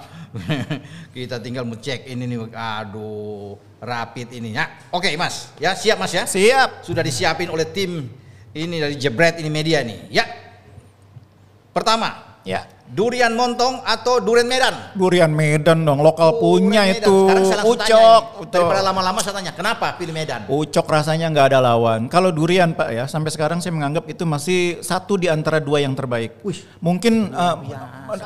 kita 1.17 1.43
tinggal 1.43 1.67
ngecek 1.67 2.07
ini 2.07 2.23
nih. 2.31 2.55
Aduh, 2.55 3.59
rapid 3.83 4.31
ini 4.31 4.55
ya. 4.55 4.87
Oke, 4.95 5.11
Mas. 5.19 5.51
Ya, 5.59 5.75
siap 5.75 5.99
Mas 5.99 6.15
ya? 6.15 6.23
Siap. 6.23 6.87
Sudah 6.87 7.03
disiapin 7.03 7.51
oleh 7.51 7.67
tim 7.67 8.07
ini 8.55 8.79
dari 8.79 8.95
Jebret 8.95 9.43
ini 9.43 9.51
media 9.51 9.83
nih. 9.83 10.07
Ya. 10.07 10.23
Pertama, 11.75 12.31
Ya. 12.45 12.65
Durian 12.91 13.33
montong 13.39 13.87
atau 13.87 14.19
durian 14.19 14.47
Medan? 14.51 14.75
Durian 14.99 15.31
Medan 15.31 15.87
dong, 15.87 16.03
lokal 16.03 16.43
punya 16.43 16.83
Durian 16.83 16.99
Medan. 16.99 17.07
itu. 17.07 17.17
Sekarang 17.23 17.45
saya 17.47 17.57
tanya 17.57 17.71
Ucok. 17.71 18.23
Ucok. 18.43 18.51
Daripada 18.51 18.83
lama-lama 18.83 19.19
saya 19.23 19.35
tanya, 19.39 19.53
kenapa 19.55 19.87
pilih 19.95 20.15
Medan? 20.15 20.41
Ucok 20.51 20.87
rasanya 20.91 21.27
nggak 21.31 21.47
ada 21.55 21.59
lawan. 21.63 22.11
Kalau 22.11 22.35
durian 22.35 22.75
Pak 22.75 22.89
ya, 22.91 23.05
sampai 23.07 23.31
sekarang 23.31 23.63
saya 23.63 23.73
menganggap 23.73 24.05
itu 24.11 24.27
masih 24.27 24.83
satu 24.83 25.15
di 25.15 25.31
antara 25.31 25.63
dua 25.63 25.79
yang 25.79 25.95
terbaik. 25.95 26.43
Wih. 26.43 26.59
Mungkin 26.83 27.31
uh, 27.31 27.57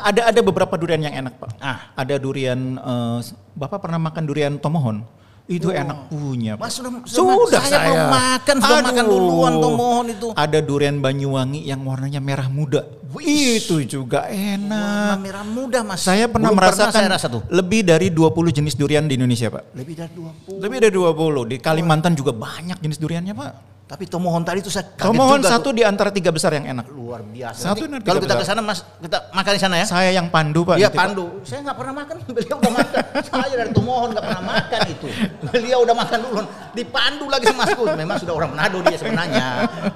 ada 0.01 0.33
ada 0.33 0.41
beberapa 0.41 0.75
durian 0.81 1.05
yang 1.05 1.15
enak 1.25 1.37
Pak. 1.37 1.51
Ah. 1.61 1.93
Ada 1.95 2.17
durian, 2.17 2.81
uh, 2.81 3.21
Bapak 3.55 3.85
pernah 3.85 4.01
makan 4.01 4.25
durian 4.25 4.55
tomohon? 4.59 5.24
Itu 5.45 5.69
enak 5.69 6.09
punya. 6.09 6.57
Mas 6.57 6.73
sudah, 6.73 7.05
Sudah 7.05 7.61
saya, 7.61 7.85
belum 7.85 8.05
makan, 8.09 8.57
sudah 8.65 8.79
Aduh. 8.81 8.89
makan 8.89 9.05
duluan 9.05 9.53
tuh 9.61 9.73
mohon 9.77 10.07
itu. 10.09 10.29
Ada 10.33 10.65
durian 10.65 10.97
Banyuwangi 10.99 11.69
yang 11.69 11.85
warnanya 11.85 12.17
merah 12.17 12.49
muda. 12.49 12.81
Wih. 13.13 13.61
Itu 13.61 13.85
juga 13.85 14.25
Warna 14.25 14.57
enak. 14.57 15.17
merah 15.21 15.45
muda 15.45 15.85
mas. 15.85 16.01
Saya 16.01 16.27
pernah 16.27 16.49
Belum 16.49 16.59
merasakan 16.65 16.97
saya 16.97 17.13
rasa 17.13 17.29
tuh. 17.29 17.45
lebih 17.53 17.85
dari 17.85 18.09
20 18.09 18.25
jenis 18.51 18.73
durian 18.73 19.05
di 19.05 19.21
Indonesia, 19.21 19.53
Pak. 19.53 19.77
Lebih 19.77 19.95
dari 19.95 20.13
20. 20.17 20.59
Lebih 20.65 20.79
dari 20.81 20.93
20. 20.97 21.43
Di 21.45 21.57
Kalimantan 21.61 22.17
juga 22.17 22.33
banyak 22.33 22.81
jenis 22.81 22.97
duriannya, 22.97 23.37
Pak. 23.37 23.53
Tapi 23.85 24.09
tomohon 24.09 24.41
tadi 24.41 24.65
itu 24.65 24.73
saya 24.73 24.97
kaget 24.97 25.13
Tomohon 25.13 25.45
juga 25.45 25.51
satu 25.53 25.69
tuh. 25.69 25.77
di 25.77 25.83
antara 25.85 26.09
tiga 26.09 26.33
besar 26.33 26.57
yang 26.57 26.65
enak. 26.73 26.89
luar 26.89 27.21
biasa. 27.21 27.69
Satu 27.69 27.85
Nanti 27.85 28.01
kalau 28.09 28.21
kita 28.25 28.35
ke 28.41 28.45
sana 28.49 28.65
mas, 28.65 28.81
kita 28.81 29.29
makan 29.29 29.53
di 29.53 29.61
sana 29.61 29.75
ya. 29.77 29.85
Saya 29.85 30.09
yang 30.09 30.33
pandu, 30.33 30.65
Pak. 30.65 30.81
Iya 30.81 30.89
Pak. 30.89 31.05
Pandu. 31.05 31.45
Saya 31.45 31.69
nggak 31.69 31.77
pernah 31.77 31.95
makan, 32.01 32.15
beliau 32.41 32.57
udah 32.65 32.73
makan. 32.73 33.03
saya 33.29 33.55
dari 33.61 33.71
Tomohon 33.77 34.09
nggak 34.17 34.25
pernah 34.25 34.45
makan 34.57 34.81
itu. 34.89 35.09
Beliau 35.53 35.79
udah 35.85 35.97
makan 36.01 36.19
dulu. 36.25 36.41
Di 36.73 36.85
Pandu 36.89 37.27
lagi 37.29 37.45
sama 37.45 37.61
Mas. 37.69 37.77
Memang 38.01 38.17
sudah 38.25 38.35
orang 38.35 38.51
Manado 38.57 38.79
dia 38.89 38.97
sebenarnya. 38.97 39.47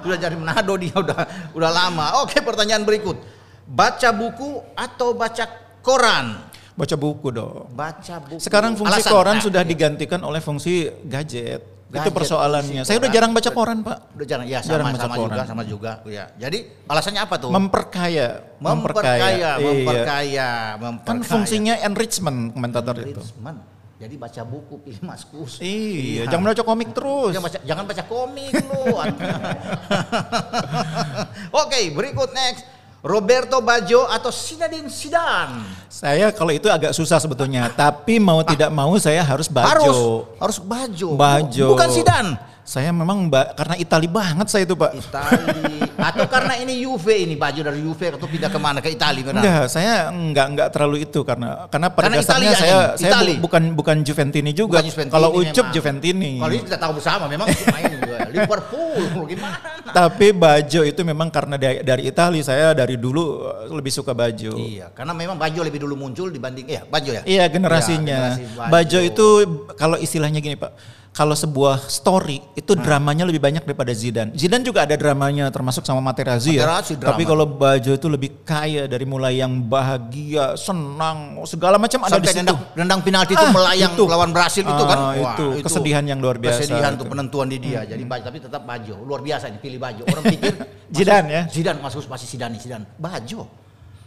Sudah 0.05 0.17
jadi 0.21 0.35
Manado 0.37 0.73
dia 0.77 0.93
udah 0.93 1.19
udah 1.57 1.71
lama. 1.73 2.05
Oke 2.21 2.45
pertanyaan 2.45 2.85
berikut. 2.85 3.17
Baca 3.65 4.09
buku 4.13 4.69
atau 4.77 5.17
baca 5.17 5.45
koran? 5.81 6.45
Baca 6.77 6.93
buku 6.95 7.27
dong. 7.33 7.73
Baca 7.73 8.15
buku. 8.21 8.37
Sekarang 8.37 8.77
fungsi 8.77 9.01
Alasan? 9.01 9.11
koran 9.17 9.35
Nah, 9.41 9.45
sudah 9.49 9.61
iya. 9.65 9.69
digantikan 9.73 10.21
oleh 10.21 10.37
fungsi 10.45 10.93
gadget. 11.09 11.78
Itu 11.89 11.97
Gadget, 11.97 12.13
persoalannya. 12.13 12.81
Saya 12.85 13.01
udah 13.01 13.09
jarang 13.09 13.33
baca 13.33 13.49
koran, 13.49 13.81
Pak. 13.81 14.13
Udah 14.13 14.27
jarang 14.29 14.45
ya 14.45 14.61
sama 14.61 14.77
Jarang 14.77 14.85
baca 14.93 15.01
sama 15.01 15.15
koran. 15.17 15.25
juga 15.25 15.41
sama 15.49 15.63
juga 15.65 15.91
ya. 16.05 16.25
Jadi 16.37 16.57
alasannya 16.85 17.21
apa 17.25 17.35
tuh? 17.41 17.49
Memperkaya, 17.49 18.27
memperkaya, 18.61 19.25
Iya. 19.25 19.51
memperkaya, 19.57 20.49
memperkaya. 20.77 21.09
Kan 21.09 21.17
fungsinya 21.25 21.73
enrichment 21.81 22.53
komentator 22.53 22.93
itu. 22.99 23.17
Enrichment. 23.17 23.57
Jadi 23.99 24.15
baca 24.15 24.41
buku 24.47 24.79
pilih 24.79 25.01
Mas 25.03 25.27
Kus. 25.27 25.59
Iya, 25.59 26.23
jangan 26.29 26.47
baca 26.47 26.63
komik 26.63 26.93
terus. 26.93 27.33
Jangan 27.35 27.45
baca, 27.51 27.59
jangan 27.65 27.83
baca 27.83 28.03
komik 28.05 28.53
lu. 28.63 28.83
Oke, 31.59 31.79
berikut 31.91 32.31
next. 32.31 32.63
Roberto 32.99 33.63
Baggio 33.63 34.03
atau 34.03 34.27
Zinedine 34.27 34.91
Zidane? 34.91 35.87
Saya 35.87 36.35
kalau 36.35 36.51
itu 36.51 36.67
agak 36.67 36.91
susah 36.91 37.15
sebetulnya, 37.19 37.71
tapi 37.71 38.19
mau 38.19 38.43
tidak 38.43 38.67
mau 38.75 38.91
saya 38.99 39.23
harus 39.23 39.47
Ah. 39.55 39.71
Harus 39.71 39.87
Bajo. 39.87 40.27
harus 40.39 40.57
Baggio. 40.59 41.09
Bajo. 41.15 41.67
Bukan 41.75 41.89
Zidane. 41.95 42.31
Saya 42.69 42.93
memang 42.93 43.25
ba- 43.25 43.49
karena 43.49 43.73
Itali 43.75 44.05
banget 44.05 44.45
saya 44.45 44.61
itu, 44.61 44.77
Pak. 44.77 44.93
Itali 44.93 45.89
atau 45.99 46.25
karena 46.29 46.53
ini 46.55 46.79
Juve 46.79 47.17
ini 47.17 47.33
Baggio 47.33 47.65
dari 47.65 47.81
Juve 47.81 48.13
atau 48.13 48.23
pindah 48.23 48.45
ke 48.45 48.55
mana 48.55 48.77
ke 48.77 48.93
Itali 48.93 49.25
benar? 49.25 49.41
Enggak, 49.41 49.65
saya 49.67 50.07
enggak 50.07 50.45
enggak 50.47 50.67
terlalu 50.69 51.01
itu 51.01 51.25
karena 51.25 51.65
karena 51.65 51.89
pada 51.89 52.05
Karena 52.05 52.17
dasarnya 52.21 52.45
Italia 52.45 52.53
saya 52.55 52.77
ini, 52.93 53.01
saya 53.01 53.13
bu- 53.17 53.41
bukan 53.41 53.63
bukan 53.73 53.97
Juventini 53.99 54.51
juga. 54.53 54.77
Bukan 54.77 54.85
Juventini 54.85 55.11
Kalau 55.11 55.29
Ucup 55.33 55.65
memang. 55.65 55.73
Juventini. 55.73 56.31
Kalau 56.37 56.53
ini 56.53 56.63
kita 56.63 56.77
tahu 56.77 56.91
bersama 56.93 57.25
memang 57.25 57.47
main 57.73 57.89
juga. 57.91 58.17
Liverpool 58.29 59.23
gimana? 59.25 59.57
Tapi 59.89 60.27
Bajo 60.31 60.81
itu 60.85 61.01
memang 61.01 61.27
karena 61.27 61.55
dari, 61.57 61.81
dari 61.81 62.01
Itali 62.05 62.39
saya 62.39 62.77
dari 62.77 62.95
dulu 62.95 63.49
eh, 63.65 63.73
lebih 63.73 63.89
suka 63.89 64.13
Bajo. 64.13 64.53
Iya, 64.55 64.93
karena 64.93 65.11
memang 65.11 65.35
Baggio 65.35 65.65
lebih 65.65 65.81
dulu 65.81 65.97
muncul 65.97 66.29
dibanding 66.29 66.69
ya 66.69 66.85
Baggio 66.85 67.17
ya. 67.17 67.25
Iya 67.25 67.49
generasinya. 67.49 68.37
Iya, 68.37 68.45
generasi 68.45 68.69
Bajo 68.69 68.99
itu 69.01 69.27
kalau 69.73 69.97
istilahnya 69.97 70.37
gini 70.37 70.53
Pak. 70.53 70.98
Kalau 71.09 71.33
sebuah 71.33 71.89
story 71.89 72.39
itu 72.53 72.77
dramanya 72.77 73.27
lebih 73.27 73.43
banyak 73.43 73.67
daripada 73.67 73.91
Zidane. 73.91 74.31
Zidane 74.33 74.63
juga 74.63 74.87
ada 74.87 74.95
dramanya 74.95 75.51
termasuk 75.51 75.83
sama 75.83 75.99
Materazzi 75.99 76.55
ya. 76.55 76.63
Materazzi 76.63 76.95
drama. 76.95 77.11
Tapi 77.11 77.23
kalau 77.27 77.45
Bajo 77.49 77.91
itu 77.91 78.07
lebih 78.07 78.29
kaya 78.47 78.87
dari 78.87 79.03
mulai 79.03 79.35
yang 79.35 79.51
bahagia, 79.59 80.55
senang, 80.55 81.35
segala 81.43 81.75
macam 81.75 82.07
ada 82.07 82.15
di 82.15 82.29
situ. 82.29 82.39
nendang, 82.39 82.59
nendang 82.71 83.01
penalti 83.03 83.33
itu 83.35 83.41
Ah, 83.41 83.51
melayang 83.51 83.93
itu. 83.97 84.03
lawan 84.07 84.31
Brasil 84.31 84.63
itu 84.63 84.83
kan. 84.85 84.97
Ah, 84.97 85.11
Wah, 85.11 85.33
itu 85.35 85.45
kesedihan 85.59 86.05
yang 86.05 86.23
luar 86.23 86.39
biasa 86.39 86.63
Kesedihan 86.63 86.93
itu. 86.95 86.99
tuh 87.01 87.05
penentuan 87.11 87.47
di 87.51 87.57
dia. 87.59 87.79
Jadi 87.83 88.03
Baggio 88.05 88.25
tapi 88.29 88.39
tetap 88.39 88.61
Baggio. 88.63 88.95
Luar 89.03 89.19
biasa 89.19 89.49
ini 89.49 89.59
pilih 89.59 89.79
Baggio. 89.81 90.03
Orang 90.07 90.23
pikir 90.23 90.53
Zidane 90.95 91.27
ya? 91.27 91.43
Zidane 91.51 91.79
masuk 91.83 92.05
pasti 92.07 92.29
Zidane 92.29 92.55
Zidane. 92.55 92.85
Baggio. 92.95 93.43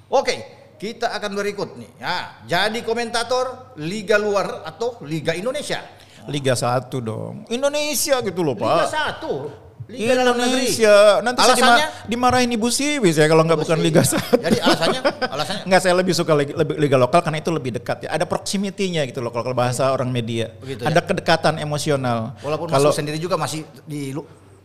Oke, 0.08 0.34
kita 0.78 1.12
akan 1.12 1.30
berikut 1.34 1.76
nih. 1.76 1.90
Ya, 1.98 2.16
jadi 2.46 2.78
komentator 2.80 3.76
Liga 3.76 4.16
luar 4.16 4.64
atau 4.64 4.96
Liga 5.04 5.36
Indonesia? 5.36 5.82
Liga 6.26 6.54
1 6.54 6.90
dong. 6.98 7.46
Indonesia 7.48 8.20
gitu 8.20 8.40
loh 8.40 8.54
Liga 8.54 8.86
Pak. 8.86 9.20
1. 9.22 9.70
Liga 9.88 10.14
dalam 10.14 10.34
negeri. 10.34 10.62
Indonesia. 10.64 10.94
Nanti 11.20 11.38
saya 11.38 11.52
Alasannya? 11.52 11.76
dima- 11.84 12.08
dimarahin 12.08 12.50
Ibu 12.50 12.68
Siwi 12.70 13.10
saya 13.10 13.26
kalau 13.26 13.42
nggak 13.42 13.60
bukan 13.60 13.78
Liga 13.78 14.00
1. 14.00 14.40
Jadi 14.40 14.58
alasannya 14.58 15.00
alasannya 15.20 15.62
Enggak, 15.66 15.80
saya 15.80 15.94
lebih 15.94 16.14
suka 16.14 16.32
liga, 16.32 16.52
lebih 16.54 16.74
liga 16.78 16.96
lokal 16.96 17.20
karena 17.20 17.38
itu 17.38 17.50
lebih 17.50 17.76
dekat 17.76 18.06
ya. 18.06 18.08
Ada 18.10 18.24
proximity-nya 18.24 19.04
gitu 19.04 19.20
loh 19.20 19.28
kalau 19.28 19.52
bahasa 19.52 19.90
orang 19.90 20.08
media. 20.08 20.48
Begitu 20.58 20.80
Ada 20.82 21.02
kedekatan 21.02 21.58
emosional. 21.58 22.32
walaupun 22.40 22.66
kalau 22.66 22.88
sendiri 22.88 23.18
juga 23.18 23.36
masih 23.36 23.66
di 23.82 24.14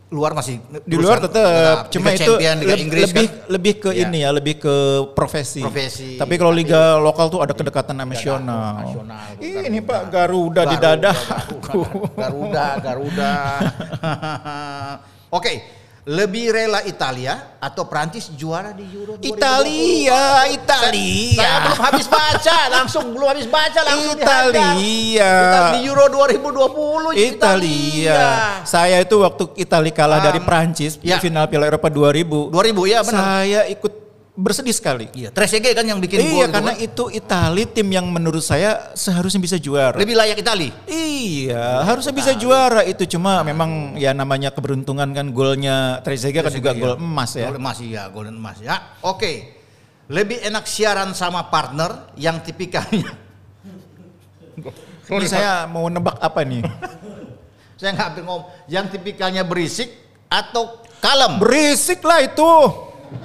luar 0.08 0.32
masih 0.32 0.56
di 0.82 0.96
luar 0.96 1.20
tetap 1.20 1.92
cuma 1.92 2.08
Liga 2.08 2.16
itu 2.16 2.32
Champion, 2.32 2.56
Liga 2.58 2.74
Inggris 2.80 3.02
lebih 3.06 3.26
kan. 3.28 3.38
lebih 3.46 3.72
ke 3.76 3.90
Iya. 3.92 4.02
ini 4.02 4.18
ya, 4.24 4.30
lebih 4.32 4.54
ke 4.56 4.74
profesi. 5.12 5.60
Profesi. 5.60 6.16
Tapi 6.16 6.34
kalau 6.34 6.50
Tapi- 6.50 6.64
liga 6.64 6.96
lokal 6.96 7.28
tuh 7.28 7.44
ada 7.44 7.52
kedekatan 7.52 7.92
emosional. 7.94 8.80
nasional, 8.80 9.36
tuh, 9.36 9.68
Ini 9.68 9.68
Garuda. 9.68 9.84
Pak 9.84 10.02
Garuda, 10.08 10.62
di 10.64 10.76
Garuda, 10.76 10.96
dada. 10.96 11.12
Garuda, 11.60 11.86
Garuda, 12.16 12.66
Garuda. 12.80 13.32
Oke, 15.36 15.52
lebih 16.08 16.56
rela 16.56 16.80
Italia 16.88 17.60
atau 17.60 17.84
Prancis 17.84 18.32
juara 18.32 18.72
di 18.72 18.80
Euro 18.96 19.20
2020? 19.20 19.28
Italia, 19.28 20.22
Italia. 20.48 21.36
Saya 21.36 21.56
belum 21.68 21.80
habis 21.84 22.06
baca, 22.08 22.58
langsung 22.72 23.04
belum 23.12 23.28
habis 23.28 23.44
baca 23.44 23.80
langsung. 23.84 24.16
Italia. 24.16 25.32
Di 25.76 25.84
Euro 25.84 26.08
2020 26.08 27.12
Italia. 27.12 28.20
Saya 28.64 29.04
itu 29.04 29.20
waktu 29.20 29.44
Italia 29.60 29.92
kalah 29.92 30.16
Um, 30.18 30.26
dari 30.32 30.40
Prancis 30.40 30.96
ya. 31.04 31.20
di 31.20 31.28
final 31.28 31.44
Piala 31.44 31.68
Eropa 31.68 31.92
2000. 31.92 32.48
2000 32.48 32.88
ya 32.88 32.98
benar. 33.04 33.22
Saya 33.44 33.60
ikut 33.68 34.07
bersedih 34.38 34.70
sekali. 34.70 35.10
Iya, 35.10 35.34
Trezeguet 35.34 35.74
kan 35.74 35.82
yang 35.82 35.98
bikin 35.98 36.22
gol 36.22 36.46
Iya, 36.46 36.46
karena 36.46 36.78
kan. 36.78 36.86
itu 36.86 37.04
Italia 37.10 37.66
tim 37.66 37.88
yang 37.90 38.06
menurut 38.06 38.38
saya 38.46 38.94
seharusnya 38.94 39.42
bisa 39.42 39.58
juara. 39.58 39.98
lebih 39.98 40.14
layak 40.14 40.38
Itali. 40.38 40.70
Iya, 40.86 41.82
harusnya 41.82 42.14
bisa 42.14 42.32
juara 42.38 42.86
itu 42.86 43.02
cuma 43.18 43.42
memang 43.42 43.98
ya 43.98 44.14
namanya 44.14 44.54
keberuntungan 44.54 45.10
kan 45.10 45.26
golnya 45.34 45.98
Trezeguet 46.06 46.46
kan 46.46 46.54
juga 46.54 46.70
Trezeguet, 46.70 46.86
gol 46.86 46.94
iya. 46.94 47.02
emas 47.02 47.30
ya. 47.34 47.48
Gol 47.50 47.58
emas 47.58 47.78
iya, 47.82 48.02
golden 48.06 48.36
emas 48.38 48.58
ya. 48.62 48.76
Oke. 49.02 49.58
Lebih 50.08 50.40
enak 50.40 50.64
siaran 50.64 51.12
sama 51.12 51.50
partner 51.52 52.14
yang 52.16 52.40
tipikalnya. 52.40 53.12
Ini 55.08 55.26
saya 55.28 55.66
mau 55.66 55.90
nebak 55.90 56.16
apa 56.22 56.46
nih? 56.46 56.62
Saya 57.78 57.94
nggak 57.94 58.26
ngomong. 58.26 58.66
Yang 58.66 58.98
tipikalnya 58.98 59.46
berisik 59.46 59.86
atau 60.26 60.82
kalem. 60.98 61.38
Berisik 61.38 62.02
lah 62.02 62.26
itu. 62.26 62.50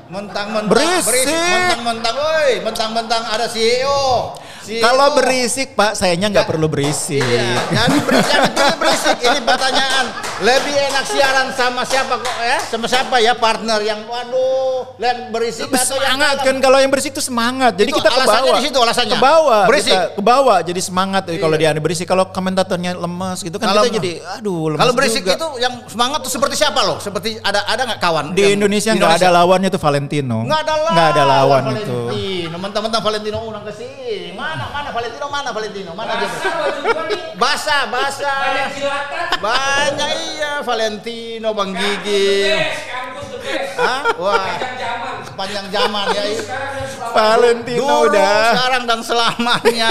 Mentang-mentang 0.07 0.69
Berisik. 0.69 1.27
mentang-mentang, 1.27 2.15
woi, 2.15 2.51
mentang-mentang 2.63 3.23
ada 3.27 3.45
CEO. 3.49 4.31
Kalau 4.63 5.07
berisik 5.13 5.73
Pak, 5.73 5.91
sayanya 5.93 6.27
nggak 6.29 6.47
perlu 6.47 6.67
berisik. 6.67 7.19
Iya, 7.19 7.59
jadi 7.69 7.99
berisik, 7.99 8.31
yang 8.31 8.43
betul 8.47 8.69
berisik. 8.77 9.15
Ini 9.19 9.39
pertanyaan. 9.41 10.05
Lebih 10.39 10.75
enak 10.89 11.05
siaran 11.05 11.47
sama 11.53 11.81
siapa 11.83 12.15
kok 12.17 12.37
ya? 12.37 12.59
Sama 12.63 12.85
siapa 12.85 13.15
ya 13.17 13.31
partner 13.33 13.79
yang 13.79 14.03
waduh, 14.03 14.97
lihat 14.97 15.29
berisik 15.29 15.67
atau 15.67 15.95
yang 15.95 16.15
semangat 16.15 16.35
kalem? 16.35 16.47
kan 16.47 16.55
kalau 16.59 16.77
yang 16.79 16.91
berisik 16.91 17.11
itu 17.11 17.23
semangat. 17.23 17.71
Jadi 17.75 17.89
Itu 17.91 17.99
kita 17.99 18.09
ke 18.09 18.15
alasannya 18.17 18.43
bawah. 18.43 18.57
di 18.57 18.63
situ 18.65 18.79
alasannya. 18.79 19.13
Ke 19.13 19.19
bawah. 19.21 19.63
Berisik. 19.67 19.91
kita 19.93 20.01
ke 20.15 20.23
bawah 20.23 20.57
jadi 20.59 20.81
semangat 20.81 21.23
eh, 21.29 21.37
kalau 21.37 21.55
Iya. 21.55 21.71
dia 21.71 21.81
berisik. 21.81 22.07
Kalau 22.07 22.23
komentatornya 22.27 22.91
lemes 22.93 23.39
gitu 23.39 23.55
kan 23.55 23.67
Kalau- 23.71 23.83
kita 23.85 23.99
jadi 23.99 24.11
aduh 24.39 24.73
lemes 24.73 24.79
Kalau 24.81 24.93
berisik 24.93 25.21
juga. 25.23 25.35
itu 25.37 25.47
yang 25.59 25.73
semangat 25.87 26.19
tuh 26.23 26.31
seperti 26.31 26.55
siapa 26.57 26.79
loh? 26.81 26.97
Seperti 26.99 27.39
ada 27.39 27.63
ada 27.63 27.81
nggak 27.85 27.99
kawan? 27.99 28.25
di 28.33 28.41
yang- 28.41 28.55
Indonesia 28.59 28.91
nggak 28.91 29.13
ada 29.19 29.29
lawannya 29.31 29.69
tuh 29.69 29.81
Valentino. 29.81 30.43
Nggak 30.43 30.59
ada 30.63 30.73
lawan. 30.73 30.91
Nggak 30.91 31.07
ada 31.09 31.23
lawan 31.23 31.63
itu. 31.73 31.99
Valentino, 32.09 32.57
mentang-mentang 32.59 33.01
Valentino 33.01 33.37
undang 33.43 33.63
ke 33.63 33.73
sini. 33.73 34.35
Mana 34.53 34.69
mana 34.69 34.89
Valentino 34.93 35.25
mana 35.27 35.49
Valentino 35.49 35.91
mana 35.97 36.11
dia? 36.13 36.29
Basah 37.33 37.89
basah. 37.89 38.37
Banyak. 38.37 38.69
Banyak 39.41 40.09
iya 40.29 40.51
Valentino 40.61 41.49
Bang 41.51 41.73
Gigi. 41.73 42.53
Hah? 43.73 44.13
Wah, 44.15 44.37
Panjang 44.37 44.77
zaman. 44.77 45.13
sepanjang 45.25 45.65
zaman 45.67 46.05
ya. 46.09 46.23
iya. 46.23 46.41
Valentino 47.11 47.81
Dulu, 47.81 47.97
udah. 48.07 48.37
sekarang 48.53 48.83
dan 48.85 48.99
selamanya. 49.01 49.89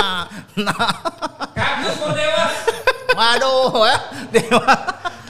nah, 0.68 0.88
Kampus 1.56 1.94
Bordewas. 1.96 2.52
waduh, 3.10 3.72
ya. 3.82 3.96
Dewa. 4.30 4.74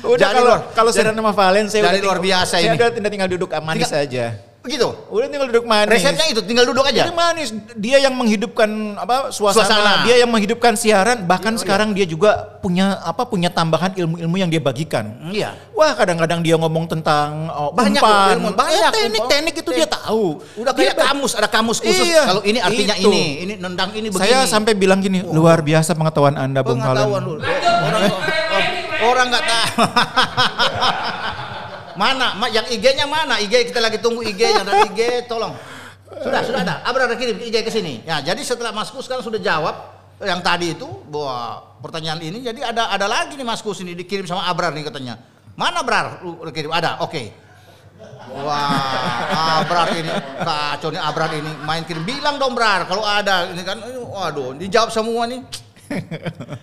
Udah 0.04 0.18
Jadi 0.20 0.34
kalau 0.34 0.50
luar- 0.50 0.64
kalau 0.74 0.90
saya 0.90 1.14
nama 1.14 1.30
Valen 1.32 1.66
saya 1.70 1.86
Dari 1.86 2.02
udah 2.02 2.06
luar 2.10 2.18
biasa 2.20 2.58
saya 2.58 2.66
ini. 2.68 2.76
udah 2.76 2.88
tinggal, 2.90 3.10
tinggal 3.14 3.28
duduk 3.30 3.50
manis 3.56 3.86
Tinggal- 3.86 4.02
aja. 4.04 4.26
Begitu. 4.64 4.88
Udah 5.12 5.28
tinggal 5.28 5.48
duduk 5.52 5.68
manis. 5.68 5.92
Resepnya 5.92 6.24
itu 6.32 6.40
tinggal 6.40 6.64
duduk 6.64 6.88
aja. 6.88 7.04
Ini 7.04 7.12
manis. 7.12 7.52
Dia 7.76 8.00
yang 8.00 8.16
menghidupkan 8.16 8.96
apa 8.96 9.28
suasana, 9.28 9.60
Suasana. 9.60 9.92
dia 10.08 10.16
yang 10.16 10.30
menghidupkan 10.32 10.72
siaran, 10.72 11.28
bahkan 11.28 11.52
sekarang 11.54 11.92
dia 11.92 12.08
juga 12.08 12.56
punya 12.64 12.96
apa 13.04 13.28
punya 13.28 13.52
tambahan 13.52 13.92
ilmu-ilmu 13.92 14.40
yang 14.40 14.48
dia 14.48 14.64
bagikan. 14.64 15.20
Iya. 15.28 15.52
Wah, 15.76 15.92
kadang-kadang 15.92 16.40
dia 16.40 16.56
ngomong 16.56 16.88
tentang 16.88 17.52
oh, 17.52 17.76
Banyak 17.76 18.00
umpan. 18.00 18.34
ilmu, 18.40 18.48
banyak 18.56 18.80
Eh, 18.80 18.88
teknik 18.90 19.20
umpan. 19.20 19.28
teknik 19.28 19.54
itu 19.60 19.70
dia 19.70 19.84
tahu. 19.84 20.24
Udah 20.56 20.72
Dia 20.72 20.80
kayak 20.80 20.96
ba- 20.96 21.06
kamus, 21.12 21.32
ada 21.36 21.48
kamus 21.52 21.78
khusus. 21.84 22.06
Iya, 22.08 22.24
Kalau 22.24 22.40
ini 22.40 22.56
artinya 22.56 22.96
itu. 22.96 23.10
ini, 23.12 23.22
ini 23.44 23.54
nendang 23.60 23.92
ini 23.92 24.08
begini. 24.08 24.24
Saya 24.24 24.48
sampai 24.48 24.72
bilang 24.72 25.04
gini, 25.04 25.20
luar 25.20 25.60
biasa 25.60 25.92
pengetahuan 25.92 26.40
Anda, 26.40 26.64
Bung 26.64 26.80
pengetahuan. 26.80 27.36
Orang 27.36 28.02
orang 29.04 29.26
nggak 29.28 29.44
tahu. 29.44 29.68
mana? 31.94 32.38
Ma, 32.38 32.46
yang 32.50 32.66
IG-nya 32.68 33.06
mana? 33.06 33.38
IG 33.40 33.70
kita 33.70 33.80
lagi 33.82 33.98
tunggu 33.98 34.22
IG-nya 34.22 34.62
dan 34.66 34.86
IG 34.92 35.26
tolong. 35.30 35.54
Sudah, 36.22 36.40
sudah 36.46 36.60
ada. 36.62 36.74
Abra 36.86 37.10
ada 37.10 37.16
kirim 37.18 37.40
IG 37.40 37.64
ke 37.64 37.70
sini. 37.72 38.04
Ya, 38.06 38.22
jadi 38.22 38.38
setelah 38.44 38.70
Mas 38.70 38.92
Kus 38.92 39.08
sekarang 39.08 39.24
sudah 39.24 39.40
jawab 39.40 39.74
yang 40.22 40.38
tadi 40.38 40.78
itu 40.78 40.86
bahwa 41.10 41.64
pertanyaan 41.82 42.22
ini 42.22 42.38
jadi 42.38 42.70
ada 42.70 42.94
ada 42.94 43.06
lagi 43.10 43.34
nih 43.34 43.46
Mas 43.46 43.60
Kus 43.60 43.82
ini 43.82 43.98
dikirim 43.98 44.24
sama 44.24 44.46
Abrar 44.46 44.70
nih 44.70 44.86
katanya. 44.86 45.18
Mana 45.58 45.82
Abrar? 45.82 46.22
Lu 46.22 46.50
kirim 46.54 46.70
ada. 46.70 47.02
Oke. 47.02 47.34
Wah, 48.24 49.60
Abrar 49.62 49.92
ini 49.94 50.10
kacau 50.40 50.88
nih 50.90 51.02
Abrar 51.02 51.30
ini 51.34 51.50
main 51.66 51.82
kirim. 51.84 52.02
Bilang 52.06 52.38
dong 52.40 52.54
Brar 52.56 52.86
kalau 52.86 53.02
ada 53.02 53.50
ini 53.50 53.62
kan. 53.66 53.82
Waduh, 53.84 54.54
dijawab 54.56 54.94
semua 54.94 55.26
nih. 55.26 55.42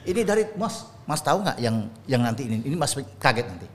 Ini 0.09 0.21
dari 0.25 0.43
Mas, 0.57 0.87
Mas 1.05 1.21
tahu 1.21 1.45
nggak 1.45 1.61
yang 1.61 1.87
yang 2.09 2.21
nanti 2.25 2.49
ini? 2.49 2.57
Ini 2.65 2.75
Mas 2.75 2.97
kaget 3.21 3.45
nanti. 3.45 3.67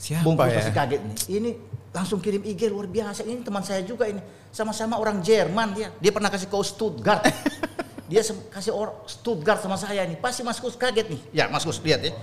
Siapa 0.00 0.24
Bungkus 0.24 0.48
ya? 0.48 0.64
pasti 0.64 0.72
kaget 0.72 1.00
nih. 1.04 1.16
Ini 1.36 1.50
langsung 1.92 2.24
kirim 2.24 2.40
IG 2.40 2.72
luar 2.72 2.88
biasa. 2.88 3.20
Ini 3.28 3.44
teman 3.44 3.60
saya 3.60 3.84
juga 3.84 4.08
ini. 4.08 4.24
Sama-sama 4.48 4.96
orang 4.96 5.20
Jerman 5.20 5.76
dia. 5.76 5.92
Dia 6.00 6.08
pernah 6.08 6.32
kasih 6.32 6.48
kau 6.48 6.64
Stuttgart. 6.64 7.20
dia 8.10 8.24
kasih 8.24 8.72
orang 8.72 8.96
Stuttgart 9.04 9.60
sama 9.60 9.76
saya 9.76 10.08
nih. 10.08 10.16
Pasti 10.16 10.40
Mas 10.40 10.56
Kus 10.56 10.74
kaget 10.80 11.12
nih. 11.12 11.20
Ya 11.36 11.52
Mas 11.52 11.68
Kus 11.68 11.76
lihat 11.84 12.00
ya. 12.00 12.16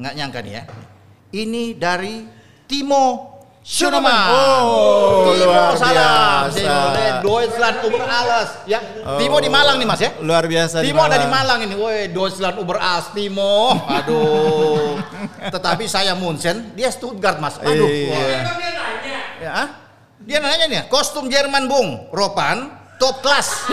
Nggak 0.00 0.14
nyangka 0.16 0.40
nih 0.40 0.52
ya. 0.56 0.62
Ini 1.36 1.62
dari 1.76 2.24
Timo 2.64 3.31
Schunemann. 3.62 4.26
Oh, 4.34 5.30
Timo, 5.38 5.54
biasa. 5.54 6.50
Timo, 6.50 6.82
dari 6.90 7.10
Deutschland 7.22 7.76
über 7.86 8.02
alles. 8.02 8.50
Ya. 8.66 8.82
Timo 9.22 9.38
di 9.38 9.46
Malang 9.46 9.78
nih 9.78 9.86
Mas 9.86 10.02
ya. 10.02 10.10
Luar 10.18 10.50
biasa 10.50 10.82
di 10.82 10.90
Timo 10.90 10.98
ada 11.06 11.14
di 11.14 11.30
Malang. 11.30 11.62
Ini, 11.62 11.74
woi 11.78 12.10
Deutschland 12.10 12.58
über 12.58 12.82
alles 12.82 13.14
Timo. 13.14 13.86
Aduh. 13.86 14.98
Tetapi 15.46 15.86
saya 15.86 16.18
Munchen, 16.18 16.74
dia 16.74 16.90
Stuttgart 16.90 17.38
mas. 17.38 17.62
Aduh. 17.62 17.86
Iya. 17.86 18.50
Ya, 19.38 19.50
ah? 19.54 19.68
Dia 20.22 20.38
nanya 20.38 20.66
nih, 20.70 20.82
kostum 20.86 21.26
Jerman 21.26 21.66
bung, 21.66 22.10
Ropan, 22.14 22.66
top 22.98 23.22
kelas. 23.22 23.66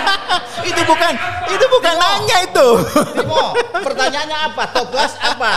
itu 0.68 0.80
bukan, 0.84 1.12
itu 1.48 1.64
bukan 1.64 1.94
Timo. 1.96 2.04
nanya 2.04 2.36
itu. 2.44 2.68
Timo, 3.16 3.44
pertanyaannya 3.72 4.38
apa? 4.52 4.62
Top 4.76 4.92
kelas 4.92 5.16
apa? 5.16 5.52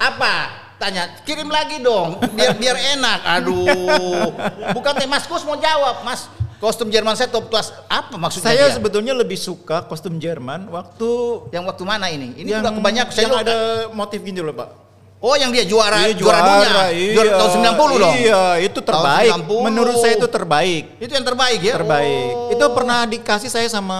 Apa? 0.00 0.34
Tanya, 0.78 1.10
kirim 1.26 1.50
lagi 1.50 1.82
dong, 1.82 2.22
biar 2.38 2.54
biar 2.54 2.78
enak. 2.94 3.20
Aduh, 3.26 4.30
bukan 4.70 4.94
teh 4.94 5.10
Mas 5.10 5.26
Kus 5.26 5.42
mau 5.42 5.58
jawab, 5.58 6.06
Mas. 6.06 6.30
Kostum 6.58 6.90
Jerman 6.90 7.14
saya 7.14 7.30
top 7.30 7.46
kelas 7.54 7.70
apa 7.86 8.18
maksudnya? 8.18 8.50
Saya 8.50 8.66
dia? 8.66 8.74
sebetulnya 8.74 9.14
lebih 9.14 9.38
suka 9.38 9.86
kostum 9.86 10.18
Jerman 10.18 10.66
waktu 10.66 11.10
yang 11.54 11.62
waktu 11.70 11.86
mana 11.86 12.10
ini? 12.10 12.34
Ini 12.34 12.50
yang 12.50 12.66
juga 12.66 12.74
kebanyakan 12.82 13.12
saya 13.14 13.30
yang 13.30 13.38
ada 13.46 13.56
motif 13.94 14.18
gini 14.26 14.42
loh, 14.42 14.50
Pak. 14.50 14.70
Oh 15.18 15.34
yang 15.34 15.50
dia 15.50 15.66
juara 15.66 15.98
Iya, 15.98 16.14
juara, 16.14 16.38
dunia 16.46 16.82
iya. 16.94 17.14
juara 17.14 17.30
tahun 17.42 17.50
90 17.74 18.02
dong. 18.02 18.14
Iya, 18.14 18.42
itu 18.62 18.78
terbaik. 18.82 19.32
90. 19.50 19.66
Menurut 19.66 19.94
saya 19.98 20.14
itu 20.14 20.28
terbaik. 20.30 20.84
Itu 21.02 21.12
yang 21.14 21.26
terbaik 21.26 21.60
ya. 21.62 21.74
Terbaik. 21.74 22.30
Oh. 22.34 22.54
Itu 22.54 22.64
pernah 22.70 23.02
dikasih 23.06 23.50
saya 23.50 23.66
sama 23.66 23.98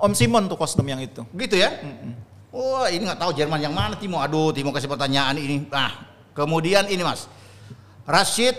Om 0.00 0.12
Simon 0.16 0.48
tuh 0.48 0.56
kostum 0.56 0.84
yang 0.88 1.00
itu. 1.04 1.20
gitu 1.36 1.56
ya. 1.56 1.68
Wah 2.48 2.88
ini 2.88 3.04
nggak 3.04 3.20
tahu 3.20 3.32
Jerman 3.36 3.60
yang 3.60 3.76
mana 3.76 3.96
Timo. 3.96 4.20
Aduh 4.20 4.56
Timo 4.56 4.72
kasih 4.72 4.88
pertanyaan 4.88 5.36
ini. 5.36 5.68
Nah 5.68 6.13
kemudian 6.34 6.90
ini 6.90 7.00
mas 7.00 7.30
Rashid 8.04 8.52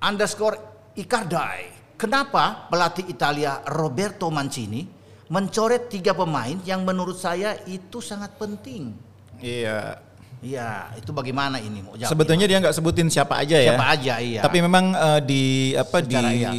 underscore 0.00 0.56
Icardai. 0.96 1.72
Kenapa 1.96 2.66
pelatih 2.66 3.06
Italia 3.06 3.62
Roberto 3.68 4.26
Mancini 4.32 4.84
mencoret 5.30 5.88
tiga 5.88 6.12
pemain 6.12 6.58
yang 6.66 6.82
menurut 6.82 7.14
saya 7.16 7.56
itu 7.64 8.02
sangat 8.02 8.34
penting? 8.36 8.92
Iya. 9.38 10.02
Iya, 10.42 10.90
itu 10.98 11.14
bagaimana 11.14 11.62
ini 11.62 11.78
mau 11.86 11.94
jawab? 11.94 12.10
Sebetulnya 12.10 12.50
dia 12.50 12.58
nggak 12.58 12.74
sebutin 12.74 13.06
siapa 13.06 13.38
aja 13.38 13.54
ya. 13.62 13.78
siapa 13.78 13.86
aja 13.94 14.14
iya. 14.18 14.42
Tapi 14.42 14.58
memang 14.58 14.90
eh, 14.90 15.20
di 15.22 15.42
apa 15.78 16.02
Secara 16.02 16.34
di 16.34 16.42
iya. 16.42 16.50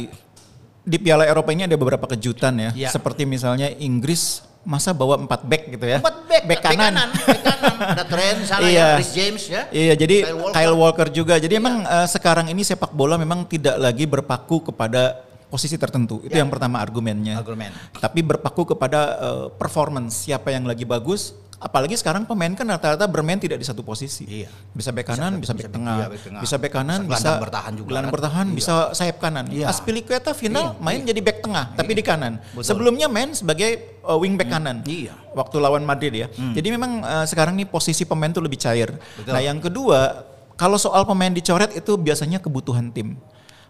di 0.80 0.96
Piala 0.96 1.28
Eropa 1.28 1.52
ini 1.52 1.68
ada 1.68 1.76
beberapa 1.76 2.08
kejutan 2.08 2.56
ya. 2.56 2.70
Iya. 2.72 2.88
Seperti 2.88 3.28
misalnya 3.28 3.68
Inggris 3.76 4.40
masa 4.64 4.90
bawa 4.90 5.20
empat 5.20 5.44
back 5.44 5.62
gitu 5.70 5.84
ya. 5.84 5.98
Empat 6.00 6.16
back, 6.24 6.42
back 6.48 6.60
kanan. 6.60 6.92
back 7.12 7.40
kanan. 7.40 7.74
Ada 7.94 8.04
Trent 8.04 8.38
sana 8.50 8.64
Iya. 8.64 8.72
ya, 8.74 8.86
Chris 8.98 9.12
James 9.12 9.42
ya. 9.46 9.62
Iya, 9.68 9.92
jadi 9.94 10.16
Kyle 10.24 10.36
Walker. 10.36 10.52
Kyle 10.56 10.76
Walker, 10.76 11.08
juga. 11.12 11.34
Jadi 11.36 11.54
emang 11.54 11.84
eh, 11.84 12.08
sekarang 12.08 12.48
ini 12.48 12.64
sepak 12.64 12.90
bola 12.90 13.14
memang 13.14 13.44
tidak 13.44 13.76
lagi 13.76 14.04
berpaku 14.04 14.72
kepada 14.72 15.20
posisi 15.46 15.76
tertentu. 15.76 16.18
Itu 16.24 16.34
Ya. 16.34 16.42
yang 16.42 16.50
pertama 16.50 16.80
argumennya. 16.80 17.38
Argumen. 17.38 17.70
Tapi 17.94 18.20
berpaku 18.20 18.74
kepada 18.74 19.00
eh, 19.14 19.46
performance, 19.54 20.24
siapa 20.24 20.50
yang 20.50 20.64
lagi 20.64 20.82
bagus. 20.82 21.36
Apalagi 21.64 21.96
sekarang 21.96 22.28
pemain 22.28 22.52
kan 22.52 22.68
rata-rata 22.68 23.08
bermain 23.08 23.40
tidak 23.40 23.56
di 23.56 23.64
satu 23.64 23.80
posisi. 23.80 24.28
Iya. 24.28 24.52
Bisa 24.68 24.92
bek 24.92 25.08
kanan, 25.08 25.40
bisa, 25.40 25.50
bisa 25.50 25.52
bek 25.56 25.64
bek- 25.64 25.72
tengah. 25.72 25.96
iya, 25.96 26.06
bek 26.06 26.20
tengah. 26.20 26.40
Bisa 26.44 26.56
bek 26.60 26.72
kanan, 26.76 27.00
Bisa 27.08 27.30
bertahan 27.40 27.72
juga 27.72 27.88
gelandang 27.88 28.04
kan? 28.04 28.16
bertahan, 28.20 28.46
Iya. 28.46 28.56
bisa 28.60 28.72
sayap 28.92 29.16
kanan. 29.16 29.44
Iya. 29.48 29.66
Aspilicueta 29.72 30.36
final 30.36 30.76
Iya, 30.76 30.84
main 30.84 31.00
jadi 31.00 31.20
bek 31.24 31.40
tengah, 31.40 31.72
tapi 31.72 31.96
di 31.96 32.04
kanan. 32.04 32.36
Betul. 32.52 32.68
Sebelumnya 32.68 33.08
main 33.08 33.32
sebagai 33.32 33.96
uh, 34.04 34.20
wing 34.20 34.36
back 34.36 34.52
kanan. 34.52 34.84
Iya. 34.84 35.16
Waktu 35.32 35.56
lawan 35.56 35.88
Madrid 35.88 36.12
ya. 36.12 36.28
Jadi 36.28 36.68
memang 36.68 37.00
uh, 37.00 37.24
sekarang 37.24 37.56
nih 37.56 37.64
posisi 37.64 38.04
pemain 38.04 38.28
tuh 38.28 38.44
lebih 38.44 38.60
cair. 38.60 38.92
Betul. 39.16 39.32
Nah, 39.32 39.40
yang 39.40 39.56
kedua, 39.56 40.20
kalau 40.60 40.76
soal 40.76 41.08
pemain 41.08 41.32
dicoret 41.32 41.72
itu 41.72 41.96
biasanya 41.96 42.44
kebutuhan 42.44 42.92
tim. 42.92 43.16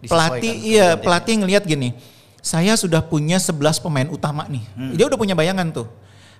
Disesuaikan 0.02 0.34
Pelatih 0.34 0.54
iya, 0.60 0.98
pelatih 0.98 1.34
ngelihat 1.40 1.62
gini. 1.62 1.94
Saya 2.42 2.74
sudah 2.74 3.00
punya 3.00 3.38
11 3.38 3.54
pemain 3.78 4.10
utama 4.10 4.44
nih. 4.44 4.66
Hmm. 4.74 4.92
Dia 4.92 5.06
udah 5.06 5.16
punya 5.16 5.32
bayangan 5.32 5.70
tuh. 5.70 5.86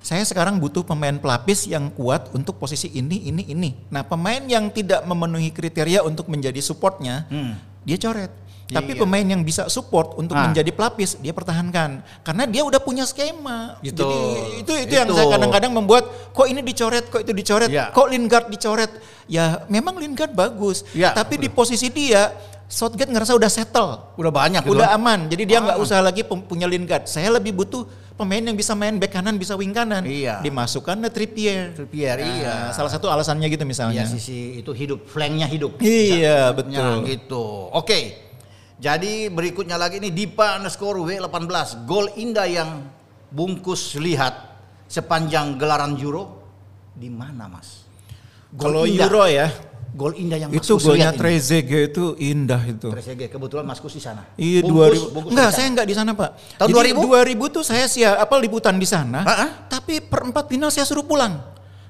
Saya 0.05 0.21
sekarang 0.21 0.61
butuh 0.61 0.85
pemain 0.85 1.17
pelapis 1.17 1.65
yang 1.65 1.89
kuat 1.89 2.29
untuk 2.37 2.61
posisi 2.61 2.93
ini, 2.93 3.25
ini, 3.25 3.41
ini. 3.49 3.73
Nah 3.89 4.05
pemain 4.05 4.45
yang 4.45 4.69
tidak 4.69 5.01
memenuhi 5.09 5.49
kriteria 5.49 6.05
untuk 6.05 6.29
menjadi 6.29 6.61
supportnya, 6.61 7.25
Hmm. 7.33 7.57
dia 7.89 7.97
coret. 7.97 8.29
Tapi 8.65 8.97
Iya. 8.97 9.01
pemain 9.01 9.25
yang 9.25 9.41
bisa 9.45 9.69
support 9.69 10.17
untuk 10.17 10.37
Ah. 10.37 10.49
menjadi 10.49 10.73
pelapis, 10.73 11.17
dia 11.21 11.33
pertahankan. 11.33 12.05
Karena 12.21 12.45
dia 12.45 12.65
udah 12.65 12.81
punya 12.81 13.05
skema. 13.05 13.81
Gitu. 13.81 13.97
Jadi 13.97 14.21
itu 14.61 14.73
itu 14.89 14.93
yang 14.93 15.09
Itu. 15.09 15.17
saya 15.17 15.29
kadang-kadang 15.37 15.73
membuat 15.73 16.05
kok 16.33 16.49
ini 16.49 16.61
dicoret, 16.61 17.09
kok 17.09 17.25
itu 17.25 17.33
dicoret, 17.33 17.69
Iya. 17.73 17.89
kok 17.93 18.09
Lingard 18.09 18.49
dicoret. 18.53 18.93
Ya 19.25 19.65
memang 19.73 19.97
Lingard 19.97 20.37
bagus, 20.37 20.85
Iya, 20.93 21.17
tapi 21.17 21.41
di 21.41 21.49
posisi 21.49 21.89
dia 21.89 22.33
Southgate 22.65 23.13
ngerasa 23.13 23.37
udah 23.37 23.53
settle. 23.53 24.17
Udah 24.17 24.33
banyak 24.33 24.65
gitu. 24.65 24.73
Udah 24.73 24.97
aman. 24.97 25.29
Jadi 25.29 25.45
dia 25.45 25.61
nggak 25.61 25.77
Ah. 25.77 25.85
usah 25.85 26.01
lagi 26.01 26.25
punya 26.25 26.65
Lingard. 26.65 27.05
Saya 27.05 27.29
lebih 27.37 27.53
butuh 27.53 27.85
pemain 28.15 28.43
yang 28.43 28.55
bisa 28.55 28.73
main 28.79 28.95
back 28.97 29.12
kanan, 29.19 29.35
bisa 29.35 29.59
wing 29.59 29.75
kanan. 29.75 30.07
Iya. 30.07 30.39
Dimasukkan 30.41 31.03
ke 31.07 31.09
Trippier. 31.11 31.75
Trippier, 31.75 32.17
Nah, 32.23 32.31
iya. 32.39 32.55
Salah 32.71 32.91
satu 32.91 33.11
alasannya 33.11 33.51
gitu 33.51 33.67
misalnya. 33.67 34.07
Iya 34.07 34.11
sisi 34.11 34.62
itu 34.62 34.71
hidup, 34.71 35.07
flanknya 35.11 35.51
hidup. 35.51 35.83
Iya, 35.83 36.55
betul. 36.55 37.05
gitu. 37.11 37.45
Oke. 37.75 38.23
Jadi 38.79 39.31
berikutnya 39.31 39.79
lagi 39.79 40.03
ini 40.03 40.11
Dipa 40.11 40.59
underscore 40.59 40.99
W18. 41.03 41.87
Gol 41.87 42.11
indah 42.19 42.47
yang 42.47 42.71
bungkus 43.31 43.95
lihat 43.99 44.35
sepanjang 44.91 45.59
gelaran 45.59 45.95
Euro 45.99 46.43
di 46.95 47.11
mana 47.11 47.51
mas? 47.51 47.87
Gol 48.55 48.87
Kalau. 48.87 48.87
Euro 48.87 49.25
ya, 49.27 49.51
Gol 49.95 50.18
indah 50.18 50.34
yang 50.34 50.51
itu 50.51 50.74
golnya. 50.74 51.14
Trezeguet 51.14 51.95
itu 51.95 52.18
indah 52.18 52.59
itu. 52.66 52.90
Trezeguet 52.90 53.30
kebetulan 53.30 53.62
Maskus 53.62 53.95
di 53.95 54.03
sana. 54.03 54.26
Iya 54.34 54.66
Bungkus- 54.66 55.07
2000. 55.07 55.14
bungkus 55.14 55.30
Enggak, 55.30 55.51
saya 55.55 55.66
enggak 55.70 55.86
di 55.86 55.95
sana, 55.95 56.11
Pak. 56.18 56.30
Tahun 56.59 56.68
Jadi 56.74 56.90
2000? 56.99 57.47
2000 57.47 57.55
tuh 57.55 57.62
saya 57.62 57.86
siar 57.86 58.18
apa 58.18 58.34
liputan 58.42 58.74
di 58.74 58.88
sana. 58.90 59.22
Ah, 59.22 59.32
ah. 59.47 59.51
Tapi 59.70 60.03
perempat 60.03 60.51
final 60.51 60.74
saya 60.74 60.82
suruh 60.82 61.07
pulang. 61.07 61.38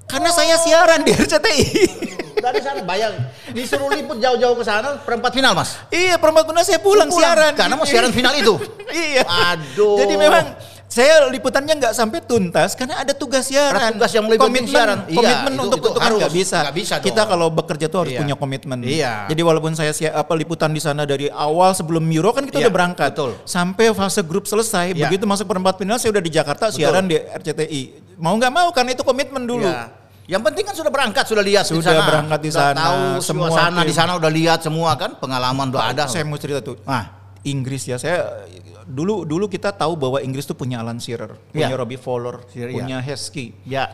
Karena 0.04 0.28
saya 0.28 0.60
siaran 0.60 1.00
di 1.00 1.16
RCTI. 1.16 1.64
Dari 2.44 2.60
sana 2.60 2.84
bayang 2.84 3.16
disuruh 3.56 3.88
liput 3.88 4.20
jauh-jauh 4.20 4.52
ke 4.52 4.64
sana 4.68 5.00
perempat 5.00 5.32
final 5.32 5.56
mas. 5.56 5.80
iya, 5.88 6.20
perempat 6.20 6.44
final 6.44 6.60
saya 6.60 6.76
pulang, 6.76 7.08
Pulang, 7.08 7.24
siaran. 7.24 7.52
karena 7.56 7.72
mau 7.72 7.88
siaran 7.88 8.12
final 8.12 8.36
itu. 8.36 8.52
iya. 8.92 9.24
Aduh. 9.24 9.96
Jadi 9.96 10.12
memang 10.20 10.52
saya 10.94 11.26
liputannya 11.26 11.74
nggak 11.74 11.90
sampai 11.90 12.22
tuntas 12.22 12.78
karena 12.78 13.02
ada 13.02 13.10
tugas 13.10 13.50
siaran. 13.50 13.74
Ada 13.74 13.98
tugas 13.98 14.14
yang 14.14 14.30
melibatkan 14.30 14.46
komitmen, 14.46 14.70
siaran. 14.70 14.98
Iya, 15.04 15.18
komitmen 15.18 15.50
itu- 15.50 15.64
untuk 15.66 15.78
itu 15.82 15.88
itu 15.90 15.98
kan 15.98 16.10
nggak 16.14 16.30
bisa. 16.32 16.58
Nggak 16.62 16.76
bisa 16.78 16.94
Kita 17.02 17.22
kalau 17.26 17.46
bekerja 17.50 17.86
tuh 17.90 17.98
harus 18.06 18.12
Iya. 18.14 18.20
punya 18.22 18.34
komitmen. 18.38 18.78
Iya. 18.86 19.12
Jadi 19.26 19.42
walaupun 19.42 19.74
saya 19.74 19.90
sia- 19.90 20.14
apa 20.14 20.30
liputan 20.32 20.70
di 20.70 20.78
sana 20.78 21.02
dari 21.02 21.26
awal 21.26 21.74
sebelum 21.74 22.06
Euro 22.06 22.30
kan 22.30 22.46
kita 22.46 22.62
Iya, 22.62 22.70
udah 22.70 22.74
berangkat. 22.78 23.10
betul. 23.10 23.34
Sampai 23.42 23.90
fase 23.90 24.22
grup 24.22 24.46
selesai, 24.46 24.94
Iya. 24.94 25.10
begitu 25.10 25.26
masuk 25.26 25.50
perempat 25.50 25.74
final 25.76 25.98
saya 25.98 26.14
udah 26.14 26.22
di 26.22 26.30
Jakarta 26.30 26.70
siaran 26.70 27.10
di 27.10 27.18
RCTI. 27.18 27.82
Mau 28.14 28.38
nggak 28.38 28.52
mau 28.54 28.70
karena 28.70 28.94
itu 28.94 29.02
komitmen 29.02 29.42
dulu. 29.42 29.66
Iya. 29.66 29.90
Yang 30.24 30.42
penting 30.46 30.64
kan 30.64 30.74
sudah 30.78 30.88
berangkat, 30.88 31.24
sudah 31.26 31.42
lihat 31.42 31.66
di 31.66 31.74
Sudah 31.74 31.90
sana. 31.90 32.06
berangkat 32.06 32.38
di 32.38 32.48
Sudah 32.48 32.70
sana, 32.70 32.80
tahu 32.80 33.00
semua 33.20 33.48
tim. 33.50 33.82
di 33.82 33.92
sana 33.92 34.12
udah 34.14 34.30
lihat 34.30 34.58
semua 34.62 34.94
kan, 34.94 35.10
pengalaman 35.18 35.68
udah 35.68 35.90
ada. 35.90 36.06
Saya 36.06 36.22
mau 36.22 36.38
cerita 36.38 36.62
tuh. 36.62 36.78
Ah. 36.86 37.12
Inggris 37.42 37.84
ya, 37.84 37.98
saya 37.98 38.46
dulu 38.84 39.24
dulu 39.24 39.48
kita 39.48 39.72
tahu 39.72 39.96
bahwa 39.96 40.20
Inggris 40.20 40.44
tuh 40.44 40.56
punya 40.56 40.80
Alan 40.80 41.00
Shearer, 41.00 41.36
punya 41.50 41.72
Iya. 41.72 41.76
Robbie 41.76 42.00
Fowler, 42.00 42.44
Shearer, 42.52 42.70
iya. 42.70 42.76
punya 42.78 42.98
Heskey. 43.00 43.52
Ya. 43.64 43.84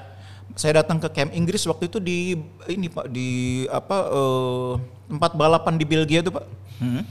Saya 0.59 0.83
datang 0.83 0.99
ke 0.99 1.07
camp 1.15 1.31
Inggris 1.31 1.63
waktu 1.71 1.87
itu 1.87 2.03
di 2.03 2.35
ini 2.67 2.91
Pak 2.91 3.07
di 3.07 3.63
apa 3.71 3.99
eh, 4.11 4.73
tempat 5.07 5.33
balapan 5.39 5.79
di 5.79 5.87
Belgia 5.87 6.21
tuh 6.27 6.35
Pak. 6.35 6.45
Hmm. 6.83 7.03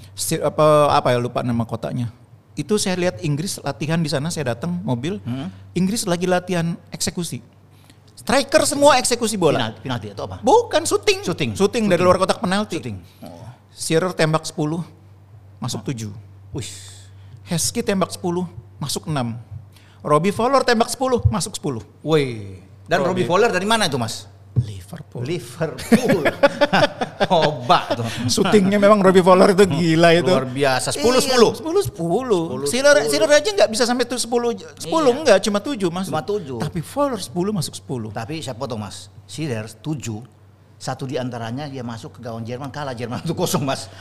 Apa 0.44 0.92
apa 0.92 1.08
ya 1.16 1.18
lupa 1.24 1.40
nama 1.40 1.64
kotanya. 1.64 2.12
Itu 2.60 2.76
saya 2.76 3.00
lihat 3.00 3.24
Inggris 3.24 3.64
latihan 3.64 4.04
di 4.04 4.12
sana 4.12 4.28
saya 4.28 4.52
datang 4.52 4.84
mobil. 4.84 5.24
Hmm. 5.24 5.48
Inggris 5.72 6.04
lagi 6.04 6.28
latihan 6.28 6.76
eksekusi. 6.92 7.40
Striker 8.20 8.68
semua 8.68 9.00
eksekusi 9.00 9.40
bola. 9.40 9.72
Penalti, 9.72 9.80
penalti 9.88 10.08
atau 10.12 10.24
apa? 10.28 10.38
Bukan 10.44 10.84
syuting. 10.84 11.24
Syuting. 11.24 11.52
Syuting 11.56 11.88
dari 11.88 12.04
luar 12.04 12.20
kotak 12.20 12.44
penalti. 12.44 12.76
Syuting. 12.76 13.00
Oh. 13.24 13.48
Shearer 13.72 14.12
tembak 14.12 14.44
10 14.44 14.60
masuk 15.64 15.82
7. 15.88 16.12
Wih. 16.52 16.68
Heskey 17.50 17.82
tembak 17.82 18.14
10 18.14 18.22
masuk 18.78 19.10
6. 19.10 19.18
Robbie 20.06 20.30
Fowler 20.32 20.62
tembak 20.62 20.88
10 20.94 21.34
masuk 21.34 21.58
10. 21.58 21.82
Wih. 22.06 22.62
Dan 22.86 23.02
Robbie 23.02 23.26
Fowler 23.26 23.50
dari 23.50 23.66
mana 23.66 23.90
itu 23.90 23.98
mas? 23.98 24.30
Liverpool. 24.60 25.24
Liverpool. 25.26 26.24
Coba 27.30 27.80
tuh. 27.98 28.06
Syutingnya 28.30 28.78
memang 28.78 29.02
Robbie 29.02 29.26
Fowler 29.26 29.58
itu 29.58 29.66
gila 29.66 30.10
itu. 30.14 30.30
Luar 30.30 30.46
biasa. 30.46 30.94
10 30.94 31.02
Iya, 31.02 31.38
10. 31.42 31.58
10 31.58 31.90
10. 31.90 32.70
Sealer 32.70 32.96
Sealer 33.10 33.30
aja 33.34 33.50
nggak 33.50 33.70
bisa 33.70 33.84
sampai 33.90 34.06
tuh 34.06 34.22
10 34.22 34.86
10 34.86 34.90
enggak 34.90 35.38
cuma 35.42 35.60
7 35.62 35.90
masuk. 35.90 36.12
Cuma 36.14 36.24
tujuh. 36.26 36.58
Tapi 36.62 36.80
Fowler 36.86 37.18
10 37.18 37.34
masuk 37.34 37.74
10. 37.78 38.14
Tapi 38.14 38.34
saya 38.46 38.54
potong 38.54 38.82
mas. 38.82 39.10
Shearer 39.26 39.66
7. 39.66 40.39
Satu 40.80 41.04
di 41.04 41.20
antaranya 41.20 41.68
dia 41.68 41.84
masuk 41.84 42.18
ke 42.18 42.20
gawang 42.24 42.40
Jerman 42.42 42.72
kalah 42.72 42.96
Jerman 42.96 43.20
1 43.28 43.36
kosong 43.36 43.68
mas. 43.68 43.92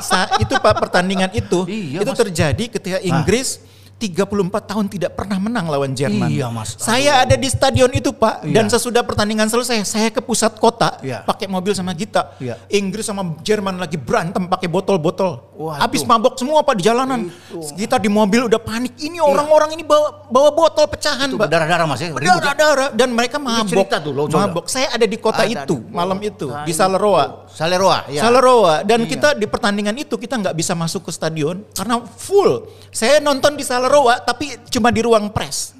Pak, 0.00 0.40
itu 0.40 0.56
Pak 0.56 0.74
pertandingan 0.80 1.28
itu 1.30 1.68
Iya, 1.68 2.00
itu 2.00 2.08
Mas. 2.08 2.16
terjadi 2.18 2.64
ketika 2.72 2.98
Inggris 3.04 3.60
34 3.96 4.28
tahun 4.68 4.92
tidak 4.92 5.16
pernah 5.16 5.40
menang 5.40 5.72
lawan 5.72 5.96
Jerman. 5.96 6.28
Iya, 6.28 6.52
Mas. 6.52 6.76
Saya 6.76 7.24
ada 7.24 7.32
di 7.32 7.48
stadion 7.48 7.88
itu, 7.96 8.12
Pak. 8.12 8.44
Iya. 8.44 8.52
Dan 8.60 8.68
sesudah 8.68 9.00
pertandingan 9.00 9.48
selesai, 9.48 9.88
saya 9.88 10.12
ke 10.12 10.20
pusat 10.20 10.52
kota 10.60 11.00
Iya. 11.00 11.24
pakai 11.24 11.48
mobil 11.48 11.72
sama 11.72 11.96
Gita. 11.96 12.36
Iya. 12.36 12.60
Inggris 12.68 13.08
sama 13.08 13.24
Jerman 13.40 13.80
lagi 13.80 13.96
berantem 13.96 14.44
pakai 14.52 14.68
botol-botol. 14.68 15.48
Habis 15.80 16.04
mabok 16.04 16.36
semua 16.36 16.60
Pak 16.60 16.76
di 16.76 16.84
jalanan. 16.84 17.32
Itu. 17.32 17.72
Kita 17.72 17.96
di 17.96 18.12
mobil 18.12 18.44
udah 18.52 18.60
panik. 18.60 19.00
Ini 19.00 19.16
orang-orang 19.24 19.72
ini 19.72 19.80
bawa 19.80 20.28
bawa 20.28 20.52
botol 20.52 20.84
pecahan, 20.92 21.32
Itu 21.32 21.40
Pak. 21.40 21.48
berdarah-darah 21.48 21.86
mas 21.88 21.96
ya. 22.04 22.12
Ribut 22.12 22.44
ya? 22.44 22.92
Dan 22.92 23.16
mereka 23.16 23.40
mabok. 23.40 23.72
cerita 23.72 23.96
tuh, 24.04 24.12
lo 24.12 24.28
coba. 24.28 24.44
mabok. 24.44 24.68
Saya 24.68 24.92
ada 24.92 25.08
di 25.08 25.16
kota 25.16 25.48
Ada 25.48 25.64
itu 25.64 25.80
di 25.80 25.88
malam 25.88 26.20
itu 26.20 26.52
di 26.68 26.68
itu. 26.68 26.76
Saleroa. 26.76 27.48
Saleroa. 27.48 28.04
Ya. 28.12 28.28
Saleroa 28.28 28.84
dan 28.84 29.08
Iya. 29.08 29.16
kita 29.16 29.28
di 29.40 29.48
pertandingan 29.48 29.96
itu 29.96 30.20
kita 30.20 30.36
nggak 30.36 30.52
bisa 30.52 30.76
masuk 30.76 31.08
ke 31.08 31.10
stadion 31.16 31.64
karena 31.72 32.04
full. 32.04 32.68
Saya 32.92 33.24
nonton 33.24 33.56
di 33.56 33.64
Saleroa 33.64 33.85
tapi 34.24 34.56
cuma 34.72 34.88
di 34.90 35.04
ruang 35.04 35.28
press. 35.30 35.75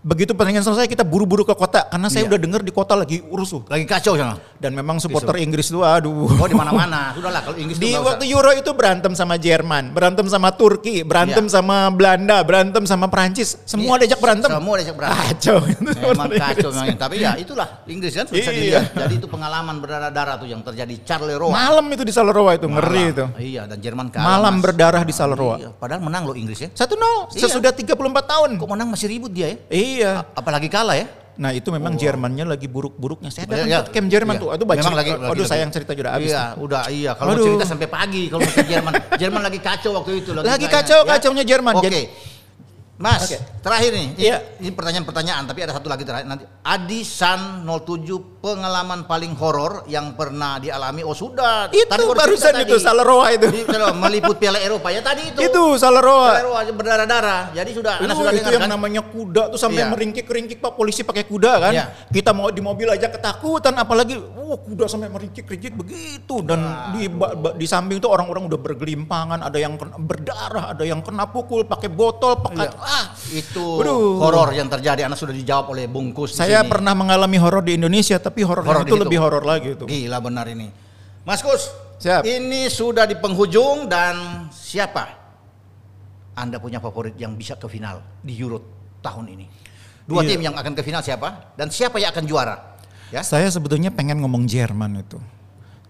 Begitu 0.00 0.32
pertandingan 0.32 0.64
selesai 0.64 0.88
kita 0.88 1.04
buru-buru 1.04 1.44
ke 1.44 1.52
kota 1.52 1.84
karena 1.84 2.08
saya 2.08 2.24
Iya. 2.24 2.32
udah 2.32 2.38
dengar 2.40 2.60
di 2.60 2.70
kota 2.70 2.96
lagi 2.96 3.20
rusuh. 3.22 3.68
Lagi 3.68 3.84
kacau 3.84 4.16
sana. 4.16 4.40
Dan 4.56 4.72
memang 4.72 4.96
supporter 4.96 5.36
Inggris 5.36 5.68
itu 5.68 5.80
aduh. 5.80 6.24
Oh 6.30 6.48
di 6.48 6.56
mana-mana. 6.56 7.12
Sudahlah 7.12 7.40
kalau 7.42 7.54
Inggris 7.54 7.76
Di 7.76 7.92
tuh 7.92 8.00
waktu 8.02 8.24
usah. 8.24 8.32
Euro 8.32 8.50
itu 8.54 8.70
berantem 8.72 9.12
sama 9.12 9.36
Jerman, 9.36 9.92
berantem 9.92 10.24
sama 10.24 10.48
Turki, 10.50 11.04
berantem 11.04 11.44
Iya. 11.44 11.52
sama 11.52 11.88
Belanda, 11.90 12.40
berantem 12.40 12.80
sama 12.84 13.06
Prancis. 13.06 13.60
Semua 13.62 13.94
Iya, 13.94 14.08
diajak 14.08 14.20
berantem. 14.20 14.48
Semua 14.48 14.74
diajak 14.74 14.96
berantem. 14.96 15.20
Kacau. 15.20 15.58
Memang 15.84 16.28
kacau 16.48 16.68
memang. 16.70 16.96
Tapi 16.96 17.14
ya 17.18 17.32
itulah 17.36 17.68
Inggris 17.84 18.12
kan 18.14 18.24
bisa 18.26 18.48
Iya. 18.48 18.56
dilihat. 18.56 18.84
Jadi 18.96 19.14
itu 19.16 19.28
pengalaman 19.28 19.76
berdarah-darah 19.78 20.34
tuh 20.36 20.48
yang 20.48 20.64
terjadi 20.64 20.94
Charleroi. 21.02 21.52
Malam 21.52 21.84
itu 21.86 22.02
di 22.02 22.12
Saleroa 22.12 22.56
itu 22.56 22.64
ngeri 22.66 22.88
Malam. 23.04 23.12
itu. 23.12 23.24
Iya 23.52 23.62
dan 23.66 23.76
Jerman 23.78 24.08
kalah. 24.08 24.24
Malam 24.34 24.54
Mas. 24.56 24.64
berdarah 24.64 25.02
di 25.02 25.12
Saleroa. 25.12 25.56
Iya, 25.58 25.68
padahal 25.70 26.00
menang 26.00 26.24
loh 26.24 26.32
Inggris 26.32 26.56
ya. 26.58 26.68
1-0 26.70 27.28
Iya. 27.30 27.44
sesudah 27.44 27.68
34 27.70 28.24
tahun. 28.26 28.56
Kok 28.56 28.64
menang 28.66 28.88
masih 28.88 29.04
ribut 29.06 29.28
dia 29.28 29.52
ya? 29.52 29.58
Iya. 29.68 29.88
Apalagi 30.32 30.68
kalah 30.68 30.94
ya. 30.94 31.06
Nah 31.40 31.56
itu 31.56 31.72
memang 31.72 31.96
Jermannya 31.96 32.44
lagi 32.44 32.68
buruk-buruknya. 32.68 33.32
Saya 33.32 33.48
datang 33.48 33.64
Iya, 33.64 33.80
ke 33.80 33.96
camp 33.96 34.08
Jerman 34.12 34.34
iya. 34.36 34.42
tuh. 34.44 34.48
Aduh 34.52 34.66
baca. 34.68 34.78
Memang 34.78 34.92
lagi- 34.92 35.14
aduh 35.16 35.32
lagi- 35.32 35.48
sayang 35.48 35.70
lagi. 35.72 35.76
cerita 35.80 35.92
sudah 35.96 36.12
habis. 36.12 36.28
Iya, 36.28 36.42
tuh. 36.52 36.64
udah 36.68 36.82
iya. 36.92 37.10
Kalau 37.16 37.30
mau 37.32 37.46
cerita 37.48 37.64
sampai 37.64 37.88
pagi 37.88 38.22
kalau 38.28 38.44
ke 38.44 38.60
Jerman. 38.68 38.92
Jerman 39.16 39.40
lagi 39.40 39.58
kacau 39.58 39.90
waktu 39.96 40.10
itu. 40.20 40.30
Lagi 40.36 40.44
kayaknya, 40.44 40.68
kacau, 40.68 41.00
ya. 41.00 41.08
kacaunya 41.16 41.44
Jerman. 41.48 41.74
Oke. 41.80 41.86
Jadi- 41.88 42.06
Mas, 43.00 43.24
Oke. 43.24 43.36
Terakhir 43.60 43.90
nih. 43.92 44.08
Iya. 44.16 44.36
Ini 44.58 44.70
pertanyaan-pertanyaan, 44.72 45.44
tapi 45.44 45.60
ada 45.60 45.72
satu 45.72 45.86
lagi 45.86 46.02
terakhir 46.02 46.26
nanti. 46.26 46.44
Adi 46.60 47.00
San 47.00 47.62
07 47.62 48.40
pengalaman 48.40 49.04
paling 49.04 49.36
horor 49.36 49.84
yang 49.86 50.12
pernah 50.12 50.56
dialami. 50.56 51.00
Oh 51.00 51.12
sudah. 51.12 51.68
Itu 51.68 51.88
baru 51.88 52.12
barusan 52.14 52.52
itu 52.60 52.76
tadi. 52.76 52.82
Saleroa 52.82 53.26
itu. 53.30 53.46
Di- 53.48 53.66
meliput 53.92 54.36
Piala 54.36 54.56
Eropa 54.56 54.88
ya 54.88 55.00
tadi 55.00 55.28
itu. 55.28 55.38
Itu 55.40 55.76
Saleroa. 55.76 56.36
Saleroa 56.36 56.58
aja 56.60 56.72
berdarah-darah. 56.72 57.42
Jadi 57.52 57.70
sudah, 57.72 57.94
Anda 57.98 58.08
Itu, 58.08 58.20
sudah 58.20 58.32
itu 58.32 58.38
dengar 58.40 58.52
yang 58.52 58.64
kan? 58.64 58.70
namanya 58.70 59.02
kuda 59.02 59.42
tuh 59.50 59.60
sampai 59.60 59.82
Iya. 59.82 59.90
meringkik-ringkik 59.92 60.58
pak 60.58 60.72
polisi 60.72 61.02
pakai 61.02 61.24
kuda 61.24 61.52
kan. 61.60 61.72
Iya. 61.72 61.84
Kita 62.08 62.30
mau 62.32 62.48
di 62.48 62.60
mobil 62.60 62.88
aja 62.88 63.08
ketakutan 63.08 63.76
apalagi 63.76 64.16
wah 64.16 64.56
kuda 64.56 64.84
sampai 64.86 65.08
meringkik-ringkik 65.08 65.74
begitu 65.74 66.40
dan 66.40 66.60
di 66.92 67.08
ba- 67.08 67.34
ba- 67.34 67.52
di 67.52 67.66
samping 67.66 67.98
itu 67.98 68.06
orang-orang 68.06 68.46
udah 68.46 68.58
bergelimpangan, 68.58 69.42
ada 69.42 69.58
yang 69.58 69.74
kena, 69.74 69.96
berdarah, 69.96 70.64
ada 70.72 70.82
yang 70.82 71.00
kena 71.00 71.26
pukul 71.26 71.64
pakai 71.64 71.88
botol, 71.88 72.38
pakai 72.38 72.66
Iya. 72.66 72.78
ah. 72.78 73.04
Itu 73.26 73.49
Waduh. 73.58 74.20
horor 74.22 74.54
yang 74.54 74.70
terjadi. 74.70 75.08
Anda 75.08 75.18
sudah 75.18 75.34
dijawab 75.34 75.74
oleh 75.74 75.90
Bungkus. 75.90 76.36
Saya 76.36 76.62
sini. 76.62 76.70
pernah 76.70 76.94
mengalami 76.94 77.34
horor 77.40 77.64
di 77.64 77.74
Indonesia 77.74 78.20
tapi 78.20 78.46
horor 78.46 78.62
itu 78.84 78.94
lebih 78.94 79.18
horor 79.18 79.42
lagi 79.42 79.74
itu. 79.74 79.84
Gila 79.88 80.22
benar 80.22 80.46
ini. 80.46 80.70
Mas 81.26 81.42
Kus, 81.42 81.68
Siap. 81.98 82.24
ini 82.24 82.70
sudah 82.70 83.04
di 83.04 83.18
penghujung 83.18 83.84
dan 83.86 84.48
siapa 84.48 85.18
Anda 86.32 86.56
punya 86.56 86.80
favorit 86.80 87.12
yang 87.20 87.36
bisa 87.36 87.58
ke 87.60 87.68
final 87.68 88.00
di 88.24 88.32
Euro 88.40 88.62
tahun 89.04 89.36
ini? 89.36 89.46
Dua 90.08 90.24
Iya. 90.24 90.28
tim 90.34 90.40
yang 90.48 90.54
akan 90.56 90.72
ke 90.72 90.82
final 90.82 91.04
siapa 91.04 91.52
dan 91.58 91.68
siapa 91.68 92.00
yang 92.00 92.10
akan 92.14 92.24
juara? 92.24 92.56
Ya. 93.12 93.20
Saya 93.20 93.50
sebetulnya 93.50 93.90
pengen 93.92 94.22
ngomong 94.22 94.46
Jerman 94.48 95.02
itu. 95.02 95.18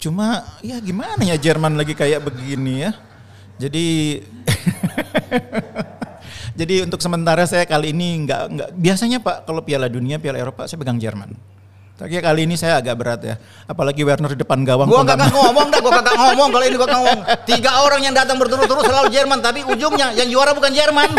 Cuma 0.00 0.42
ya 0.64 0.80
gimana 0.80 1.20
ya 1.22 1.36
Jerman 1.36 1.76
lagi 1.76 1.92
kayak 1.94 2.24
begini 2.24 2.88
ya. 2.88 2.92
Jadi 3.60 3.86
Jadi 6.60 6.84
untuk 6.84 7.00
sementara 7.00 7.48
saya 7.48 7.64
kali 7.64 7.96
ini 7.96 8.28
nggak 8.28 8.42
nggak 8.52 8.70
biasanya 8.76 9.18
Pak 9.24 9.48
kalau 9.48 9.64
Piala 9.64 9.88
Dunia, 9.88 10.20
Piala 10.20 10.36
Eropa 10.36 10.68
saya 10.68 10.76
pegang 10.76 11.00
Jerman. 11.00 11.32
Tapi 11.96 12.20
kali 12.20 12.44
ini 12.44 12.56
saya 12.56 12.80
agak 12.80 12.96
berat 13.00 13.20
ya. 13.24 13.34
Apalagi 13.64 14.04
Werner 14.04 14.32
di 14.32 14.40
depan 14.44 14.60
gawang. 14.64 14.88
Gua 14.88 15.04
kagak 15.04 15.32
ngomong 15.32 15.68
dah, 15.72 15.80
gua 15.80 15.92
kagak 16.00 16.16
ngomong 16.16 16.48
kalau 16.52 16.64
ini 16.64 16.76
gua 16.76 16.88
ngomong. 16.88 17.18
Tiga 17.48 17.80
orang 17.84 18.00
yang 18.04 18.12
datang 18.16 18.36
berturut-turut 18.36 18.84
selalu 18.84 19.08
Jerman, 19.12 19.40
tapi 19.40 19.64
ujungnya 19.64 20.12
yang 20.16 20.28
juara 20.28 20.52
bukan 20.52 20.72
Jerman. 20.72 21.16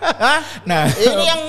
Hah? 0.00 0.40
Nah, 0.64 0.88
Ini 0.88 1.24
yang 1.24 1.40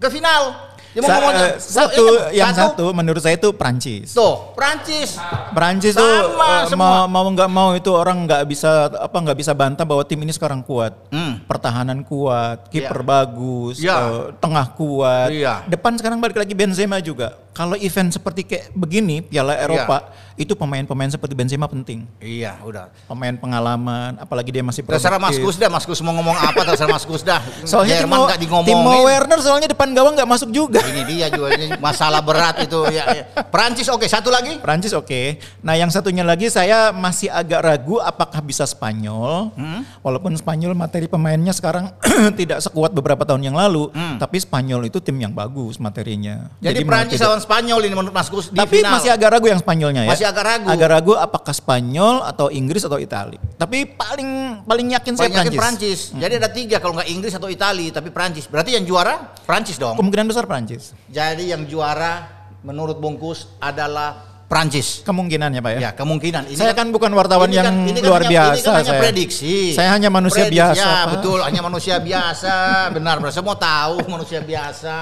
ke 0.00 0.08
final. 0.08 0.71
Dia 0.92 1.00
mau 1.00 1.08
Sa- 1.08 1.16
ngomongnya. 1.16 1.40
eh, 1.42 1.52
satu, 1.56 2.04
iya, 2.28 2.44
yang 2.44 2.52
satu 2.52 2.84
menurut 2.92 3.18
saya 3.18 3.34
itu 3.34 3.48
Prancis. 3.50 4.12
Tuh, 4.12 4.52
Prancis. 4.52 5.16
Prancis 5.50 5.92
tuh 5.92 6.04
Sama 6.04 6.44
eh, 6.44 6.62
semua. 6.68 7.08
mau 7.08 7.24
mau 7.24 7.32
nggak 7.32 7.48
mau 7.48 7.68
itu 7.72 7.88
orang 7.88 8.22
nggak 8.22 8.44
bisa 8.44 8.70
apa 8.90 9.16
nggak 9.16 9.34
bisa 9.34 9.52
bantah 9.52 9.82
bahwa 9.82 10.04
tim 10.04 10.20
ini 10.20 10.30
sekarang 10.30 10.60
kuat. 10.60 10.92
Hmm. 11.08 11.40
Pertahanan 11.42 12.04
kuat, 12.04 12.68
kiper 12.68 13.00
Iya. 13.00 13.08
bagus, 13.08 13.76
Iya. 13.78 13.96
eh, 13.96 14.22
tengah 14.36 14.66
kuat. 14.70 15.28
Iya. 15.32 15.64
Depan 15.64 15.96
sekarang 15.96 16.20
balik 16.20 16.36
lagi 16.36 16.52
Benzema 16.52 17.00
juga. 17.00 17.40
Kalau 17.52 17.76
event 17.76 18.08
seperti 18.08 18.44
kayak 18.44 18.72
begini 18.72 19.20
Piala 19.20 19.52
Eropa 19.54 20.08
itu 20.34 20.52
pemain-pemain 20.52 21.08
seperti 21.08 21.32
Benzema 21.32 21.68
penting. 21.68 22.08
Iya, 22.16 22.56
udah. 22.60 22.88
Pemain 23.04 23.36
pengalaman, 23.36 24.16
apalagi 24.16 24.48
dia 24.48 24.60
masih 24.60 24.80
Terserah 24.82 25.20
Mas. 25.20 25.36
Gus 25.36 25.56
dah, 25.56 25.68
Mas 25.68 25.84
Gus 25.84 26.00
mau 26.00 26.12
ngomong 26.12 26.32
apa 26.34 26.64
terserah 26.64 26.88
Mas 26.90 27.04
Gus 27.04 27.20
dah. 27.20 27.40
Soalnya 27.68 28.00
Jerman 28.00 28.24
Timo. 28.40 28.64
Timo 28.64 29.04
Werner 29.04 29.38
soalnya 29.38 29.68
depan 29.68 29.92
gawang 29.92 30.12
nggak 30.12 30.26
masuk 30.26 30.48
juga. 30.48 30.80
Ini 30.82 31.00
dia 31.06 31.26
ini 31.30 31.66
masalah 31.78 32.20
berat 32.24 32.66
itu 32.66 32.82
ya. 32.90 33.04
ya. 33.12 33.24
Prancis 33.48 33.86
oke, 33.86 34.06
satu 34.08 34.32
lagi. 34.32 34.58
Prancis 34.58 34.92
oke. 34.96 35.38
Nah 35.62 35.78
yang 35.78 35.90
satunya 35.92 36.26
lagi 36.26 36.50
saya 36.50 36.90
masih 36.90 37.30
agak 37.30 37.60
ragu 37.62 38.02
apakah 38.02 38.42
bisa 38.42 38.66
Spanyol. 38.66 39.54
Hmm? 39.54 39.86
Walaupun 40.02 40.34
Spanyol 40.34 40.74
materi 40.74 41.06
pemainnya 41.06 41.54
sekarang 41.54 41.92
tidak 42.40 42.64
sekuat 42.64 42.90
beberapa 42.90 43.22
tahun 43.22 43.52
yang 43.52 43.56
lalu. 43.56 43.92
Hmm. 43.92 44.16
Tapi 44.18 44.42
Spanyol 44.42 44.88
itu 44.88 44.98
tim 44.98 45.18
yang 45.18 45.30
bagus 45.30 45.78
materinya. 45.78 46.50
Jadi, 46.58 46.82
menurut 46.82 46.90
Prancis 46.90 47.18
lawan 47.20 47.42
Spanyol 47.42 47.80
ini 47.86 47.94
menurut 47.94 48.14
Mas 48.14 48.28
Gus 48.32 48.48
di 48.48 48.58
Tapi 48.58 48.80
final. 48.80 48.98
masih 48.98 49.10
agak 49.12 49.28
ragu 49.38 49.46
yang 49.50 49.60
Spanyolnya 49.60 50.02
ya. 50.08 50.10
Masih 50.16 50.26
agak 50.26 50.44
ragu. 50.44 50.66
Agak 50.70 50.88
ragu 50.88 51.12
apakah 51.18 51.54
Spanyol 51.54 52.24
atau 52.24 52.48
Inggris 52.48 52.82
atau 52.82 52.96
Itali. 52.96 53.36
Tapi 53.58 53.84
paling 53.84 54.62
paling 54.64 54.86
yakin 54.96 55.12
saya 55.14 55.28
Paling 55.28 55.38
yakin 55.44 55.58
Prancis. 55.58 56.00
Prancis. 56.08 56.22
Jadi 56.22 56.32
ada 56.40 56.48
tiga 56.48 56.76
kalau 56.80 56.96
nggak 56.96 57.08
Inggris 57.12 57.34
atau 57.36 57.48
Itali, 57.52 57.92
tapi 57.92 58.08
Prancis. 58.08 58.48
Berarti 58.48 58.74
yang 58.74 58.84
juara 58.88 59.34
Prancis 59.44 59.76
dong. 59.76 59.98
Kemungkinan 60.00 60.26
besar 60.30 60.48
Prancis. 60.48 60.71
Jadi 61.10 61.52
yang 61.52 61.68
juara 61.68 62.28
menurut 62.62 62.96
Bungkus 63.02 63.50
adalah 63.58 64.31
Prancis. 64.52 65.00
Kemungkinannya 65.00 65.64
Pak 65.64 65.70
ya. 65.72 65.78
Ya 65.80 65.90
kemungkinan. 65.96 66.44
Ini 66.44 66.60
Saya 66.60 66.76
kan 66.76 66.92
bukan 66.92 67.08
wartawan 67.10 67.48
ini 67.48 67.56
yang 67.56 67.72
ini 67.88 68.04
luar 68.04 68.20
hanya, 68.20 68.52
biasa, 68.52 68.52
Ini 68.52 68.60
kan 68.60 68.74
hanya 68.76 68.92
saya. 68.92 69.00
prediksi. 69.00 69.54
Saya 69.72 69.90
hanya 69.90 70.12
manusia 70.12 70.44
biasa, 70.46 70.76
Ya 70.76 70.84
Pak. 70.84 71.04
betul, 71.16 71.38
hanya 71.40 71.60
manusia 71.64 71.96
biasa. 71.96 72.54
Benar, 72.92 73.16
benar. 73.16 73.32
Mau 73.40 73.56
tahu 73.56 73.94
manusia 74.06 74.44
biasa. 74.44 74.96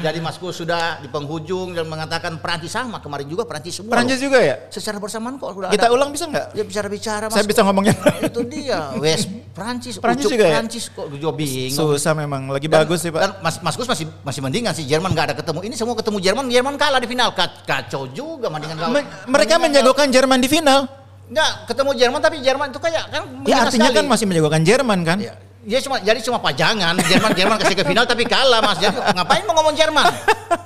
Jadi 0.00 0.18
Mas 0.18 0.40
Gus 0.40 0.56
sudah 0.56 0.96
di 0.98 1.08
penghujung 1.08 1.76
dan 1.76 1.84
mengatakan 1.84 2.40
Prancis 2.40 2.72
sama 2.72 2.96
kemarin 2.98 3.28
juga 3.28 3.44
Prancis 3.44 3.76
semua. 3.76 3.92
Prancis 3.92 4.16
loh. 4.16 4.24
juga 4.24 4.38
ya. 4.40 4.56
Secara 4.68 4.96
bersamaan 4.96 5.36
kok 5.36 5.52
sudah 5.52 5.68
Kita 5.68 5.84
ada. 5.84 5.92
ulang 5.92 6.08
bisa 6.08 6.24
nggak? 6.24 6.46
Ya 6.52 6.64
bicara-bicara 6.64 7.28
Mas. 7.28 7.36
Saya 7.36 7.44
bisa 7.44 7.60
ngomongnya. 7.62 7.92
Itu 8.24 8.40
dia. 8.42 8.96
Wes 8.96 9.28
Prancis. 9.52 10.00
Prancis 10.00 10.24
juga 10.26 10.48
ya? 10.48 10.54
Prancis 10.56 10.88
kok 10.88 11.06
gue 11.06 11.32
bingung. 11.36 11.76
Susah 11.76 12.16
memang. 12.16 12.48
Lagi 12.48 12.64
Dan- 12.66 12.88
bagus 12.88 13.04
sih 13.04 13.12
Pak. 13.12 13.20
Dan 13.20 13.32
Mas, 13.44 13.60
Mas 13.60 13.76
Gus 13.76 13.84
masih 13.84 14.08
masih 14.24 14.40
mendingan 14.40 14.72
sih 14.72 14.88
Jerman 14.88 15.12
nggak 15.12 15.26
ada 15.28 15.36
ketemu. 15.36 15.60
Ini 15.60 15.74
semua 15.76 15.92
ketemu 15.92 16.16
Jerman, 16.18 16.44
Jerman 16.48 16.74
kalah 16.74 16.96
di 16.96 17.04
final. 17.04 17.36
Ka- 17.36 17.60
Kacau 17.68 18.08
juga 18.08 18.48
mendingan 18.48 18.77
kalah. 18.78 18.94
Me- 18.94 19.08
mereka 19.26 19.54
menjagokan 19.58 20.06
Jerman 20.08 20.38
di 20.38 20.48
final. 20.48 20.80
Enggak, 21.28 21.50
ketemu 21.66 21.90
Jerman 21.92 22.18
tapi 22.18 22.36
Jerman 22.40 22.66
itu 22.70 22.80
kayak 22.80 23.04
kan 23.10 23.22
Ya 23.44 23.56
artinya 23.60 23.92
sekali. 23.92 23.98
kan 24.00 24.04
masih 24.06 24.24
menjagokan 24.24 24.62
Jerman 24.62 24.98
kan? 25.04 25.18
Ya, 25.20 25.36
dia 25.60 25.78
cuma 25.82 26.00
jadi 26.00 26.16
cuma 26.22 26.38
pajangan. 26.38 26.96
Jerman 27.04 27.30
Jerman 27.34 27.56
kasih 27.58 27.76
ke 27.76 27.84
final 27.84 28.08
tapi 28.08 28.24
kalah 28.24 28.64
Mas. 28.64 28.78
Jadi 28.78 28.96
ngapain 28.96 29.44
mau 29.44 29.52
ngomong 29.54 29.76
Jerman? 29.76 30.04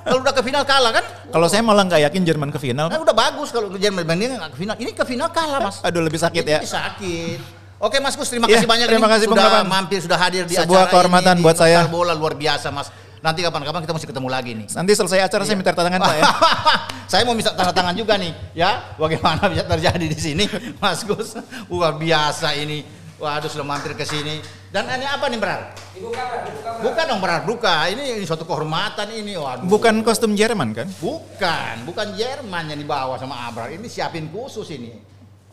Kalau 0.03 0.19
udah 0.21 0.31
ke 0.31 0.39
final 0.39 0.63
kalah 0.63 0.91
kan? 0.93 1.03
Kalau 1.27 1.47
saya 1.51 1.59
malah 1.59 1.83
nggak 1.83 2.01
yakin 2.07 2.21
Jerman 2.23 2.47
ke 2.47 2.59
final. 2.59 2.87
Kan 2.87 3.01
udah 3.01 3.11
bagus 3.11 3.51
kalau 3.51 3.67
Jerman 3.73 4.07
bandingin 4.07 4.39
nggak 4.39 4.51
ke 4.53 4.57
final. 4.57 4.75
Ini 4.79 4.91
ke 4.93 5.03
final 5.03 5.27
kalah 5.27 5.59
Mas. 5.59 5.83
Aduh 5.83 5.99
lebih 5.99 6.17
sakit 6.17 6.43
ya. 6.43 6.59
Ini 6.61 6.69
sakit. 6.69 7.39
Oke 7.83 7.99
Mas 7.99 8.15
Gus, 8.15 8.31
terima 8.31 8.47
Iya, 8.47 8.63
kasih 8.63 8.69
banyak 8.71 8.87
terima 8.87 9.11
kasih, 9.11 9.27
sudah 9.27 9.67
mampir, 9.67 9.99
sudah 9.99 10.15
hadir 10.15 10.47
di 10.47 10.55
Sebuah 10.55 10.87
acara 10.87 10.91
kehormatan 10.95 11.35
ini, 11.35 11.39
di 11.39 11.43
buat 11.43 11.57
saya. 11.59 11.83
Bola 11.83 12.15
luar 12.15 12.31
biasa 12.31 12.71
Mas. 12.71 12.87
Nanti 13.23 13.39
kapan-kapan 13.39 13.87
kita 13.87 13.93
mesti 13.95 14.07
ketemu 14.11 14.27
lagi 14.27 14.51
nih. 14.51 14.67
Nanti 14.75 14.91
selesai 14.99 15.23
acara 15.23 15.47
saya 15.47 15.55
minta 15.55 15.71
tangan 15.71 15.95
Pak 15.95 16.15
ya. 16.19 16.23
saya 17.15 17.23
mau 17.23 17.31
minta 17.31 17.55
tanda 17.55 17.71
tangan 17.71 17.95
juga 17.95 18.19
nih, 18.19 18.35
ya. 18.51 18.83
Bagaimana 18.99 19.47
bisa 19.47 19.63
terjadi 19.63 20.05
di 20.11 20.19
sini, 20.19 20.43
Mas 20.83 21.07
Gus? 21.07 21.39
Luar 21.71 21.95
biasa 21.95 22.51
ini. 22.59 22.83
Waduh, 23.15 23.47
sudah 23.47 23.63
mampir 23.63 23.95
ke 23.95 24.03
sini. 24.03 24.43
Dan 24.75 24.91
ini 24.91 25.07
apa 25.07 25.31
nih, 25.31 25.39
Berar? 25.39 25.71
Dibuka, 25.95 26.19
dibuka. 26.43 26.69
Bukan 26.83 27.03
dong, 27.07 27.21
Berar, 27.23 27.41
buka. 27.47 27.87
Ini, 27.87 28.19
ini 28.19 28.27
suatu 28.27 28.43
kehormatan 28.43 29.07
ini. 29.15 29.39
Waduh. 29.39 29.71
Bukan 29.71 30.03
kostum 30.03 30.35
Jerman 30.35 30.75
kan? 30.75 30.91
Bukan, 30.99 31.87
bukan 31.87 32.07
Jerman 32.19 32.75
yang 32.75 32.79
dibawa 32.83 33.15
sama 33.15 33.47
Abrar. 33.47 33.71
Ini 33.71 33.87
siapin 33.87 34.27
khusus 34.27 34.67
ini. 34.75 34.99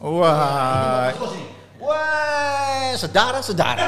Wah. 0.02 1.14
Khusus. 1.14 1.59
Wah, 1.80 2.92
saudara-saudara. 2.94 3.80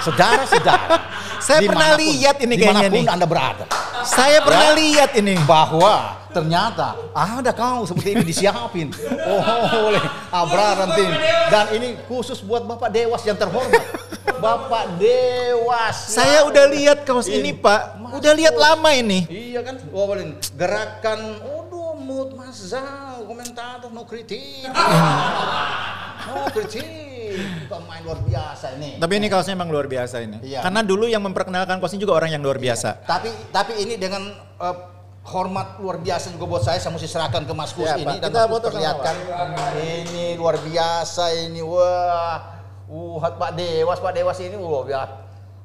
Saudara-saudara. 0.00 0.96
Saya 1.46 1.64
pernah 1.64 1.96
lihat 1.96 2.36
ini 2.40 2.54
kayaknya 2.56 2.88
di 2.88 2.88
mana 2.88 2.92
pun 2.92 3.04
nih. 3.04 3.14
Anda 3.16 3.26
berada. 3.28 3.64
Saya 4.02 4.40
pernah 4.40 4.72
Ya. 4.72 4.76
lihat 4.76 5.10
ini. 5.14 5.36
bahwa 5.44 6.16
ternyata 6.30 6.96
ada 7.12 7.50
kau 7.50 7.84
seperti 7.84 8.14
ini 8.14 8.22
disiapin 8.22 8.88
oh, 9.28 9.42
oleh 9.90 10.00
Abraham 10.30 10.88
tim 10.94 11.10
dan 11.50 11.74
ini 11.74 11.98
khusus 12.06 12.38
buat 12.40 12.62
Bapak 12.64 12.88
Dewas 12.88 13.20
yang 13.26 13.34
terhormat 13.34 13.82
Bapak 14.44 14.94
Dewas 14.96 15.96
Saya 16.14 16.46
udah 16.46 16.70
lihat 16.70 17.02
kaos 17.02 17.26
ini 17.26 17.50
Pak. 17.50 17.98
Udah 18.14 18.32
lihat 18.32 18.54
lama 18.54 18.88
ini. 18.90 19.26
iya 19.28 19.60
kan 19.60 19.76
oh, 19.90 20.06
boleh. 20.06 20.38
gerakan 20.54 21.42
aduh 21.42 21.92
mood 21.94 22.32
Mas 22.32 22.72
Zal 22.72 23.26
komentator 23.26 23.90
no 23.90 24.06
kritik 24.06 24.70
no 26.22 26.44
kritik 26.50 26.86
pemain 27.66 28.02
luar 28.02 28.18
biasa 28.20 28.66
ini 28.74 28.98
Tapi 28.98 29.12
ini 29.14 29.26
kaosnya 29.26 29.54
emang 29.54 29.70
luar 29.70 29.86
biasa 29.86 30.18
ini. 30.18 30.42
Iya. 30.42 30.60
Karena 30.60 30.82
dulu 30.82 31.06
yang 31.06 31.22
memperkenalkan 31.22 31.78
kaos 31.78 31.94
ini 31.94 32.02
juga 32.02 32.18
orang 32.18 32.30
yang 32.30 32.42
luar 32.42 32.58
biasa. 32.58 33.06
tapi 33.06 33.30
tapi 33.48 33.78
ini 33.78 33.94
dengan 33.94 34.28
eh, 34.34 34.76
hormat 35.22 35.78
luar 35.78 35.96
biasa 35.96 36.32
juga 36.32 36.44
buat 36.48 36.62
saya 36.62 36.76
saya 36.76 36.90
mesti 36.90 37.06
serahkan 37.06 37.44
ke 37.44 37.52
Mas 37.52 37.70
Kus 37.70 37.86
Ya, 37.86 37.94
ini 37.94 38.04
Pak. 38.04 38.14
dan 38.18 38.28
Kita 38.28 38.34
Mas 38.34 38.42
Kus 38.42 38.50
foto 38.50 38.66
sama 38.66 38.74
perlihatkan 38.74 39.14
ini 39.78 40.24
luar 40.34 40.56
biasa 40.58 41.24
ini 41.38 41.60
wah 41.60 42.36
uh 42.88 43.16
Pak 43.30 43.50
Dewas 43.54 43.98
Pak 44.00 44.12
Dewas 44.12 44.38
ini 44.40 44.56
wah 44.56 44.82
ya 44.84 45.02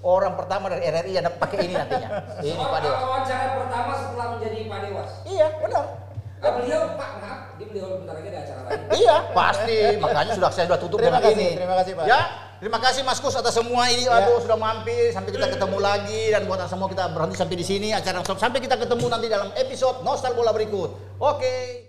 orang 0.05 0.37
pertama 0.37 0.69
dari 0.69 0.85
RRI 0.85 1.17
yang 1.17 1.25
pakai 1.33 1.65
ini 1.65 1.73
nantinya 1.73 2.09
ini 2.45 2.53
Oh, 2.53 2.69
Pak 2.69 2.79
Dewas 2.79 2.99
wawancara 3.01 3.45
pertama 3.57 3.91
setelah 3.97 4.27
menjadi 4.37 4.57
Pak 4.69 4.79
Dewas. 4.85 5.09
iya 5.25 5.47
benar 5.57 5.85
Ah, 6.45 6.53
beliau, 6.61 6.81
Pak, 6.93 7.09
maaf, 7.17 7.39
dia 7.57 7.65
beliau 7.65 7.87
bentar 8.01 8.13
lagi 8.15 8.27
ada 8.29 8.39
acara 8.45 8.59
lain. 8.65 8.79
iya. 9.01 9.15
Pasti. 9.33 9.77
Makanya 9.97 10.33
sudah 10.37 10.49
saya 10.53 10.65
sudah 10.69 10.79
tutup 10.81 10.97
Terima 11.01 11.17
dengan 11.17 11.33
kasih, 11.33 11.41
ini. 11.41 11.57
terima 11.57 11.75
kasih, 11.81 11.93
Pak. 11.97 12.05
ya 12.05 12.21
terima 12.55 12.79
kasih 12.81 13.01
Mas 13.03 13.19
Kus 13.19 13.35
atas 13.35 13.53
semua 13.53 13.83
ini. 13.91 14.07
Ya. 14.07 14.15
aduh 14.23 14.39
sudah 14.41 14.57
mampir 14.57 15.11
sampai 15.11 15.29
kita 15.29 15.47
ketemu 15.51 15.77
lagi. 15.77 16.21
Dan 16.33 16.41
buat 16.49 16.61
semua 16.65 16.87
kita 16.89 17.11
berhenti 17.13 17.35
sampai 17.37 17.55
di 17.59 17.65
sini 17.65 17.87
acara. 17.93 18.23
Sampai 18.25 18.59
kita 18.63 18.79
ketemu 18.79 19.05
nanti 19.05 19.27
dalam 19.29 19.49
episode 19.53 20.01
Nostal 20.01 20.33
Bola 20.33 20.49
berikut. 20.49 21.19
Oke 21.21 21.84